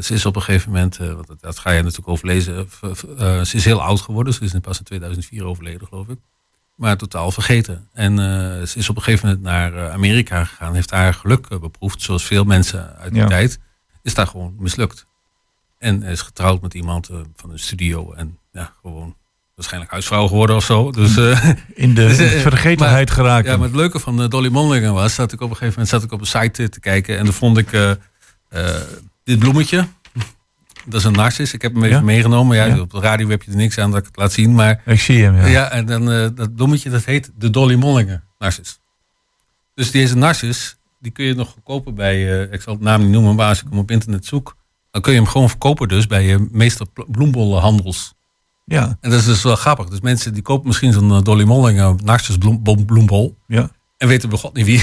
ze 0.00 0.14
is 0.14 0.26
op 0.26 0.36
een 0.36 0.42
gegeven 0.42 0.70
moment, 0.70 1.00
uh, 1.00 1.12
want 1.12 1.26
dat, 1.26 1.40
dat, 1.40 1.58
ga 1.58 1.70
je 1.70 1.82
natuurlijk 1.82 2.08
overlezen, 2.08 2.54
uh, 2.54 3.40
ze 3.40 3.56
is 3.56 3.64
heel 3.64 3.82
oud 3.82 4.00
geworden. 4.00 4.34
Ze 4.34 4.44
is 4.44 4.52
pas 4.60 4.78
in 4.78 4.84
2004 4.84 5.44
overleden, 5.44 5.86
geloof 5.88 6.08
ik. 6.08 6.18
Maar 6.74 6.96
totaal 6.96 7.30
vergeten. 7.30 7.88
En 7.92 8.16
ze 8.68 8.78
is 8.78 8.88
op 8.88 8.96
een 8.96 9.02
gegeven 9.02 9.28
moment 9.28 9.44
naar 9.44 9.90
Amerika 9.90 10.44
gegaan, 10.44 10.74
heeft 10.74 10.88
daar 10.88 11.14
geluk 11.14 11.60
beproefd, 11.60 12.02
zoals 12.02 12.24
veel 12.24 12.44
mensen 12.44 12.96
uit 12.96 13.12
die 13.12 13.22
ja. 13.22 13.28
tijd. 13.28 13.58
Is 14.02 14.14
daar 14.14 14.26
gewoon 14.26 14.54
mislukt. 14.58 15.06
En 15.78 16.02
is 16.02 16.20
getrouwd 16.20 16.62
met 16.62 16.74
iemand 16.74 17.10
van 17.36 17.50
een 17.50 17.58
studio 17.58 18.12
en 18.12 18.38
ja, 18.52 18.72
gewoon 18.82 19.16
waarschijnlijk 19.54 19.92
huisvrouw 19.92 20.26
geworden 20.26 20.56
of 20.56 20.64
zo. 20.64 20.90
Dus, 20.90 21.16
uh, 21.16 21.48
in 21.74 21.94
de 21.94 22.06
dus, 22.16 22.20
uh, 22.20 22.40
vergetelheid 22.40 23.08
maar, 23.08 23.16
geraakt. 23.16 23.46
Ja, 23.46 23.56
maar 23.56 23.66
het 23.66 23.76
leuke 23.76 23.98
van 23.98 24.22
uh, 24.22 24.28
Dolly 24.28 24.48
Mondlinger 24.48 24.92
was 24.92 25.16
dat 25.16 25.32
ik 25.32 25.40
op 25.40 25.50
een 25.50 25.56
gegeven 25.56 25.72
moment 25.72 25.88
zat 25.88 26.02
ik 26.02 26.12
op 26.12 26.20
een 26.20 26.26
site 26.26 26.68
te 26.68 26.80
kijken 26.80 27.18
en 27.18 27.24
dan 27.24 27.34
vond 27.34 27.58
ik 27.58 27.96
dit 29.24 29.38
bloemetje. 29.38 29.86
Dat 30.84 31.00
is 31.00 31.04
een 31.04 31.12
narcis. 31.12 31.52
Ik 31.52 31.62
heb 31.62 31.74
hem 31.74 31.82
even 31.84 31.96
ja? 31.96 32.02
meegenomen. 32.02 32.56
Ja, 32.56 32.64
ja, 32.64 32.80
Op 32.80 32.90
de 32.90 33.00
radio 33.00 33.28
heb 33.28 33.42
je 33.42 33.50
er 33.50 33.56
niks 33.56 33.78
aan 33.78 33.90
dat 33.90 34.00
ik 34.00 34.06
het 34.06 34.16
laat 34.16 34.32
zien. 34.32 34.54
Maar, 34.54 34.82
ik 34.84 35.00
zie 35.00 35.22
hem, 35.22 35.36
ja. 35.36 35.46
ja 35.46 35.70
en 35.70 35.86
dan, 35.86 36.04
dat 36.34 36.54
bloemetje 36.54 36.90
dat 36.90 37.04
heet 37.04 37.30
de 37.36 37.50
Dolly 37.50 37.74
Mollinger 37.74 38.24
narcis. 38.38 38.80
Dus 39.74 39.90
deze 39.90 40.16
narcis, 40.16 40.76
die 41.00 41.12
kun 41.12 41.24
je 41.24 41.34
nog 41.34 41.56
kopen 41.64 41.94
bij, 41.94 42.42
ik 42.50 42.60
zal 42.60 42.74
het 42.74 42.82
naam 42.82 43.00
niet 43.00 43.10
noemen, 43.10 43.34
maar 43.34 43.48
als 43.48 43.62
ik 43.62 43.66
hem 43.70 43.78
op 43.78 43.90
internet 43.90 44.26
zoek, 44.26 44.56
dan 44.90 45.02
kun 45.02 45.12
je 45.12 45.18
hem 45.18 45.28
gewoon 45.28 45.48
verkopen 45.48 45.88
dus 45.88 46.06
bij 46.06 46.26
je 46.26 46.48
meester 46.50 46.86
bloembollenhandels. 47.06 48.14
Ja. 48.64 48.96
En 49.00 49.10
dat 49.10 49.20
is 49.20 49.24
dus 49.24 49.42
wel 49.42 49.56
grappig. 49.56 49.88
Dus 49.88 50.00
mensen 50.00 50.32
die 50.34 50.42
kopen 50.42 50.66
misschien 50.66 50.92
zo'n 50.92 51.10
uh, 51.10 51.20
Dolly 51.22 51.44
Mollinger 51.44 51.94
narcis 52.04 52.38
bloem, 52.38 52.62
bloembol. 52.62 53.38
Ja. 53.46 53.70
En 54.02 54.08
weten 54.08 54.28
bij 54.28 54.38
god 54.38 54.54
niet 54.54 54.66
wie 54.66 54.82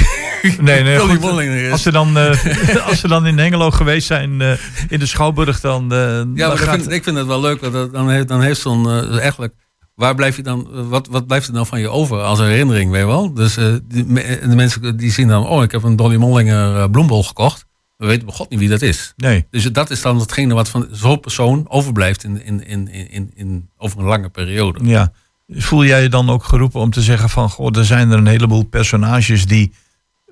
nee, 0.62 0.84
nee, 0.84 1.00
goed. 1.20 1.72
Als 1.72 1.82
ze, 1.82 1.92
dan, 1.92 2.18
uh, 2.18 2.86
als 2.90 3.00
ze 3.00 3.08
dan 3.08 3.28
in 3.28 3.38
Hengelo 3.38 3.72
geweest 3.72 4.08
zijn 4.08 4.42
uh, 4.42 4.52
in 4.90 5.00
de 5.00 5.06
Schouwburg, 5.06 5.60
dan. 5.60 5.84
ja, 5.90 6.16
dan 6.16 6.36
maar 6.36 6.58
gaat... 6.58 6.76
ik, 6.76 6.82
vind, 6.82 6.92
ik 6.92 7.04
vind 7.04 7.18
het 7.18 7.28
wel 7.28 7.42
leuk. 7.42 7.62
Want 7.62 7.94
dan 7.94 8.10
heeft, 8.10 8.28
dan 8.28 8.42
heeft 8.42 8.62
zo'n. 8.62 8.90
eigenlijk. 9.20 9.54
Waar 9.96 10.16
blijf 10.16 10.36
je 10.36 10.44
dan, 10.44 10.90
wat, 10.90 11.08
wat 11.08 11.28
blijft 11.28 11.48
er 11.48 11.54
dan 11.54 11.66
van 11.68 11.80
je 11.80 11.90
over 11.90 12.22
als 12.22 12.40
herinnering, 12.40 12.92
weet 12.92 13.02
je 13.02 13.08
wel? 13.08 13.34
Dus 13.34 13.54
die, 13.88 14.06
de 14.14 14.56
mensen 14.56 14.98
die 14.98 15.12
zien 15.12 15.28
dan, 15.28 15.48
oh, 15.48 15.64
ik 15.64 15.72
heb 15.72 15.84
een 15.84 15.96
Dolly 15.96 16.16
Mollinger 16.16 16.90
bloembol 16.90 17.24
gekocht. 17.24 17.66
We 17.98 18.06
weten 18.06 18.26
bij 18.26 18.36
God 18.36 18.50
niet 18.50 18.60
wie 18.60 18.70
dat 18.70 18.82
is. 18.82 19.14
Nee. 19.18 19.46
Dus 19.50 19.64
dat 19.64 19.90
is 19.90 20.02
dan 20.02 20.20
hetgene 20.20 20.54
wat 20.54 20.70
van 20.70 20.88
zo'n 20.92 21.20
persoon 21.20 21.66
overblijft 21.70 22.24
in, 22.24 22.44
in, 22.44 22.66
in, 22.66 22.88
in, 22.88 23.32
in, 23.36 23.70
over 23.78 24.00
een 24.00 24.06
lange 24.06 24.30
periode. 24.30 24.80
Ja. 24.84 25.12
Voel 25.50 25.86
jij 25.86 26.02
je 26.02 26.10
dan 26.10 26.30
ook 26.30 26.44
geroepen 26.44 26.80
om 26.80 26.92
te 26.92 27.02
zeggen 27.02 27.30
van... 27.30 27.50
Goh, 27.50 27.78
er 27.78 27.86
zijn 27.86 28.12
er 28.12 28.18
een 28.18 28.28
heleboel 28.28 28.64
personages 28.64 29.46
die 29.46 29.72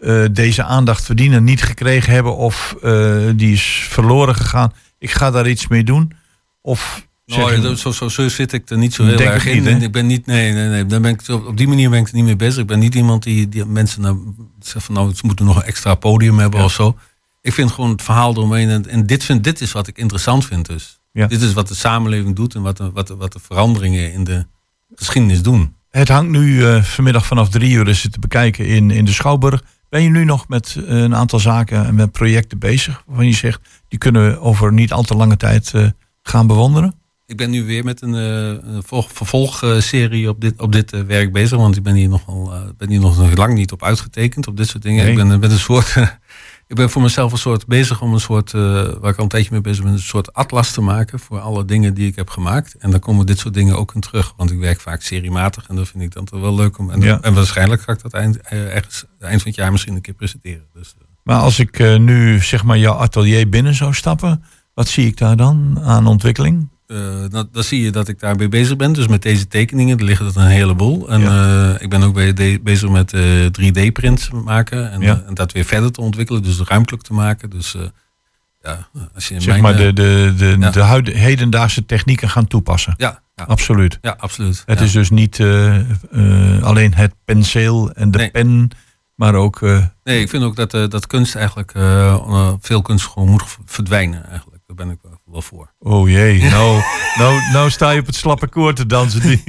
uh, 0.01 0.25
deze 0.31 0.63
aandacht 0.63 1.05
verdienen... 1.05 1.43
niet 1.43 1.63
gekregen 1.63 2.13
hebben 2.13 2.35
of 2.35 2.75
uh, 2.83 3.17
die 3.35 3.53
is 3.53 3.85
verloren 3.89 4.35
gegaan. 4.35 4.73
Ik 4.99 5.11
ga 5.11 5.31
daar 5.31 5.47
iets 5.47 5.67
mee 5.67 5.83
doen. 5.83 6.11
Of 6.61 7.07
nou, 7.25 7.61
je, 7.61 7.77
zo, 7.77 7.91
zo, 7.91 8.09
zo, 8.09 8.27
zit 8.27 8.53
ik 8.53 8.69
er 8.69 8.77
niet 8.77 8.93
zo 8.93 9.03
heel 9.03 9.19
erg 9.19 9.45
in. 9.45 9.63
Niet, 9.63 9.81
ik 9.81 9.91
ben 9.91 10.05
niet, 10.05 10.25
nee, 10.25 10.53
nee, 10.53 10.67
nee. 10.67 10.85
Dan 10.85 11.01
ben 11.01 11.11
ik, 11.11 11.29
op 11.29 11.57
die 11.57 11.67
manier 11.67 11.89
ben 11.89 11.99
ik 11.99 12.07
er 12.07 12.15
niet 12.15 12.25
mee 12.25 12.35
bezig. 12.35 12.61
Ik 12.61 12.67
ben 12.67 12.79
niet 12.79 12.95
iemand 12.95 13.23
die, 13.23 13.49
die 13.49 13.65
mensen 13.65 14.01
nou, 14.01 14.33
zegt 14.59 14.85
van... 14.85 14.95
nou, 14.95 15.13
ze 15.13 15.25
moeten 15.25 15.45
nog 15.45 15.55
een 15.55 15.63
extra 15.63 15.95
podium 15.95 16.39
hebben 16.39 16.59
ja. 16.59 16.65
of 16.65 16.71
zo 16.71 16.97
ik 17.47 17.53
vind 17.53 17.71
gewoon 17.71 17.89
het 17.89 18.01
verhaal 18.01 18.31
eromheen. 18.31 18.69
En, 18.69 18.89
en 18.89 19.05
dit, 19.05 19.23
vind, 19.23 19.43
dit 19.43 19.61
is 19.61 19.71
wat 19.71 19.87
ik 19.87 19.97
interessant 19.97 20.45
vind 20.45 20.65
dus. 20.65 20.99
Ja. 21.11 21.27
Dit 21.27 21.41
is 21.41 21.53
wat 21.53 21.67
de 21.67 21.75
samenleving 21.75 22.35
doet 22.35 22.55
en 22.55 22.61
wat 22.61 22.77
de, 22.77 22.91
wat, 22.91 23.07
de, 23.07 23.15
wat 23.15 23.33
de 23.33 23.39
veranderingen 23.39 24.13
in 24.13 24.23
de 24.23 24.45
geschiedenis 24.95 25.41
doen. 25.41 25.75
Het 25.89 26.07
hangt 26.07 26.31
nu 26.31 26.55
uh, 26.55 26.83
vanmiddag 26.83 27.25
vanaf 27.25 27.49
drie 27.49 27.71
uur 27.71 27.87
is 27.87 28.03
het 28.03 28.11
te 28.11 28.19
bekijken 28.19 28.65
in, 28.65 28.91
in 28.91 29.05
de 29.05 29.11
Schouwburg. 29.11 29.63
Ben 29.89 30.03
je 30.03 30.09
nu 30.09 30.23
nog 30.23 30.47
met 30.47 30.75
uh, 30.77 31.01
een 31.01 31.15
aantal 31.15 31.39
zaken 31.39 31.85
en 31.85 31.95
met 31.95 32.11
projecten 32.11 32.59
bezig? 32.59 33.03
Waarvan 33.05 33.25
je 33.25 33.33
zegt, 33.33 33.61
die 33.87 33.99
kunnen 33.99 34.29
we 34.31 34.39
over 34.39 34.73
niet 34.73 34.91
al 34.91 35.03
te 35.03 35.15
lange 35.15 35.37
tijd 35.37 35.71
uh, 35.75 35.87
gaan 36.21 36.47
bewonderen? 36.47 36.95
Ik 37.25 37.37
ben 37.37 37.49
nu 37.49 37.63
weer 37.63 37.83
met 37.83 38.01
een, 38.01 38.13
een 38.13 38.83
vervolgserie 39.07 40.29
op 40.29 40.41
dit, 40.41 40.61
op 40.61 40.71
dit 40.71 41.05
werk 41.05 41.31
bezig. 41.31 41.57
Want 41.57 41.75
ik 41.75 41.83
ben 41.83 41.93
hier, 41.93 42.09
nogal, 42.09 42.53
ben 42.77 42.89
hier 42.89 42.99
nog 42.99 43.35
lang 43.35 43.53
niet 43.53 43.71
op 43.71 43.83
uitgetekend 43.83 44.47
op 44.47 44.57
dit 44.57 44.67
soort 44.67 44.83
dingen. 44.83 45.03
Nee. 45.03 45.11
Ik 45.11 45.17
ben 45.17 45.39
met 45.39 45.51
een 45.51 45.59
soort 45.59 45.95
ik 46.67 46.75
ben 46.75 46.89
voor 46.89 47.01
mezelf 47.01 47.31
een 47.31 47.37
soort 47.37 47.65
bezig 47.65 48.01
om 48.01 48.13
een 48.13 48.19
soort, 48.19 48.53
uh, 48.53 48.61
waar 48.99 49.11
ik 49.11 49.17
al 49.17 49.23
een 49.23 49.29
tijdje 49.29 49.51
mee 49.51 49.61
bezig 49.61 49.83
ben, 49.83 49.93
een 49.93 49.99
soort 49.99 50.33
atlas 50.33 50.71
te 50.71 50.81
maken 50.81 51.19
voor 51.19 51.39
alle 51.39 51.65
dingen 51.65 51.93
die 51.93 52.07
ik 52.07 52.15
heb 52.15 52.29
gemaakt. 52.29 52.75
En 52.79 52.91
dan 52.91 52.99
komen 52.99 53.25
dit 53.25 53.39
soort 53.39 53.53
dingen 53.53 53.77
ook 53.77 53.95
in 53.95 54.01
terug, 54.01 54.33
want 54.37 54.51
ik 54.51 54.59
werk 54.59 54.81
vaak 54.81 55.01
seriematig 55.01 55.67
en 55.67 55.75
dat 55.75 55.87
vind 55.87 56.03
ik 56.03 56.13
dan 56.13 56.25
toch 56.25 56.39
wel 56.39 56.55
leuk 56.55 56.77
om. 56.77 56.91
En, 56.91 57.01
ja. 57.01 57.21
en 57.21 57.33
waarschijnlijk 57.33 57.81
ga 57.81 57.91
ik 57.91 58.01
dat 58.01 58.13
eind, 58.13 58.37
ergens 58.41 59.05
eind 59.19 59.41
van 59.41 59.51
het 59.51 59.59
jaar 59.59 59.71
misschien 59.71 59.95
een 59.95 60.01
keer 60.01 60.13
presenteren. 60.13 60.65
Dus, 60.73 60.95
uh. 60.97 61.05
Maar 61.23 61.39
als 61.39 61.59
ik 61.59 61.79
uh, 61.79 61.97
nu 61.97 62.39
zeg 62.43 62.63
maar 62.63 62.77
jouw 62.77 62.93
atelier 62.93 63.49
binnen 63.49 63.73
zou 63.73 63.93
stappen, 63.93 64.43
wat 64.73 64.87
zie 64.87 65.07
ik 65.07 65.17
daar 65.17 65.37
dan 65.37 65.79
aan 65.83 66.07
ontwikkeling? 66.07 66.69
Uh, 66.87 67.23
dan, 67.29 67.49
zie 67.63 67.81
je 67.81 67.91
dat 67.91 68.07
ik 68.07 68.19
daarmee 68.19 68.49
bezig 68.49 68.75
ben. 68.75 68.93
Dus 68.93 69.07
met 69.07 69.21
deze 69.21 69.47
tekeningen, 69.47 69.97
er 69.97 70.03
liggen 70.03 70.25
er 70.25 70.37
een 70.37 70.47
heleboel. 70.47 71.09
En 71.09 71.21
ja. 71.21 71.73
uh, 71.73 71.81
ik 71.81 71.89
ben 71.89 72.03
ook 72.03 72.13
bij 72.13 72.59
bezig 72.63 72.89
met 72.89 73.13
uh, 73.13 73.45
3D-prints 73.45 74.29
maken. 74.43 74.91
En, 74.91 75.01
ja. 75.01 75.23
en, 75.27 75.33
dat 75.33 75.51
weer 75.51 75.65
verder 75.65 75.91
te 75.91 76.01
ontwikkelen. 76.01 76.43
Dus 76.43 76.59
ruimtelijk 76.59 77.03
te 77.03 77.13
maken. 77.13 77.49
Dus 77.49 77.75
ja, 78.61 78.87
als 79.13 79.27
je 79.27 79.33
in 79.33 79.41
zeg 79.41 79.61
mijn, 79.61 79.63
maar 79.63 79.83
de, 79.83 79.93
de, 79.93 80.33
de, 80.37 80.55
ja. 80.59 80.69
de 80.69 80.81
huid, 80.81 81.07
hedendaagse 81.07 81.85
technieken 81.85 82.29
gaan 82.29 82.47
toepassen. 82.47 82.93
Ja, 82.97 83.21
ja. 83.35 83.43
absoluut. 83.43 83.97
Ja, 84.01 84.15
absoluut. 84.17 84.63
Het 84.65 84.81
is 84.81 84.91
dus 84.91 85.09
niet 85.09 85.39
alleen 86.61 86.93
het 86.93 87.13
penseel 87.25 87.91
en 87.91 88.11
de 88.11 88.17
nee. 88.17 88.31
pen, 88.31 88.69
maar 89.15 89.35
ook. 89.35 89.61
uh, 89.61 89.85
nee, 90.03 90.21
ik 90.21 90.29
vind 90.29 90.43
ook 90.43 90.55
dat, 90.55 90.71
dat 90.71 91.07
kunst 91.07 91.35
eigenlijk 91.35 91.71
veel 92.61 92.81
kunst 92.81 93.05
gewoon 93.05 93.29
moet 93.29 93.57
verdwijnen. 93.65 94.29
Eigenlijk. 94.29 94.61
Daar 94.65 94.75
ben 94.75 94.89
ik 94.89 94.99
wel 95.01 95.16
voor. 95.31 95.73
Oh 95.79 96.09
jee, 96.09 96.41
nou, 96.41 96.81
nou, 97.17 97.41
nou 97.53 97.69
sta 97.69 97.91
je 97.91 97.99
op 97.99 98.05
het 98.05 98.15
slappe 98.15 98.47
koord 98.47 98.75
te 98.75 98.85
dansen. 98.85 99.21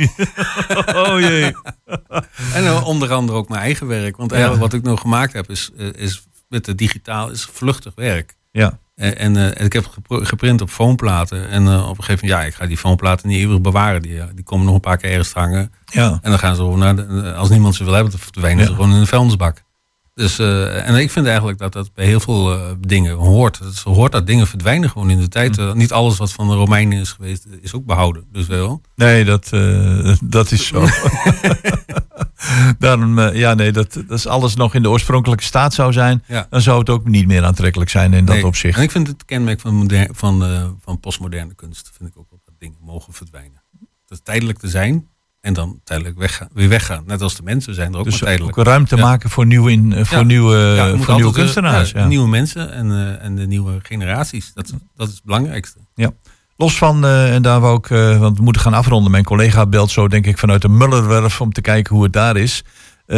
oh 1.04 1.20
jee. 1.20 1.52
en 2.54 2.64
uh, 2.64 2.86
onder 2.86 3.12
andere 3.12 3.38
ook 3.38 3.48
mijn 3.48 3.60
eigen 3.60 3.86
werk. 3.86 4.16
Want 4.16 4.32
eigenlijk 4.32 4.62
wat 4.62 4.72
ik 4.72 4.82
nog 4.82 5.00
gemaakt 5.00 5.32
heb 5.32 5.50
is, 5.50 5.70
uh, 5.76 5.92
is 5.92 6.26
met 6.48 6.64
de 6.64 6.74
digitaal 6.74 7.30
is 7.30 7.48
vluchtig 7.52 7.92
werk. 7.94 8.36
Ja. 8.50 8.78
En, 8.94 9.18
en 9.18 9.36
uh, 9.36 9.64
ik 9.64 9.72
heb 9.72 9.90
geprint 10.08 10.60
op 10.60 10.70
foamplaten. 10.70 11.48
En 11.48 11.62
op 11.62 11.98
een 11.98 12.04
gegeven 12.04 12.26
moment, 12.26 12.42
ja, 12.42 12.42
ik 12.42 12.54
ga 12.54 12.66
die 12.66 12.76
foamplaten 12.76 13.28
niet 13.28 13.38
eeuwig 13.38 13.60
bewaren. 13.60 14.02
Die, 14.02 14.20
die 14.34 14.44
komen 14.44 14.66
nog 14.66 14.74
een 14.74 14.80
paar 14.80 14.96
keer 14.96 15.10
ergens 15.10 15.32
hangen. 15.32 15.72
Ja. 15.84 16.18
En 16.22 16.30
dan 16.30 16.38
gaan 16.38 16.56
ze 16.56 16.62
naar 16.62 16.96
de, 16.96 17.32
als 17.34 17.48
niemand 17.48 17.74
ze 17.74 17.84
wil 17.84 17.92
hebben, 17.92 18.10
dan 18.10 18.20
verdwijnen 18.20 18.62
ja. 18.62 18.66
ze 18.66 18.74
gewoon 18.74 18.92
in 18.92 19.00
de 19.00 19.06
vuilnisbak. 19.06 19.66
Dus, 20.18 20.38
uh, 20.38 20.88
en 20.88 20.94
ik 20.94 21.10
vind 21.10 21.26
eigenlijk 21.26 21.58
dat 21.58 21.72
dat 21.72 21.94
bij 21.94 22.04
heel 22.04 22.20
veel 22.20 22.54
uh, 22.54 22.70
dingen 22.80 23.14
hoort. 23.14 23.58
Het 23.58 23.78
hoort 23.78 24.12
dat 24.12 24.26
dingen 24.26 24.46
verdwijnen 24.46 24.90
gewoon 24.90 25.10
in 25.10 25.18
de 25.18 25.28
tijd. 25.28 25.58
Uh, 25.58 25.72
niet 25.72 25.92
alles 25.92 26.16
wat 26.16 26.32
van 26.32 26.48
de 26.48 26.54
Romeinen 26.54 26.98
is 26.98 27.12
geweest, 27.12 27.46
is 27.60 27.74
ook 27.74 27.84
behouden. 27.84 28.24
Dus 28.32 28.46
wel. 28.46 28.80
Nee, 28.94 29.24
dat, 29.24 29.50
dat 30.22 30.50
is 30.50 30.66
zo. 30.66 30.86
Daarom, 32.78 33.20
ja, 33.20 33.54
nee, 33.54 33.72
dat, 33.72 33.92
dat 33.92 34.18
is 34.18 34.26
alles 34.26 34.54
nog 34.54 34.74
in 34.74 34.82
de 34.82 34.90
oorspronkelijke 34.90 35.44
staat 35.44 35.74
zou 35.74 35.92
zijn. 35.92 36.22
Ja. 36.26 36.46
Dan 36.50 36.60
zou 36.60 36.78
het 36.78 36.90
ook 36.90 37.08
niet 37.08 37.26
meer 37.26 37.44
aantrekkelijk 37.44 37.90
zijn 37.90 38.12
in 38.12 38.24
dat 38.24 38.34
nee. 38.34 38.46
opzicht. 38.46 38.76
En 38.76 38.82
ik 38.82 38.90
vind 38.90 39.06
het 39.06 39.24
kenmerk 39.24 39.60
van, 39.60 39.74
moderne, 39.74 40.08
van, 40.12 40.76
van 40.80 41.00
postmoderne 41.00 41.54
kunst. 41.54 41.90
Vind 41.96 42.10
ik 42.10 42.18
ook 42.18 42.30
dat 42.30 42.54
dingen 42.58 42.78
mogen 42.80 43.12
verdwijnen. 43.12 43.62
Dat 43.80 44.18
is 44.18 44.20
tijdelijk 44.24 44.58
te 44.58 44.68
zijn, 44.68 45.08
en 45.48 45.54
dan 45.54 45.80
tijdelijk 45.84 46.18
weggaan, 46.18 46.48
weer 46.52 46.68
weggaan. 46.68 47.02
Net 47.06 47.22
als 47.22 47.36
de 47.36 47.42
mensen 47.42 47.74
zijn 47.74 47.92
er 47.92 47.98
ook 47.98 48.04
dus 48.04 48.12
maar 48.12 48.22
tijdelijk. 48.22 48.58
ook 48.58 48.64
ruimte 48.64 48.96
ja. 48.96 49.02
maken 49.02 49.30
voor 49.30 49.46
nieuwe, 49.46 49.70
in, 49.70 50.06
voor 50.06 50.18
ja. 50.18 50.22
nieuwe, 50.24 50.56
ja, 50.56 50.96
voor 50.96 51.14
nieuwe 51.14 51.32
kunstenaars. 51.32 51.90
Ja, 51.90 52.06
Nieuwe 52.06 52.28
mensen 52.28 52.72
en, 52.72 52.86
uh, 52.86 53.24
en 53.24 53.36
de 53.36 53.46
nieuwe 53.46 53.78
generaties. 53.82 54.52
Dat, 54.54 54.72
dat 54.96 55.08
is 55.08 55.14
het 55.14 55.24
belangrijkste. 55.24 55.78
Ja. 55.94 56.10
Los 56.56 56.78
van, 56.78 57.04
uh, 57.04 57.34
en 57.34 57.42
daar 57.42 57.60
wou 57.60 57.78
ik, 57.78 57.90
uh, 57.90 58.18
want 58.18 58.36
we 58.36 58.42
moeten 58.42 58.62
gaan 58.62 58.74
afronden. 58.74 59.10
Mijn 59.10 59.24
collega 59.24 59.66
belt 59.66 59.90
zo 59.90 60.08
denk 60.08 60.26
ik 60.26 60.38
vanuit 60.38 60.62
de 60.62 60.68
Mullerwerf 60.68 61.40
om 61.40 61.52
te 61.52 61.60
kijken 61.60 61.94
hoe 61.94 62.04
het 62.04 62.12
daar 62.12 62.36
is. 62.36 62.64
Eh, 63.08 63.16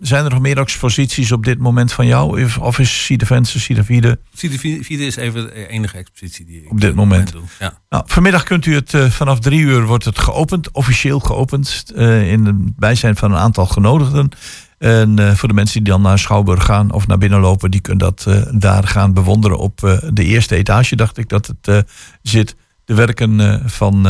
zijn 0.00 0.24
er 0.24 0.30
nog 0.30 0.40
meer 0.40 0.58
exposities 0.58 1.32
op 1.32 1.44
dit 1.44 1.58
moment 1.58 1.92
van 1.92 2.06
jou? 2.06 2.44
Of- 2.60 2.78
is 2.78 3.04
Siedevence, 3.04 3.60
Siedevide? 3.60 4.18
Sidevide 4.34 5.06
is 5.06 5.16
even 5.16 5.44
de 5.46 5.66
enige 5.68 5.96
expositie 5.96 6.44
die 6.44 6.62
ik 6.62 6.70
Op 6.70 6.80
dit 6.80 6.94
moment. 6.94 7.32
doe. 7.32 7.42
Ja. 7.58 7.78
Nou, 7.88 8.04
vanmiddag 8.06 8.42
kunt 8.42 8.66
u 8.66 8.74
het 8.74 8.94
eh, 8.94 9.10
vanaf 9.10 9.38
drie 9.40 9.60
uur 9.60 9.84
wordt 9.86 10.04
het 10.04 10.18
geopend, 10.18 10.70
officieel 10.70 11.18
geopend, 11.20 11.92
eh, 11.96 12.32
in 12.32 12.44
het 12.46 12.76
bijzijn 12.76 13.16
van 13.16 13.32
een 13.32 13.38
aantal 13.38 13.66
genodigden. 13.66 14.28
En 14.78 15.36
voor 15.36 15.48
de 15.48 15.54
mensen 15.54 15.84
die 15.84 15.92
dan 15.92 16.02
naar 16.02 16.18
Schouwburg 16.18 16.64
gaan 16.64 16.92
of 16.92 17.06
naar 17.06 17.18
binnen 17.18 17.40
lopen, 17.40 17.70
die 17.70 17.80
kunnen 17.80 18.14
dat 18.16 18.44
daar 18.54 18.86
gaan 18.88 19.12
bewonderen 19.12 19.58
op 19.58 20.00
de 20.12 20.24
eerste 20.24 20.56
etage, 20.56 20.96
dacht 20.96 21.18
ik 21.18 21.28
dat 21.28 21.52
het 21.62 21.84
zit. 22.22 22.56
De 22.84 22.94
werken 22.94 23.62
van, 23.70 24.02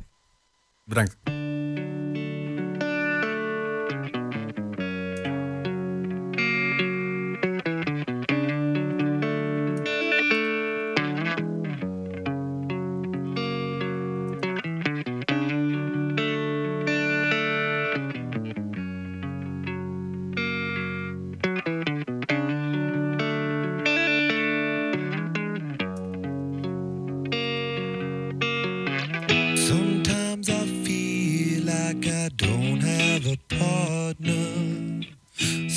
Bedankt. 0.86 1.18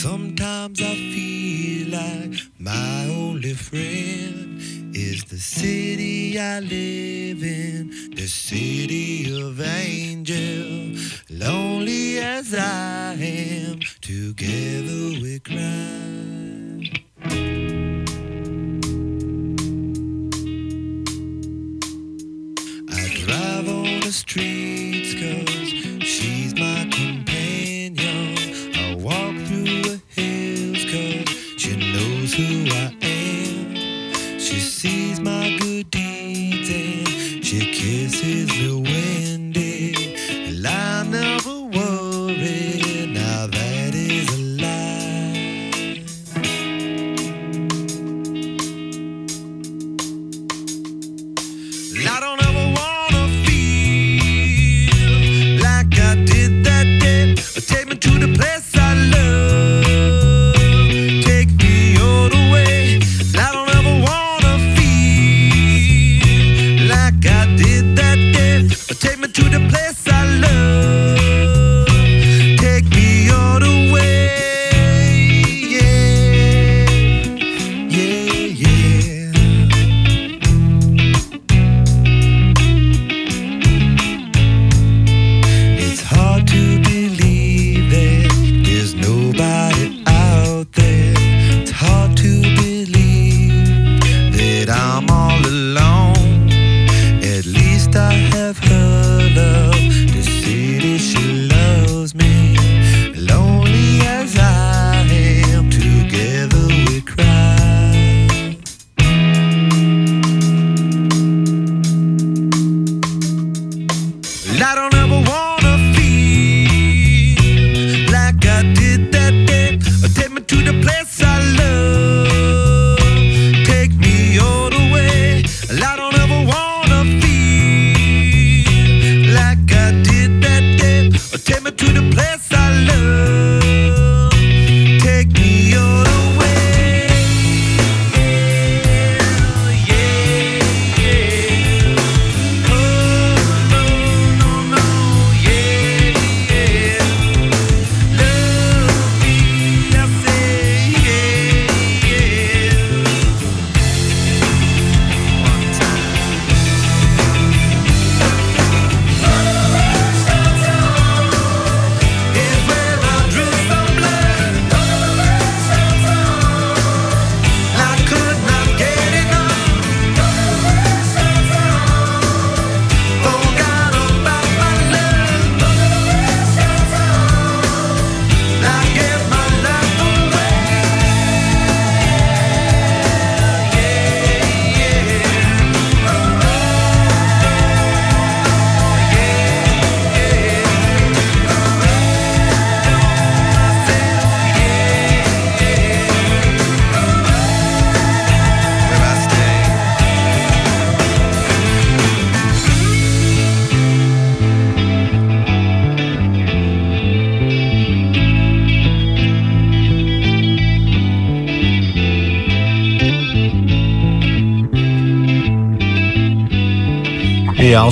Sometimes 0.04 0.82
I 0.82 0.94
feel 1.14 1.88
like 1.88 2.38
my 2.58 3.06
only 3.06 3.54
friend 3.54 4.60
is 4.94 5.24
the 5.24 5.38
city 5.38 6.38
I 6.38 6.60
live 6.60 7.42
in, 7.42 7.88
the 8.14 8.26
city 8.26 9.32
of 9.40 9.58
angel. 9.62 11.00
Lonely 11.30 12.18
as 12.18 12.52
I 12.52 13.14
am, 13.14 13.80
together 14.02 15.22
we 15.22 15.38
cry. 15.38 15.94
I 22.92 23.08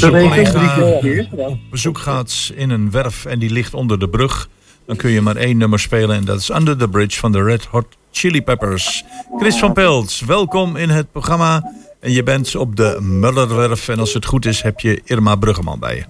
als 0.03 0.13
een 0.13 0.29
collega 0.29 1.01
eerst 1.03 1.33
op 1.33 1.59
bezoek 1.71 1.99
gaat 1.99 2.53
in 2.55 2.71
een 2.71 2.91
werf 2.91 3.25
en 3.25 3.39
die 3.39 3.51
ligt 3.51 3.75
onder 3.75 3.99
de 3.99 4.09
brug, 4.09 4.49
dan 4.87 4.97
kun 4.97 5.11
je 5.11 5.21
maar 5.21 5.37
één 5.37 5.57
nummer 5.57 5.79
spelen 5.79 6.17
en 6.17 6.25
dat 6.25 6.39
is 6.39 6.51
Under 6.51 6.77
the 6.77 6.89
Bridge 6.89 7.19
van 7.19 7.33
de 7.33 7.43
Red 7.43 7.65
Hot 7.65 7.87
Chili 8.11 8.43
Peppers. 8.43 9.05
Chris 9.39 9.59
van 9.59 9.73
Pels, 9.73 10.21
welkom 10.21 10.77
in 10.77 10.89
het 10.89 11.13
programma. 11.13 11.73
En 12.01 12.13
je 12.13 12.23
bent 12.23 12.57
op 12.57 12.77
de 12.77 12.99
Mullerwerf 13.01 13.89
en 13.89 13.99
als 13.99 14.15
het 14.15 14.25
goed 14.25 14.47
is 14.47 14.63
heb 14.63 14.81
je 14.81 15.01
Irma 15.05 15.37
Bruggeman 15.37 15.79
bij 15.79 15.97
je. 15.97 16.05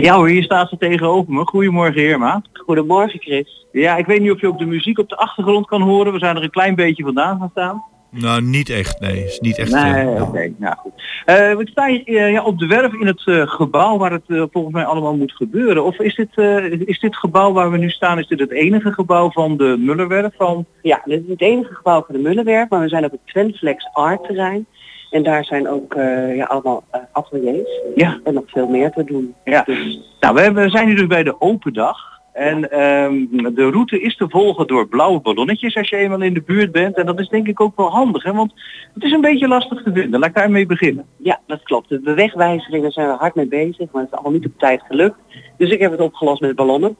Ja 0.00 0.16
hoor, 0.16 0.28
hier 0.28 0.42
staat 0.42 0.68
ze 0.68 0.76
tegenover 0.78 1.32
me. 1.32 1.44
Goedemorgen 1.44 2.02
Irma. 2.02 2.42
Goedemorgen 2.52 3.20
Chris. 3.20 3.66
Ja, 3.72 3.96
ik 3.96 4.06
weet 4.06 4.20
niet 4.20 4.30
of 4.30 4.40
je 4.40 4.46
ook 4.46 4.58
de 4.58 4.64
muziek 4.64 4.98
op 4.98 5.08
de 5.08 5.16
achtergrond 5.16 5.66
kan 5.66 5.82
horen. 5.82 6.12
We 6.12 6.18
zijn 6.18 6.36
er 6.36 6.42
een 6.42 6.50
klein 6.50 6.74
beetje 6.74 7.04
vandaan 7.04 7.38
gaan 7.38 7.50
staan. 7.50 7.84
Nou, 8.20 8.42
niet 8.42 8.70
echt, 8.70 9.00
nee. 9.00 9.24
Is 9.24 9.40
niet 9.40 9.58
echt. 9.58 9.72
Nee, 9.72 10.14
eh, 10.14 10.22
oké. 10.22 10.52
Nou 10.56 10.74
goed. 10.76 10.92
Eh, 11.24 11.36
we 11.36 11.68
staan 11.70 11.88
hier 11.90 12.16
eh, 12.16 12.32
ja, 12.32 12.44
op 12.44 12.58
de 12.58 12.66
werf 12.66 12.92
in 12.92 13.06
het 13.06 13.22
eh, 13.26 13.42
gebouw 13.48 13.98
waar 13.98 14.12
het 14.12 14.48
volgens 14.52 14.74
mij 14.74 14.84
allemaal 14.84 15.16
moet 15.16 15.32
gebeuren. 15.32 15.84
Of 15.84 15.98
is 15.98 16.14
dit, 16.14 16.28
eh, 16.34 16.64
is 16.64 17.00
dit 17.00 17.16
gebouw 17.16 17.52
waar 17.52 17.70
we 17.70 17.78
nu 17.78 17.88
staan, 17.90 18.18
is 18.18 18.26
dit 18.28 18.40
het 18.40 18.50
enige 18.52 18.92
gebouw 18.92 19.30
van 19.30 19.56
de 19.56 19.76
Mullerwerf? 19.78 20.34
Van... 20.36 20.66
Ja, 20.82 21.00
dit 21.04 21.22
is 21.24 21.28
het 21.28 21.40
enige 21.40 21.74
gebouw 21.74 22.04
van 22.06 22.14
de 22.14 22.20
Mullenwerf, 22.20 22.68
maar 22.68 22.80
we 22.80 22.88
zijn 22.88 23.04
op 23.04 23.10
het 23.10 23.20
Twentflex 23.24 23.88
Art 23.92 24.24
terrein. 24.24 24.66
En 25.10 25.22
daar 25.22 25.44
zijn 25.44 25.68
ook 25.68 25.94
eh, 25.94 26.36
ja, 26.36 26.44
allemaal 26.44 26.84
eh, 26.90 27.00
ateliers 27.12 27.80
Ja. 27.94 28.20
en 28.24 28.34
nog 28.34 28.44
veel 28.46 28.68
meer 28.68 28.90
te 28.90 29.04
doen. 29.04 29.34
Ja. 29.44 29.62
Dus, 29.66 30.00
Nou, 30.20 30.34
we, 30.34 30.40
hebben, 30.40 30.62
we 30.62 30.70
zijn 30.70 30.86
nu 30.88 30.94
dus 30.94 31.06
bij 31.06 31.22
de 31.22 31.40
open 31.40 31.72
dag. 31.72 32.15
En 32.36 32.70
ehm, 32.70 33.54
de 33.54 33.70
route 33.70 34.00
is 34.00 34.16
te 34.16 34.28
volgen 34.28 34.66
door 34.66 34.88
blauwe 34.88 35.20
ballonnetjes 35.20 35.76
als 35.76 35.88
je 35.88 35.96
eenmaal 35.96 36.22
in 36.22 36.34
de 36.34 36.42
buurt 36.42 36.72
bent. 36.72 36.96
En 36.96 37.06
dat 37.06 37.20
is 37.20 37.28
denk 37.28 37.46
ik 37.46 37.60
ook 37.60 37.76
wel 37.76 37.90
handig, 37.90 38.22
hè? 38.22 38.32
want 38.32 38.52
het 38.94 39.02
is 39.02 39.12
een 39.12 39.20
beetje 39.20 39.48
lastig 39.48 39.82
te 39.82 39.92
vinden. 39.92 40.20
Laat 40.20 40.28
ik 40.28 40.34
daarmee 40.34 40.66
beginnen. 40.66 41.06
ja, 41.16 41.40
dat 41.46 41.62
klopt. 41.62 41.88
De 41.88 42.14
wegwijzeringen 42.14 42.90
zijn 42.90 43.08
we 43.08 43.14
hard 43.14 43.34
mee 43.34 43.48
bezig, 43.48 43.90
maar 43.92 44.02
het 44.02 44.12
is 44.12 44.18
allemaal 44.18 44.32
niet 44.32 44.46
op 44.46 44.58
tijd 44.58 44.82
gelukt. 44.88 45.16
Dus 45.56 45.70
ik 45.70 45.80
heb 45.80 45.90
het 45.90 46.00
opgelost 46.00 46.40
met 46.40 46.56
ballonnen. 46.56 46.96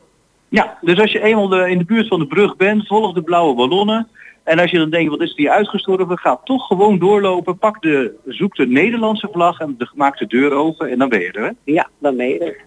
Ja, 0.48 0.78
dus 0.80 1.00
als 1.00 1.12
je 1.12 1.22
eenmaal 1.22 1.48
de, 1.48 1.70
in 1.70 1.78
de 1.78 1.84
buurt 1.84 2.08
van 2.08 2.18
de 2.18 2.26
brug 2.26 2.56
bent, 2.56 2.86
volg 2.86 3.14
de 3.14 3.22
blauwe 3.22 3.54
ballonnen. 3.54 4.08
En 4.46 4.58
als 4.58 4.70
je 4.70 4.78
dan 4.78 4.90
denkt, 4.90 5.10
wat 5.10 5.20
is 5.20 5.34
die 5.34 5.50
uitgestorven, 5.50 6.18
ga 6.18 6.40
toch 6.44 6.66
gewoon 6.66 6.98
doorlopen. 6.98 7.58
Pak 7.58 7.82
de, 7.82 8.14
zoek 8.26 8.56
de 8.56 8.66
Nederlandse 8.66 9.28
vlag 9.32 9.60
en 9.60 9.74
de 9.78 9.86
gemaakte 9.86 10.26
deur 10.26 10.52
open 10.52 10.90
en 10.90 10.98
dan 10.98 11.08
ben 11.08 11.20
je 11.20 11.32
er. 11.32 11.44
Hè? 11.44 11.50
Ja, 11.74 11.88
dan 11.98 12.16
ben 12.16 12.28
je 12.28 12.38
er. 12.38 12.64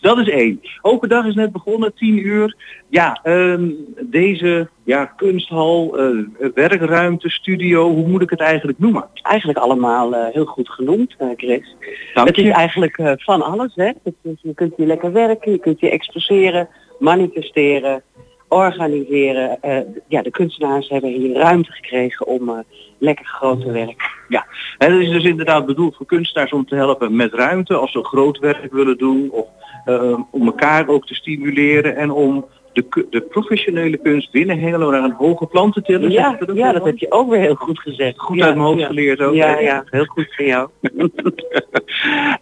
dat 0.00 0.18
is 0.18 0.28
één. 0.28 0.60
Open 0.82 1.08
dag 1.08 1.26
is 1.26 1.34
net 1.34 1.52
begonnen, 1.52 1.94
10 1.94 2.26
uur. 2.26 2.56
Ja, 2.88 3.20
ehm, 3.22 3.70
deze 4.00 4.68
ja, 4.84 5.04
kunsthal, 5.04 5.98
eh, 5.98 6.48
werkruimte, 6.54 7.30
studio, 7.30 7.90
hoe 7.90 8.08
moet 8.08 8.22
ik 8.22 8.30
het 8.30 8.40
eigenlijk 8.40 8.78
noemen? 8.78 9.08
Eigenlijk 9.22 9.58
allemaal 9.58 10.14
eh, 10.14 10.34
heel 10.34 10.44
goed 10.44 10.68
genoemd, 10.68 11.14
eh, 11.18 11.28
Chris. 11.36 11.76
Dank 12.14 12.28
het 12.28 12.36
is 12.38 12.44
je. 12.44 12.52
eigenlijk 12.52 12.98
eh, 12.98 13.12
van 13.16 13.42
alles, 13.42 13.72
hè. 13.74 13.92
Je 14.22 14.54
kunt 14.54 14.76
hier 14.76 14.86
lekker 14.86 15.12
werken, 15.12 15.52
je 15.52 15.58
kunt 15.58 15.80
hier 15.80 15.90
exposeren, 15.90 16.68
manifesteren, 16.98 18.02
organiseren. 18.48 19.62
Eh, 19.62 19.80
ja, 20.08 20.22
de 20.22 20.30
kunstenaars 20.30 20.88
hebben 20.88 21.10
hier 21.10 21.36
ruimte 21.36 21.72
gekregen 21.72 22.26
om 22.26 22.48
eh, 22.48 22.58
lekker 22.98 23.26
groot 23.26 23.60
te 23.60 23.70
werken. 23.70 24.10
Ja, 24.28 24.46
en 24.78 24.92
dat 24.92 25.00
is 25.00 25.10
dus 25.10 25.24
inderdaad 25.24 25.66
bedoeld 25.66 25.96
voor 25.96 26.06
kunstenaars 26.06 26.52
om 26.52 26.66
te 26.66 26.74
helpen 26.74 27.16
met 27.16 27.34
ruimte 27.34 27.74
als 27.74 27.92
ze 27.92 28.04
groot 28.04 28.38
werk 28.38 28.72
willen 28.72 28.98
doen 28.98 29.30
of 29.30 29.46
eh, 29.84 30.18
om 30.30 30.46
elkaar 30.46 30.88
ook 30.88 31.06
te 31.06 31.14
stimuleren 31.14 31.96
en 31.96 32.10
om 32.10 32.46
de, 32.72 33.06
de 33.10 33.20
professionele 33.20 33.96
kunst 33.96 34.30
binnen 34.30 34.58
Hengelo 34.58 34.90
naar 34.90 35.02
een 35.02 35.12
hoger 35.12 35.46
plan 35.46 35.72
te 35.72 35.82
tillen. 35.82 36.10
Ja, 36.10 36.38
ook 36.40 36.56
ja, 36.56 36.72
dat 36.72 36.84
heb 36.84 36.98
je 36.98 37.10
ook 37.12 37.30
weer 37.30 37.40
heel 37.40 37.54
goed 37.54 37.80
gezegd. 37.80 38.18
Goed 38.18 38.36
Ja, 38.36 38.44
uit 38.44 38.54
mijn 38.54 38.66
hoofd 38.66 38.80
ja. 38.80 38.86
geleerd 38.86 39.20
ook. 39.20 39.34
Ja, 39.34 39.58
ja, 39.58 39.84
heel 39.86 40.04
goed 40.04 40.34
van 40.34 40.44
jou. 40.44 40.68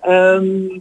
Ehm, 0.01 0.79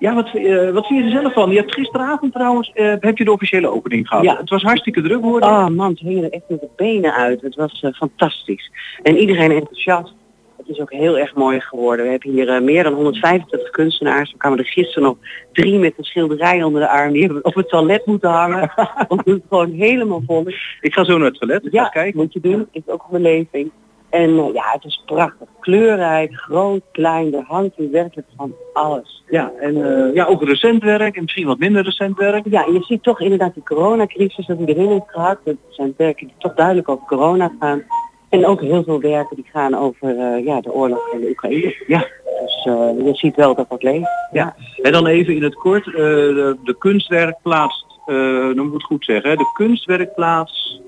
ja, 0.00 0.14
wat, 0.14 0.34
eh, 0.34 0.70
wat 0.70 0.86
vind 0.86 0.98
je 0.98 1.04
er 1.04 1.20
zelf 1.20 1.32
van? 1.32 1.50
Je 1.50 1.56
hebt 1.58 1.74
gisteravond 1.74 2.32
trouwens, 2.32 2.70
eh, 2.74 2.94
heb 3.00 3.18
je 3.18 3.24
de 3.24 3.32
officiële 3.32 3.68
opening 3.68 4.08
gehad. 4.08 4.24
Ja. 4.24 4.36
Het 4.36 4.50
was 4.50 4.62
hartstikke 4.62 5.02
druk 5.02 5.22
hoor. 5.22 5.40
Oh 5.40 5.68
man, 5.68 5.96
ze 5.96 6.06
hingen 6.06 6.24
er 6.24 6.30
echt 6.30 6.48
met 6.48 6.60
de 6.60 6.68
benen 6.76 7.12
uit. 7.14 7.40
Het 7.40 7.54
was 7.54 7.80
eh, 7.80 7.92
fantastisch. 7.92 8.70
En 9.02 9.16
iedereen 9.16 9.50
enthousiast. 9.50 10.14
Het 10.56 10.68
is 10.68 10.80
ook 10.80 10.92
heel 10.92 11.18
erg 11.18 11.34
mooi 11.34 11.60
geworden. 11.60 12.04
We 12.04 12.10
hebben 12.10 12.30
hier 12.30 12.62
meer 12.62 12.82
dan 12.82 12.92
125 12.92 13.70
kunstenaars. 13.70 14.32
We 14.32 14.38
kwamen 14.38 14.58
er 14.58 14.64
gisteren 14.66 15.02
nog 15.02 15.16
drie 15.52 15.78
met 15.78 15.92
een 15.96 16.04
schilderij 16.04 16.62
onder 16.62 16.80
de 16.80 16.88
arm. 16.88 17.12
Die 17.12 17.22
hebben 17.22 17.38
we 17.42 17.48
op 17.48 17.54
het 17.54 17.68
toilet 17.68 18.06
moeten 18.06 18.30
hangen. 18.30 18.72
Want 19.08 19.24
het 19.24 19.42
gewoon 19.48 19.72
helemaal 19.72 20.22
vol 20.26 20.46
is. 20.46 20.78
Ik 20.80 20.94
ga 20.94 21.04
zo 21.04 21.18
naar 21.18 21.26
het 21.28 21.38
toilet. 21.38 21.64
Ik 21.64 21.70
ga 21.72 21.82
Ja, 21.82 21.88
kijken. 21.88 22.20
moet 22.20 22.32
je 22.32 22.40
doen. 22.40 22.68
Is 22.72 22.82
ook 22.86 23.02
een 23.10 23.22
beleving. 23.22 23.70
En 24.10 24.38
eh, 24.38 24.52
ja, 24.52 24.64
het 24.72 24.84
is 24.84 25.02
prachtig. 25.06 25.48
Kleurrijk, 25.60 26.34
groot, 26.34 26.82
klein. 26.92 27.34
Er 27.34 27.44
hangt 27.46 27.76
hier 27.76 27.90
werkelijk 27.90 28.28
van 28.36 28.54
alles. 28.72 29.22
Ja, 29.28 29.52
en 29.60 29.84
eh, 29.84 30.14
ja, 30.14 30.24
ook 30.24 30.42
recent 30.42 30.82
werk 30.82 31.16
en 31.16 31.22
misschien 31.22 31.46
wat 31.46 31.58
minder 31.58 31.82
recent 31.82 32.18
werk. 32.18 32.44
Ja, 32.50 32.64
je 32.72 32.82
ziet 32.82 33.02
toch 33.02 33.20
inderdaad 33.20 33.54
die 33.54 33.62
coronacrisis 33.62 34.46
dat 34.46 34.58
die 34.58 34.68
erin 34.68 34.88
heeft 34.88 35.10
gehad. 35.10 35.38
Dat 35.44 35.56
zijn 35.68 35.94
werken 35.96 36.26
die 36.26 36.36
toch 36.38 36.54
duidelijk 36.54 36.88
over 36.88 37.06
corona 37.06 37.52
gaan. 37.60 37.82
En 38.28 38.46
ook 38.46 38.60
heel 38.60 38.82
veel 38.82 39.00
werken 39.00 39.36
die 39.36 39.46
gaan 39.52 39.74
over 39.74 40.18
eh, 40.18 40.44
ja, 40.44 40.60
de 40.60 40.72
oorlog 40.72 41.12
in 41.12 41.20
de 41.20 41.28
Oekraïne. 41.28 41.84
Ja. 41.86 42.06
Dus 42.44 42.64
je 43.04 43.10
ziet 43.12 43.36
wel 43.36 43.54
dat 43.54 43.68
dat 43.68 43.82
leeft. 43.82 44.08
Ja, 44.32 44.56
en 44.82 44.92
dan 44.92 45.06
even 45.06 45.34
in 45.34 45.42
het 45.42 45.54
kort, 45.54 45.84
de, 45.84 46.56
de 46.64 46.78
kunstwerkplaats, 46.78 47.86
dan 48.06 48.56
moet 48.56 48.66
ik 48.66 48.72
het 48.72 48.82
goed 48.82 49.04
zeggen, 49.04 49.30
hè, 49.30 49.36
de 49.36 49.50
kunstwerkplaats, 49.52 50.80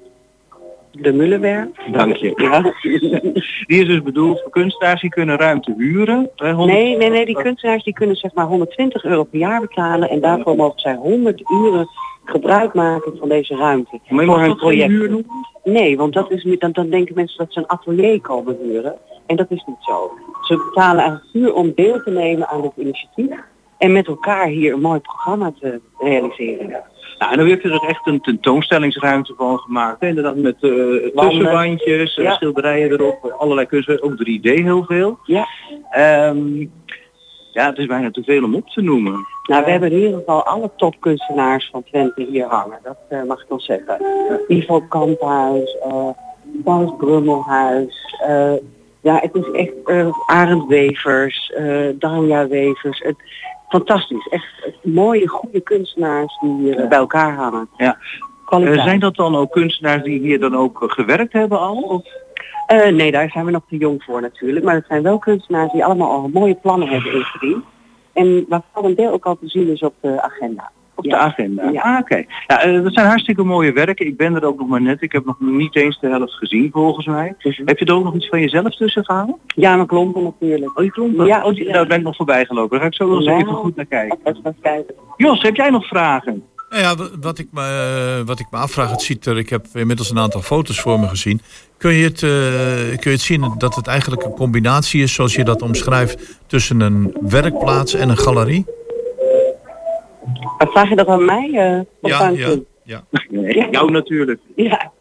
De 0.92 1.12
Mullenwerf. 1.12 1.68
dank 1.92 2.16
je. 2.16 2.32
Ja. 2.36 2.60
Die 3.66 3.80
is 3.80 3.86
dus 3.86 4.02
bedoeld 4.02 4.40
voor 4.40 4.50
kunstenaars 4.50 5.00
die 5.00 5.10
kunnen 5.10 5.36
ruimte 5.36 5.74
huren. 5.76 6.30
Hè, 6.36 6.52
honderd- 6.52 6.78
Nee, 6.78 6.96
nee, 6.96 7.10
nee, 7.10 7.26
die 7.26 7.42
kunstenaars 7.42 7.84
die 7.84 7.92
kunnen 7.92 8.16
zeg 8.16 8.34
maar 8.34 8.46
120 8.46 9.04
euro 9.04 9.24
per 9.24 9.38
jaar 9.38 9.60
betalen 9.60 10.08
en 10.10 10.20
daarvoor 10.20 10.56
mogen 10.56 10.80
zij 10.80 10.94
100 10.94 11.42
uren 11.50 11.88
gebruik 12.24 12.74
maken 12.74 13.16
van 13.18 13.28
deze 13.28 13.56
ruimte. 13.56 14.00
Maar 14.08 14.24
je 14.24 14.30
voor 14.30 14.38
hun 14.38 14.48
geen 14.48 14.56
project. 14.56 14.90
huur? 14.90 15.22
Nee, 15.64 15.96
want 15.96 16.12
dat 16.12 16.30
is, 16.30 16.44
niet- 16.44 16.60
dan, 16.60 16.72
dan 16.72 16.88
denken 16.90 17.14
mensen 17.14 17.38
dat 17.38 17.52
ze 17.52 17.58
een 17.58 17.68
atelier 17.68 18.20
komen 18.20 18.56
huren. 18.62 18.94
En 19.26 19.36
dat 19.36 19.50
is 19.50 19.64
niet 19.66 19.76
zo. 19.80 20.10
Ze 20.42 20.56
betalen 20.68 21.00
eigenlijk 21.00 21.32
puur 21.32 21.54
om 21.54 21.72
deel 21.74 22.02
te 22.02 22.10
nemen 22.10 22.48
aan 22.48 22.62
het 22.62 22.72
initiatief. 22.76 23.36
En 23.78 23.92
met 23.92 24.06
elkaar 24.06 24.46
hier 24.46 24.72
een 24.72 24.80
mooi 24.80 25.00
programma 25.00 25.52
te 25.60 25.80
realiseren. 25.98 26.82
Nou, 27.22 27.34
en 27.34 27.40
dan 27.40 27.46
je 27.62 27.70
er 27.70 27.88
echt 27.88 28.06
een 28.06 28.20
tentoonstellingsruimte 28.20 29.34
van 29.36 29.58
gemaakt. 29.58 30.00
Hè? 30.00 30.06
Inderdaad 30.06 30.36
met 30.36 30.58
tussenwandjes, 31.14 32.14
Ja. 32.14 32.34
schilderijen 32.34 32.90
erop, 32.90 33.34
allerlei 33.38 33.66
kunstwerken, 33.66 34.06
ook 34.06 34.16
3D 34.16 34.42
heel 34.42 34.84
veel. 34.84 35.18
Ja. 35.24 35.46
Ehm, 35.90 36.60
ja, 37.52 37.66
het 37.66 37.78
is 37.78 37.86
bijna 37.86 38.10
te 38.10 38.22
veel 38.22 38.44
om 38.44 38.54
op 38.54 38.68
te 38.68 38.80
noemen. 38.80 39.26
Nou, 39.42 39.64
we 39.64 39.70
hebben 39.70 39.90
in 39.92 39.98
ieder 39.98 40.18
geval 40.18 40.44
alle 40.44 40.70
topkunstenaars 40.76 41.68
van 41.72 41.82
Twente 41.82 42.26
hier 42.30 42.46
hangen. 42.46 42.78
Dat 42.82 42.96
eh, 43.08 43.22
mag 43.22 43.40
ik 43.42 43.48
wel 43.48 43.60
zeggen. 43.60 43.98
Ivo 44.48 44.80
Kamphuis, 44.80 45.76
Paus 46.64 46.92
Brummelhuis. 46.98 48.16
ja, 49.00 49.18
het 49.20 49.34
is 49.34 49.50
echt 49.50 49.72
eh 49.84 50.08
Arend 50.26 50.66
Wevers, 50.66 51.52
Danja 51.94 52.48
Wevers. 52.48 52.98
Het, 52.98 53.16
fantastisch. 53.72 54.28
Echt 54.28 54.76
mooie, 54.82 55.28
goede 55.28 55.60
kunstenaars 55.60 56.38
die 56.40 56.58
hier 56.58 56.78
eh, 56.78 56.88
bij 56.88 56.98
elkaar 56.98 57.34
hangen. 57.34 57.68
Ja. 57.76 57.98
Eh, 58.48 58.84
zijn 58.84 59.00
dat 59.00 59.16
dan 59.16 59.36
ook 59.36 59.50
kunstenaars 59.50 60.02
die 60.02 60.20
hier 60.20 60.40
dan 60.40 60.56
ook 60.56 60.82
eh, 60.82 60.88
gewerkt 60.88 61.32
hebben 61.32 61.58
al? 61.58 61.76
Of? 61.76 62.02
Nee, 62.90 63.10
daar 63.10 63.30
zijn 63.30 63.44
we 63.44 63.50
nog 63.50 63.62
te 63.68 63.76
jong 63.76 64.02
voor 64.02 64.20
natuurlijk. 64.20 64.64
Maar 64.64 64.74
het 64.74 64.86
zijn 64.88 65.02
wel 65.02 65.18
kunstenaars 65.18 65.72
die 65.72 65.84
allemaal 65.84 66.10
al 66.10 66.30
mooie 66.32 66.54
plannen 66.54 66.88
hebben 66.88 67.12
ingediend. 67.12 67.64
En 68.12 68.44
waarvan 68.48 68.84
een 68.84 68.94
deel 68.94 69.12
ook 69.12 69.26
al 69.26 69.38
te 69.38 69.48
zien 69.48 69.72
is 69.72 69.82
op 69.82 69.94
de 70.00 70.22
agenda. 70.22 70.70
Op 71.04 71.10
Ja. 71.10 71.18
de 71.18 71.24
agenda. 71.24 71.70
Ja. 71.70 71.80
Ah, 71.82 71.98
oké. 72.00 72.24
Ja, 72.46 72.60
eh, 72.62 72.82
dat 72.82 72.92
zijn 72.94 73.06
hartstikke 73.06 73.42
mooie 73.42 73.72
werken. 73.72 74.06
Ik 74.06 74.16
ben 74.16 74.34
er 74.34 74.44
ook 74.44 74.58
nog 74.58 74.68
maar 74.68 74.82
net. 74.82 75.02
Ik 75.02 75.12
heb 75.12 75.24
nog 75.24 75.36
niet 75.40 75.76
eens 75.76 76.00
de 76.00 76.08
helft 76.08 76.32
gezien 76.32 76.68
volgens 76.72 77.06
mij. 77.06 77.34
Mhm. 77.38 77.62
Heb 77.64 77.78
je 77.78 77.84
er 77.84 77.94
ook 77.94 78.04
nog 78.04 78.14
iets 78.14 78.28
van 78.28 78.40
jezelf 78.40 78.76
tussen 78.76 79.04
gehouden? 79.04 79.36
Ja, 79.46 79.76
maar 79.76 79.86
klompen 79.86 80.22
natuurlijk. 80.22 80.78
Oh, 80.78 80.84
je 80.84 80.90
klompen? 80.90 81.26
Ja. 81.26 81.44
Oh, 81.44 81.54
die, 81.54 81.62
nou, 81.62 81.72
daar 81.74 81.86
ben 81.86 81.98
ik 81.98 82.04
nog 82.04 82.16
voorbij 82.16 82.44
gelopen. 82.44 82.70
Daar 82.70 82.80
ga 82.80 82.86
ik 82.86 82.94
zo 82.94 83.08
wel 83.08 83.16
eens 83.16 83.26
Ja. 83.26 83.36
even 83.38 83.54
goed 83.54 83.76
naar 83.76 83.86
kijken. 83.86 84.18
Jos, 85.16 85.42
heb 85.42 85.56
jij 85.56 85.70
nog 85.70 85.86
vragen? 85.86 86.42
Nou 86.70 86.82
ja, 86.84 86.94
wa- 86.96 87.08
wat 87.20 87.38
ik, 87.38 87.46
me, 87.50 87.60
eh, 88.20 88.26
wat 88.26 88.38
ik 88.40 88.46
me 88.50 88.58
afvraag, 88.58 88.90
het 88.90 89.02
ziet 89.02 89.26
er, 89.26 89.38
ik 89.38 89.48
heb 89.50 89.66
inmiddels 89.74 90.10
een 90.10 90.18
aantal 90.18 90.40
foto's 90.42 90.80
voor 90.80 91.00
me 91.00 91.08
gezien. 91.08 91.40
Kun 91.78 91.92
je, 91.94 92.04
het, 92.04 92.22
eh, 92.22 92.98
kun 92.98 93.10
je 93.10 93.16
het 93.16 93.20
zien 93.20 93.54
dat 93.58 93.74
het 93.74 93.86
eigenlijk 93.86 94.22
een 94.24 94.32
combinatie 94.34 95.02
is, 95.02 95.14
zoals 95.14 95.34
je 95.34 95.44
dat 95.44 95.62
omschrijft, 95.62 96.38
tussen 96.46 96.80
een 96.80 97.16
werkplaats 97.20 97.94
en 97.94 98.08
een 98.08 98.16
galerie? 98.18 98.64
Maar 100.58 100.68
vraag 100.68 100.88
je 100.88 100.96
dat 100.96 101.06
aan 101.06 101.24
mij? 101.24 101.50
eh, 101.52 101.80
of 102.00 102.10
Ja, 102.10 102.18
aan 102.18 102.34
ja, 102.84 103.02
ja. 103.30 103.68
Jou 103.70 103.90
natuurlijk. 103.90 104.40
Ja. 104.56 104.92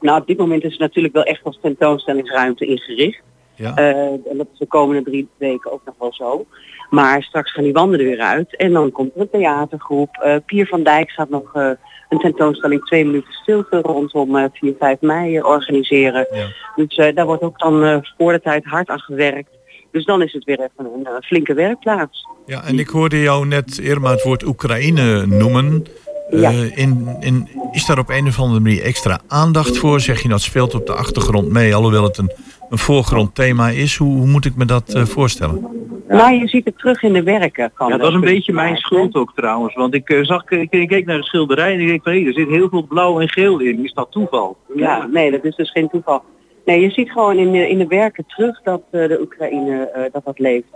Nou, 0.00 0.20
op 0.20 0.26
dit 0.26 0.38
moment 0.38 0.64
is 0.64 0.70
het 0.70 0.80
natuurlijk 0.80 1.14
wel 1.14 1.22
echt 1.22 1.44
als 1.44 1.58
tentoonstellingsruimte 1.62 2.66
ingericht. 2.66 3.22
ja. 3.54 3.74
Eh, 3.76 4.06
en 4.06 4.36
dat 4.36 4.46
is 4.52 4.58
de 4.58 4.66
komende 4.66 5.02
drie 5.02 5.28
weken 5.36 5.72
ook 5.72 5.82
nog 5.84 5.94
wel 5.98 6.12
zo. 6.12 6.46
Maar 6.90 7.22
straks 7.22 7.52
gaan 7.52 7.64
die 7.64 7.72
wanden 7.72 7.98
er 8.00 8.04
weer 8.06 8.20
uit. 8.20 8.56
En 8.56 8.72
dan 8.72 8.92
komt 8.92 9.14
er 9.14 9.20
een 9.20 9.30
theatergroep. 9.30 10.16
Eh, 10.16 10.36
Pier 10.46 10.66
van 10.66 10.82
Dijk 10.82 11.10
gaat 11.10 11.28
nog 11.28 11.54
eh, 11.54 11.70
een 12.08 12.18
tentoonstelling 12.18 12.84
twee 12.84 13.04
minuten 13.04 13.32
stilte 13.32 13.80
rondom 13.80 14.36
eh 14.36 14.44
4, 14.52 14.74
5 14.78 15.00
mei 15.00 15.40
organiseren. 15.42 16.26
Ja. 16.32 16.46
Dus 16.76 16.96
eh, 16.96 17.14
daar 17.14 17.26
wordt 17.26 17.42
ook 17.42 17.58
dan 17.58 17.84
eh, 17.84 17.98
voor 18.18 18.32
de 18.32 18.40
tijd 18.40 18.64
hard 18.64 18.88
aan 18.88 19.00
gewerkt. 19.00 19.50
Dus 19.90 20.04
dan 20.04 20.22
is 20.22 20.32
het 20.32 20.44
weer 20.44 20.60
even 20.60 20.92
een 20.94 21.06
eh, 21.06 21.12
flinke 21.20 21.54
werkplaats. 21.54 22.26
Ja, 22.46 22.64
en 22.64 22.78
ik 22.78 22.88
hoorde 22.88 23.20
jou 23.20 23.46
net 23.46 23.78
Irma 23.78 24.10
het 24.10 24.22
woord 24.22 24.44
Oekraïne 24.44 25.26
noemen. 25.26 25.86
Ja. 26.30 26.50
Eh, 26.50 26.78
in, 26.78 27.16
in, 27.20 27.48
is 27.72 27.86
daar 27.86 27.98
op 27.98 28.08
een 28.08 28.26
of 28.26 28.38
andere 28.38 28.60
manier 28.60 28.82
extra 28.82 29.20
aandacht 29.28 29.78
voor? 29.78 30.00
Zeg 30.00 30.22
je 30.22 30.28
dat 30.28 30.40
speelt 30.40 30.74
op 30.74 30.86
de 30.86 30.94
achtergrond 30.94 31.48
mee, 31.48 31.74
alhoewel 31.74 32.02
het 32.02 32.18
een, 32.18 32.30
een 32.70 32.78
voorgrondthema 32.78 33.68
is? 33.68 33.96
Hoe, 33.96 34.16
hoe 34.16 34.26
moet 34.26 34.44
ik 34.44 34.56
me 34.56 34.64
dat 34.64 34.94
eh, 34.94 35.04
voorstellen? 35.04 35.84
Nou, 36.08 36.34
je 36.34 36.48
ziet 36.48 36.64
het 36.64 36.78
terug 36.78 37.02
in 37.02 37.12
de 37.12 37.22
werken. 37.22 37.72
Van 37.74 37.88
Ja, 37.88 37.96
dat 37.96 38.06
was 38.06 38.14
een 38.14 38.20
beetje 38.20 38.52
mijn 38.52 38.76
schuld 38.76 39.14
ook 39.14 39.32
trouwens. 39.34 39.74
Want 39.74 39.94
ik 39.94 40.08
eh, 40.08 40.24
zag, 40.24 40.50
ik, 40.50 40.72
ik 40.72 40.88
keek 40.88 41.06
naar 41.06 41.16
de 41.16 41.24
schilderij 41.24 41.72
en 41.72 41.80
ik 41.80 41.86
denk 41.86 42.02
van 42.02 42.12
hé, 42.12 42.26
er 42.26 42.32
zit 42.32 42.48
heel 42.48 42.68
veel 42.68 42.86
blauw 42.86 43.20
en 43.20 43.28
geel 43.28 43.60
in. 43.60 43.84
Is 43.84 43.92
dat 43.92 44.10
toeval? 44.10 44.56
Ja, 44.74 45.06
nee, 45.06 45.30
dat 45.30 45.44
is 45.44 45.56
dus 45.56 45.70
geen 45.70 45.88
toeval. 45.88 46.22
Nee, 46.64 46.80
je 46.80 46.90
ziet 46.90 47.10
gewoon 47.10 47.36
in 47.36 47.52
de, 47.52 47.68
in 47.68 47.78
de 47.78 47.86
werken 47.86 48.24
terug 48.26 48.62
dat 48.62 48.82
eh, 48.90 49.08
de 49.08 49.20
Oekraïne 49.20 49.90
eh, 49.90 50.02
dat 50.12 50.24
dat 50.24 50.38
leeft. 50.38 50.66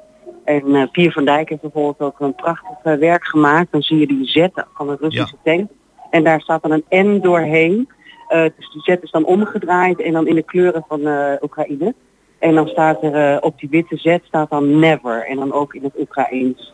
En 0.48 0.74
eh 0.74 0.90
Pier 0.92 1.12
van 1.12 1.24
Dijk 1.24 1.48
heeft 1.48 1.60
bijvoorbeeld 1.60 2.00
ook 2.00 2.20
een 2.20 2.34
prachtig 2.34 2.76
eh, 2.82 2.94
werk 2.94 3.24
gemaakt. 3.24 3.72
Dan 3.72 3.82
zie 3.82 3.98
je 3.98 4.06
die 4.06 4.26
Z 4.26 4.46
van 4.74 4.86
de 4.86 4.96
Russische 5.00 5.36
tank. 5.44 5.70
En 6.10 6.24
daar 6.24 6.40
staat 6.40 6.62
dan 6.62 6.82
een 6.88 7.16
N 7.16 7.20
doorheen. 7.20 7.88
Eh, 8.28 8.42
dus 8.42 8.70
die 8.72 8.82
Z 8.82 9.02
is 9.02 9.10
dan 9.10 9.24
omgedraaid 9.24 10.00
en 10.02 10.12
dan 10.12 10.26
in 10.26 10.34
de 10.34 10.42
kleuren 10.42 10.84
van 10.88 11.00
Oekraïne. 11.42 11.94
En 12.38 12.54
dan 12.54 12.68
staat 12.68 13.02
er 13.02 13.40
op 13.40 13.58
die 13.58 13.68
witte 13.68 13.96
Z 13.96 14.16
staat 14.24 14.50
dan 14.50 14.78
never. 14.78 15.26
En 15.26 15.36
dan 15.36 15.52
ook 15.52 15.74
in 15.74 15.82
het 15.82 15.98
Oekraïens 15.98 16.72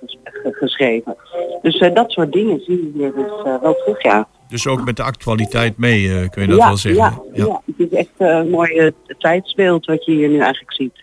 ges- 0.00 0.18
ge- 0.22 0.52
geschreven. 0.52 1.16
Dus 1.62 1.78
dat 1.94 2.10
soort 2.10 2.32
dingen 2.32 2.60
zie 2.60 2.76
je 2.76 2.90
hier 2.94 3.12
dus 3.14 3.60
wel 3.60 3.74
terug, 3.74 4.02
ja. 4.02 4.28
Dus 4.48 4.66
ook 4.66 4.84
met 4.84 4.96
de 4.96 5.02
actualiteit 5.02 5.78
mee, 5.78 6.28
kun 6.28 6.42
je 6.42 6.48
dat 6.48 6.58
ja, 6.58 6.66
wel 6.66 6.76
zeggen? 6.76 7.02
Ja, 7.32 7.44
ja. 7.44 7.60
het 7.66 7.90
is 7.90 7.98
echt 7.98 8.14
een 8.18 8.50
mooi 8.50 8.92
tijdsbeeld 9.18 9.86
wat 9.86 10.04
je 10.04 10.12
hier 10.12 10.28
nu 10.28 10.38
eigenlijk 10.38 10.72
ziet. 10.72 11.02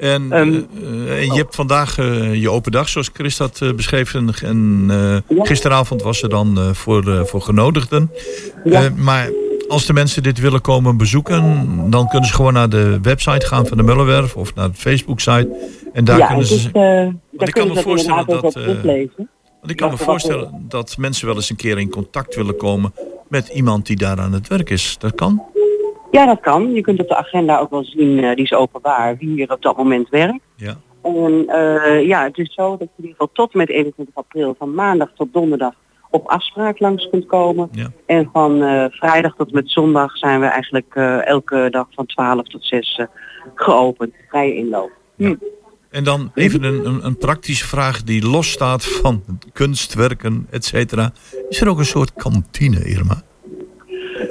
En, 0.00 0.32
Ehm, 0.32 0.60
eh, 0.84 1.18
en 1.18 1.26
je 1.26 1.32
hebt 1.34 1.54
vandaag 1.54 1.98
eh, 1.98 2.34
je 2.34 2.50
open 2.50 2.72
dag, 2.72 2.88
zoals 2.88 3.10
Chris 3.12 3.36
dat 3.36 3.60
eh, 3.62 3.72
beschreef. 3.72 4.14
En, 4.14 4.86
eh, 4.90 5.16
gisteravond 5.44 6.02
was 6.02 6.22
er 6.22 6.28
dan 6.28 6.58
eh, 6.58 6.70
voor, 6.72 7.08
eh, 7.08 7.24
voor 7.24 7.40
genodigden. 7.42 8.10
Ja. 8.64 8.84
Eh, 8.84 8.90
maar 8.96 9.30
als 9.68 9.86
de 9.86 9.92
mensen 9.92 10.22
dit 10.22 10.38
willen 10.38 10.60
komen 10.60 10.96
bezoeken, 10.96 11.68
dan 11.90 12.08
kunnen 12.08 12.28
ze 12.28 12.34
gewoon 12.34 12.52
naar 12.52 12.68
de 12.68 12.98
website 13.02 13.46
gaan 13.46 13.66
van 13.66 13.76
de 13.76 13.82
Mullenwerf 13.82 14.36
of 14.36 14.54
naar 14.54 14.68
de 14.70 14.76
Facebook-site. 14.76 15.70
En 15.92 16.04
daar 16.04 16.18
ja, 16.18 16.26
kunnen 16.26 16.44
is, 16.44 16.62
ze. 16.62 16.68
eh, 16.68 16.82
daar 17.38 17.48
ik 17.48 17.54
kan 17.54 17.68
me 17.68 17.82
voorstellen 17.82 18.26
dat, 18.26 18.56
eh. 18.56 18.64
Want 19.60 19.72
ik 19.72 19.76
kan 19.76 19.90
me 19.90 19.96
voorstellen 19.96 20.64
dat 20.68 20.96
mensen 20.98 21.26
wel 21.26 21.34
eens 21.34 21.50
een 21.50 21.56
keer 21.56 21.78
in 21.78 21.90
contact 21.90 22.34
willen 22.34 22.56
komen 22.56 22.92
met 23.28 23.48
iemand 23.48 23.86
die 23.86 23.96
daar 23.96 24.20
aan 24.20 24.32
het 24.32 24.48
werk 24.48 24.70
is. 24.70 24.96
Dat 24.98 25.14
kan. 25.14 25.42
Ja, 26.10 26.26
dat 26.26 26.40
kan. 26.40 26.72
Je 26.72 26.80
kunt 26.80 27.00
op 27.00 27.08
de 27.08 27.16
agenda 27.16 27.58
ook 27.58 27.70
wel 27.70 27.84
zien, 27.84 28.24
eh, 28.24 28.34
die 28.34 28.44
is 28.44 28.52
openbaar, 28.52 29.16
wie 29.16 29.28
hier 29.28 29.52
op 29.52 29.62
dat 29.62 29.76
moment 29.76 30.08
werkt. 30.08 30.40
Ja. 30.56 30.76
En 31.02 31.44
eh, 31.48 32.06
ja, 32.06 32.24
het 32.24 32.38
is 32.38 32.54
zo 32.54 32.70
dat 32.70 32.78
je 32.78 32.86
in 32.96 33.04
ieder 33.04 33.10
geval 33.10 33.30
tot 33.32 33.54
met 33.54 33.68
21 33.68 34.14
april 34.14 34.54
van 34.58 34.74
maandag 34.74 35.10
tot 35.16 35.32
donderdag 35.32 35.74
op 36.10 36.26
afspraak 36.26 36.78
langs 36.78 37.08
kunt 37.10 37.26
komen. 37.26 37.68
Ja. 37.72 37.92
En 38.06 38.28
van 38.32 38.62
eh, 38.62 38.84
vrijdag 38.90 39.36
tot 39.36 39.52
met 39.52 39.70
zondag 39.70 40.16
zijn 40.16 40.40
we 40.40 40.46
eigenlijk 40.46 40.94
elke 41.24 41.68
dag 41.70 41.86
van 41.90 42.06
12 42.06 42.42
tot 42.42 42.64
6 42.64 42.96
eh, 42.96 43.06
geopend. 43.54 44.14
Vrije 44.28 44.54
inloop. 44.54 44.90
Hm. 45.16 45.34
En 45.90 46.04
dan 46.04 46.30
even 46.34 46.62
een, 46.62 46.86
een, 46.86 47.04
een 47.04 47.16
praktische 47.16 47.66
vraag 47.66 48.02
die 48.02 48.26
losstaat 48.26 48.84
van 48.84 49.22
kunstwerken, 49.52 50.46
et 50.50 50.64
cetera. 50.64 51.12
Is 51.48 51.60
er 51.60 51.68
ook 51.68 51.78
een 51.78 51.84
soort 51.84 52.12
kantine, 52.12 52.84
Irma? 52.84 53.22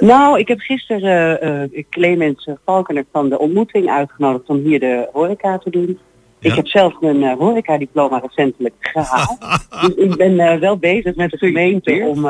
Nou, 0.00 0.38
ik 0.38 0.48
heb 0.48 0.60
gisteren 0.60 1.40
eh, 1.40 1.84
Clemens 1.90 2.48
Valkener 2.64 3.04
van 3.12 3.28
de 3.28 3.38
ontmoeting 3.38 3.90
uitgenodigd 3.90 4.48
om 4.48 4.56
hier 4.56 4.80
de 4.80 5.08
horeca 5.12 5.58
te 5.58 5.70
doen. 5.70 5.98
Ik 6.38 6.52
heb 6.52 6.66
zelf 6.66 7.00
mijn 7.00 7.22
eh, 7.22 7.36
horeca-diploma 7.36 8.18
recentelijk 8.18 8.74
gehaald. 8.80 9.38
dus 9.80 9.94
ik 9.94 10.16
ben 10.16 10.60
wel 10.60 10.76
bezig 10.76 11.14
met 11.14 11.30
de 11.30 11.38
gemeente 11.38 12.04
om, 12.06 12.26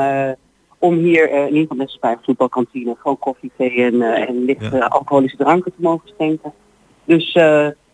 om 0.79 0.95
hier 0.95 1.31
in 1.31 1.47
ieder 1.47 1.67
geval 1.69 1.85
als 1.85 1.99
bij 1.99 2.13
een 2.13 2.19
voetbalkantine 2.23 2.97
gewoon 2.99 3.19
koffie, 3.19 3.51
thee 3.57 3.83
en, 3.83 4.03
en 4.03 4.45
lichte 4.45 4.91
alcoholische 4.91 5.37
dranken 5.37 5.73
te 5.77 5.83
mogen 5.83 6.09
schenken. 6.09 6.53
Dus 7.05 7.33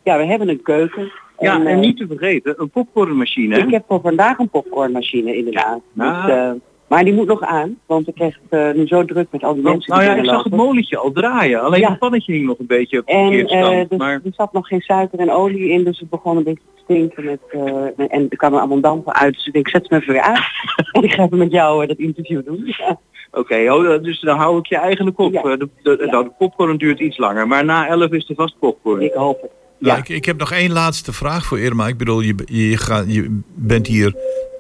ja, 0.03 0.19
we 0.19 0.25
hebben 0.25 0.49
een 0.49 0.63
keuken. 0.63 1.13
Ja, 1.39 1.65
en 1.65 1.81
niet 1.81 1.97
te 1.97 2.07
vergeten, 2.07 2.55
een 2.61 2.71
popcornmachine. 2.71 3.59
ik 3.59 3.71
heb 3.71 3.85
voor 3.89 4.01
vandaag 4.01 4.39
een 4.39 4.49
popcornmachine 4.49 5.37
inderdaad. 5.37 5.81
Nou. 5.93 6.27
Dus, 6.27 6.35
eh, 6.35 6.51
maar 6.89 7.05
die 7.05 7.15
moet 7.15 7.27
nog 7.27 7.41
aan, 7.41 7.79
want 7.87 8.09
ik 8.09 8.15
kreeg 8.15 8.39
het 8.49 8.61
eh, 8.61 8.75
nu 8.75 8.87
zo 8.87 9.05
druk 9.05 9.27
met 9.31 9.43
al 9.45 9.55
die 9.55 9.63
Want, 9.63 9.75
mensen 9.75 9.93
nou 9.93 10.05
die 10.05 10.15
ja, 10.17 10.23
ik 10.23 10.29
zag 10.29 10.45
het 10.45 10.55
molentje 10.55 10.97
al 10.97 11.13
draaien. 11.13 11.61
Alleen 11.63 11.81
Ja. 11.81 11.89
het 11.91 11.99
pannetje 11.99 12.33
hing 12.33 12.47
nog 12.47 12.59
een 12.59 12.67
beetje 12.67 12.99
op 12.99 13.07
de 13.07 13.13
En 13.13 13.33
eh, 13.33 13.47
stand. 13.47 13.89
dus, 13.91 13.99
maar 13.99 14.13
er 14.13 14.33
zat 14.37 14.53
nog 14.53 14.67
geen 14.67 14.81
suiker 14.81 15.19
en 15.19 15.31
olie 15.31 15.69
in, 15.69 15.85
dus 15.85 15.99
het 15.99 16.11
begon 16.11 16.37
een 16.37 16.43
beetje 16.45 16.63
te 16.75 16.83
stinken. 16.83 17.25
Met, 17.25 17.39
eh, 17.51 17.61
en 18.09 18.27
er 18.31 18.37
kwamen 18.37 18.59
allemaal 18.59 18.81
dampen 18.81 19.15
uit, 19.15 19.35
dus 19.35 19.47
ik 19.47 19.53
denk, 19.53 19.69
zet 19.69 19.89
hem 19.89 20.01
even 20.01 20.13
weer 20.13 20.23
uit. 20.23 20.41
en 20.93 21.03
ik 21.03 21.13
ga 21.13 21.25
even 21.25 21.39
met 21.39 21.51
jou 21.53 21.87
dat 21.87 21.97
interview 21.99 22.45
doen. 22.45 22.63
Ja. 22.79 22.99
oké, 23.33 23.73
oh, 23.73 24.03
dus 24.03 24.21
dan 24.21 24.39
hou 24.39 24.59
ik 24.59 24.67
je 24.67 24.77
eigenlijk 24.77 25.19
op. 25.19 25.35
Eh, 25.35 25.43
De, 25.43 25.69
de, 25.83 25.97
de 25.97 26.31
popcorn 26.39 26.77
duurt 26.77 27.01
iets 27.01 27.19
langer, 27.19 27.47
maar 27.47 27.65
na 27.65 27.87
11 27.89 28.11
is 28.11 28.29
er 28.29 28.35
vast 28.35 28.59
popcorn. 28.59 29.01
Ik 29.01 29.13
hoop 29.13 29.43
het. 29.43 29.51
Ja. 29.79 29.97
Ik, 29.97 30.09
ik 30.09 30.25
heb 30.25 30.39
nog 30.39 30.53
één 30.53 30.73
laatste 30.73 31.13
vraag 31.13 31.47
voor 31.47 31.61
Irma. 31.61 31.87
Ik 31.87 31.97
bedoel, 31.97 32.21
je, 32.21 32.35
je, 32.45 32.77
gaat, 32.77 33.05
je 33.15 33.41
bent 33.55 33.87
hier 33.87 34.15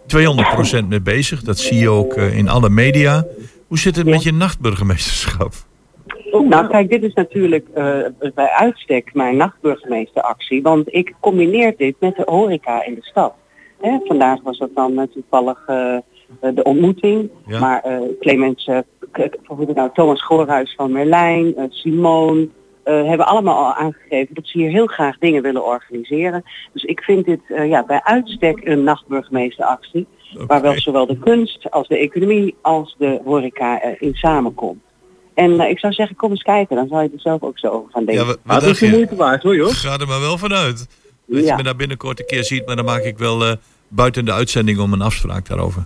200% 0.06 0.86
mee 0.88 1.00
bezig. 1.00 1.42
Dat 1.42 1.58
zie 1.58 1.78
je 1.78 1.88
ook 1.88 2.12
eh, 2.14 2.38
in 2.38 2.48
alle 2.48 2.68
media. 2.68 3.24
Hoe 3.66 3.78
zit 3.78 3.96
het 3.96 4.06
met 4.06 4.22
je 4.22 4.32
nachtburgemeesterschap? 4.32 5.52
Nou 6.48 6.68
kijk, 6.68 6.90
dit 6.90 7.02
is 7.02 7.14
natuurlijk 7.14 7.66
eh, 7.74 7.98
bij 8.34 8.50
uitstek 8.50 9.14
mijn 9.14 9.36
nachtburgemeesteractie, 9.36 10.62
want 10.62 10.94
ik 10.94 11.14
combineer 11.20 11.74
dit 11.76 11.94
met 12.00 12.16
de 12.16 12.22
horeca 12.26 12.84
in 12.84 12.94
de 12.94 13.02
stad. 13.04 13.34
Hè, 13.80 13.98
vandaag 14.04 14.42
was 14.42 14.58
dat 14.58 14.70
dan 14.74 14.98
eh, 14.98 15.06
toevallig 15.12 15.64
de 16.40 16.62
ontmoeting, 16.62 17.30
Ja. 17.46 17.58
maar 17.58 17.84
Clemens, 18.20 18.70
hoe 19.46 19.66
het 19.66 19.74
nou, 19.74 19.90
Thomas 19.94 20.24
Goorhuis 20.24 20.74
van 20.74 20.92
Merlijn, 20.92 21.54
Simone, 21.70 22.48
eh, 22.86 23.04
hebben 23.08 23.26
allemaal 23.26 23.64
al 23.64 23.74
aangegeven 23.74 24.34
dat 24.34 24.46
ze 24.46 24.58
hier 24.58 24.70
heel 24.70 24.86
graag 24.86 25.18
dingen 25.18 25.42
willen 25.42 25.64
organiseren. 25.64 26.44
Dus 26.72 26.82
ik 26.82 27.00
vind 27.00 27.24
dit 27.24 27.40
eh, 27.48 27.68
ja, 27.68 27.84
bij 27.84 28.00
uitstek 28.02 28.60
een 28.64 28.84
nachtburgemeesteractie, 28.84 30.06
waar 30.46 30.62
wel 30.62 30.80
zowel 30.80 31.06
de 31.06 31.18
kunst 31.18 31.70
als 31.70 31.88
de 31.88 31.98
economie 31.98 32.54
als 32.62 32.94
de 32.98 33.20
horeca 33.24 33.80
eh, 33.80 33.90
in 33.98 34.14
samenkomt. 34.14 34.82
En 35.34 35.60
eh, 35.60 35.70
ik 35.70 35.78
zou 35.78 35.92
zeggen, 35.92 36.16
kom 36.16 36.30
eens 36.30 36.42
kijken, 36.42 36.76
dan 36.76 36.88
zou 36.88 37.02
je 37.02 37.08
er 37.14 37.20
zelf 37.20 37.42
ook 37.42 37.58
zo 37.58 37.68
over 37.68 37.90
gaan 37.92 38.04
denken. 38.04 38.24
Ja, 38.24 38.30
wat- 38.30 38.38
wat 38.44 38.60
dacht 38.60 38.78
je? 38.78 39.06
waard 39.16 39.42
hoor, 39.42 39.56
joh. 39.56 39.68
Ga 39.70 39.98
er 39.98 40.06
maar 40.06 40.20
wel 40.20 40.38
vanuit. 40.38 40.88
Dat 41.26 41.44
Ja. 41.44 41.50
je 41.50 41.56
me 41.56 41.62
daar 41.62 41.76
binnenkort 41.76 42.18
een 42.20 42.26
keer 42.26 42.44
ziet, 42.44 42.66
maar 42.66 42.76
dan 42.76 42.84
maak 42.84 43.02
ik 43.02 43.18
wel 43.18 43.44
eh, 43.44 43.52
buiten 43.88 44.24
de 44.24 44.32
uitzending 44.32 44.78
om 44.78 44.92
een 44.92 45.02
afspraak 45.02 45.48
daarover. 45.48 45.84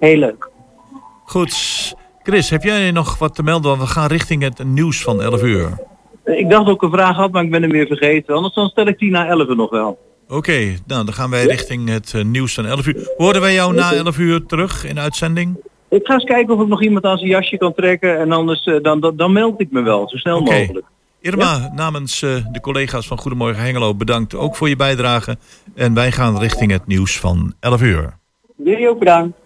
Heel 0.00 0.16
leuk. 0.16 0.50
Goed. 1.24 1.94
Chris, 2.22 2.50
heb 2.50 2.62
jij 2.62 2.90
nog 2.90 3.18
wat 3.18 3.34
te 3.34 3.42
melden? 3.42 3.68
Want 3.70 3.82
we 3.82 3.86
gaan 3.94 4.06
richting 4.06 4.42
het 4.42 4.64
nieuws 4.64 5.02
van 5.02 5.22
11 5.22 5.42
uur. 5.42 5.78
Ik 6.36 6.50
dacht 6.50 6.66
dat 6.66 6.74
ik 6.74 6.82
een 6.82 6.90
vraag 6.90 7.16
had, 7.16 7.32
maar 7.32 7.44
ik 7.44 7.50
ben 7.50 7.62
hem 7.62 7.70
weer 7.70 7.86
vergeten. 7.86 8.34
Anders 8.34 8.54
dan 8.54 8.68
stel 8.68 8.86
ik 8.86 8.98
die 8.98 9.10
na 9.10 9.26
11 9.26 9.54
nog 9.54 9.70
wel. 9.70 9.98
Oké, 10.28 10.76
nou 10.86 11.04
dan 11.04 11.12
gaan 11.12 11.30
wij 11.30 11.44
richting 11.44 11.88
het 11.88 12.14
eh, 12.14 12.24
nieuws 12.24 12.54
van 12.54 12.66
11 12.66 12.86
uur. 12.86 13.12
Hoorden 13.16 13.42
wij 13.42 13.54
jou 13.54 13.74
na 13.74 13.92
11 13.92 14.18
uur 14.18 14.46
terug 14.46 14.84
in 14.84 14.98
uitzending? 14.98 15.56
Ik 15.88 16.06
ga 16.06 16.14
eens 16.14 16.24
kijken 16.24 16.54
of 16.54 16.60
ik 16.62 16.68
nog 16.68 16.82
iemand 16.82 17.04
aan 17.04 17.18
zijn 17.18 17.30
jasje 17.30 17.56
kan 17.56 17.74
trekken 17.74 18.18
en 18.18 18.32
anders 18.32 18.66
eh, 18.66 18.82
dan, 18.82 19.00
dan, 19.00 19.16
dan 19.16 19.32
meld 19.32 19.60
ik 19.60 19.70
me 19.70 19.82
wel, 19.82 20.08
zo 20.08 20.16
snel 20.16 20.40
mogelijk. 20.40 20.86
Irma, 21.20 21.70
namens 21.74 22.22
eh, 22.22 22.30
de 22.52 22.60
collega's 22.60 23.06
van 23.06 23.18
Goedemorgen 23.18 23.62
Hengelo 23.62 23.94
bedankt 23.94 24.34
ook 24.34 24.56
voor 24.56 24.68
je 24.68 24.76
bijdrage. 24.76 25.36
En 25.74 25.94
wij 25.94 26.12
gaan 26.12 26.38
richting 26.38 26.70
het 26.70 26.86
nieuws 26.86 27.18
van 27.18 27.54
11 27.60 27.82
uur. 27.82 28.16
Jullie 28.56 28.88
ook 28.88 28.98
bedankt. 28.98 29.36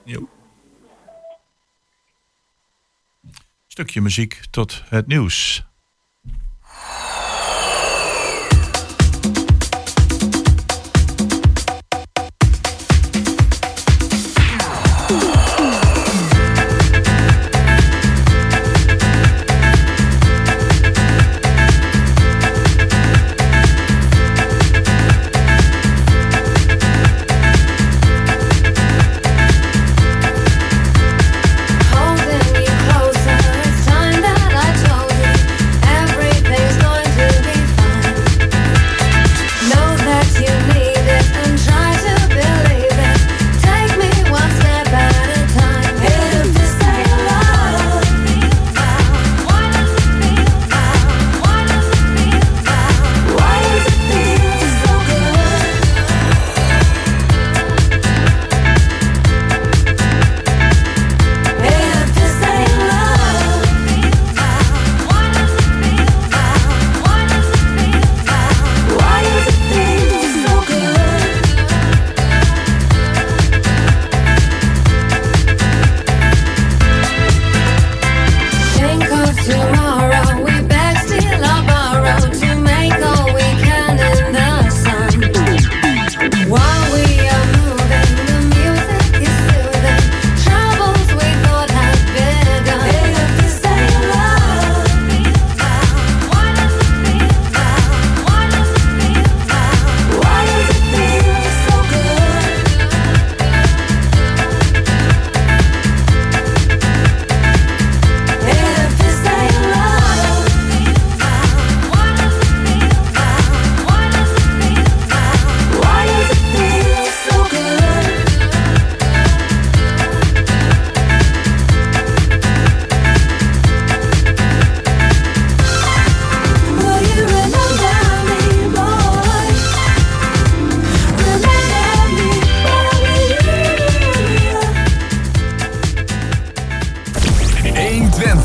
Stukje 3.67 4.01
muziek 4.01 4.41
tot 4.51 4.83
het 4.89 5.07
nieuws. 5.07 5.65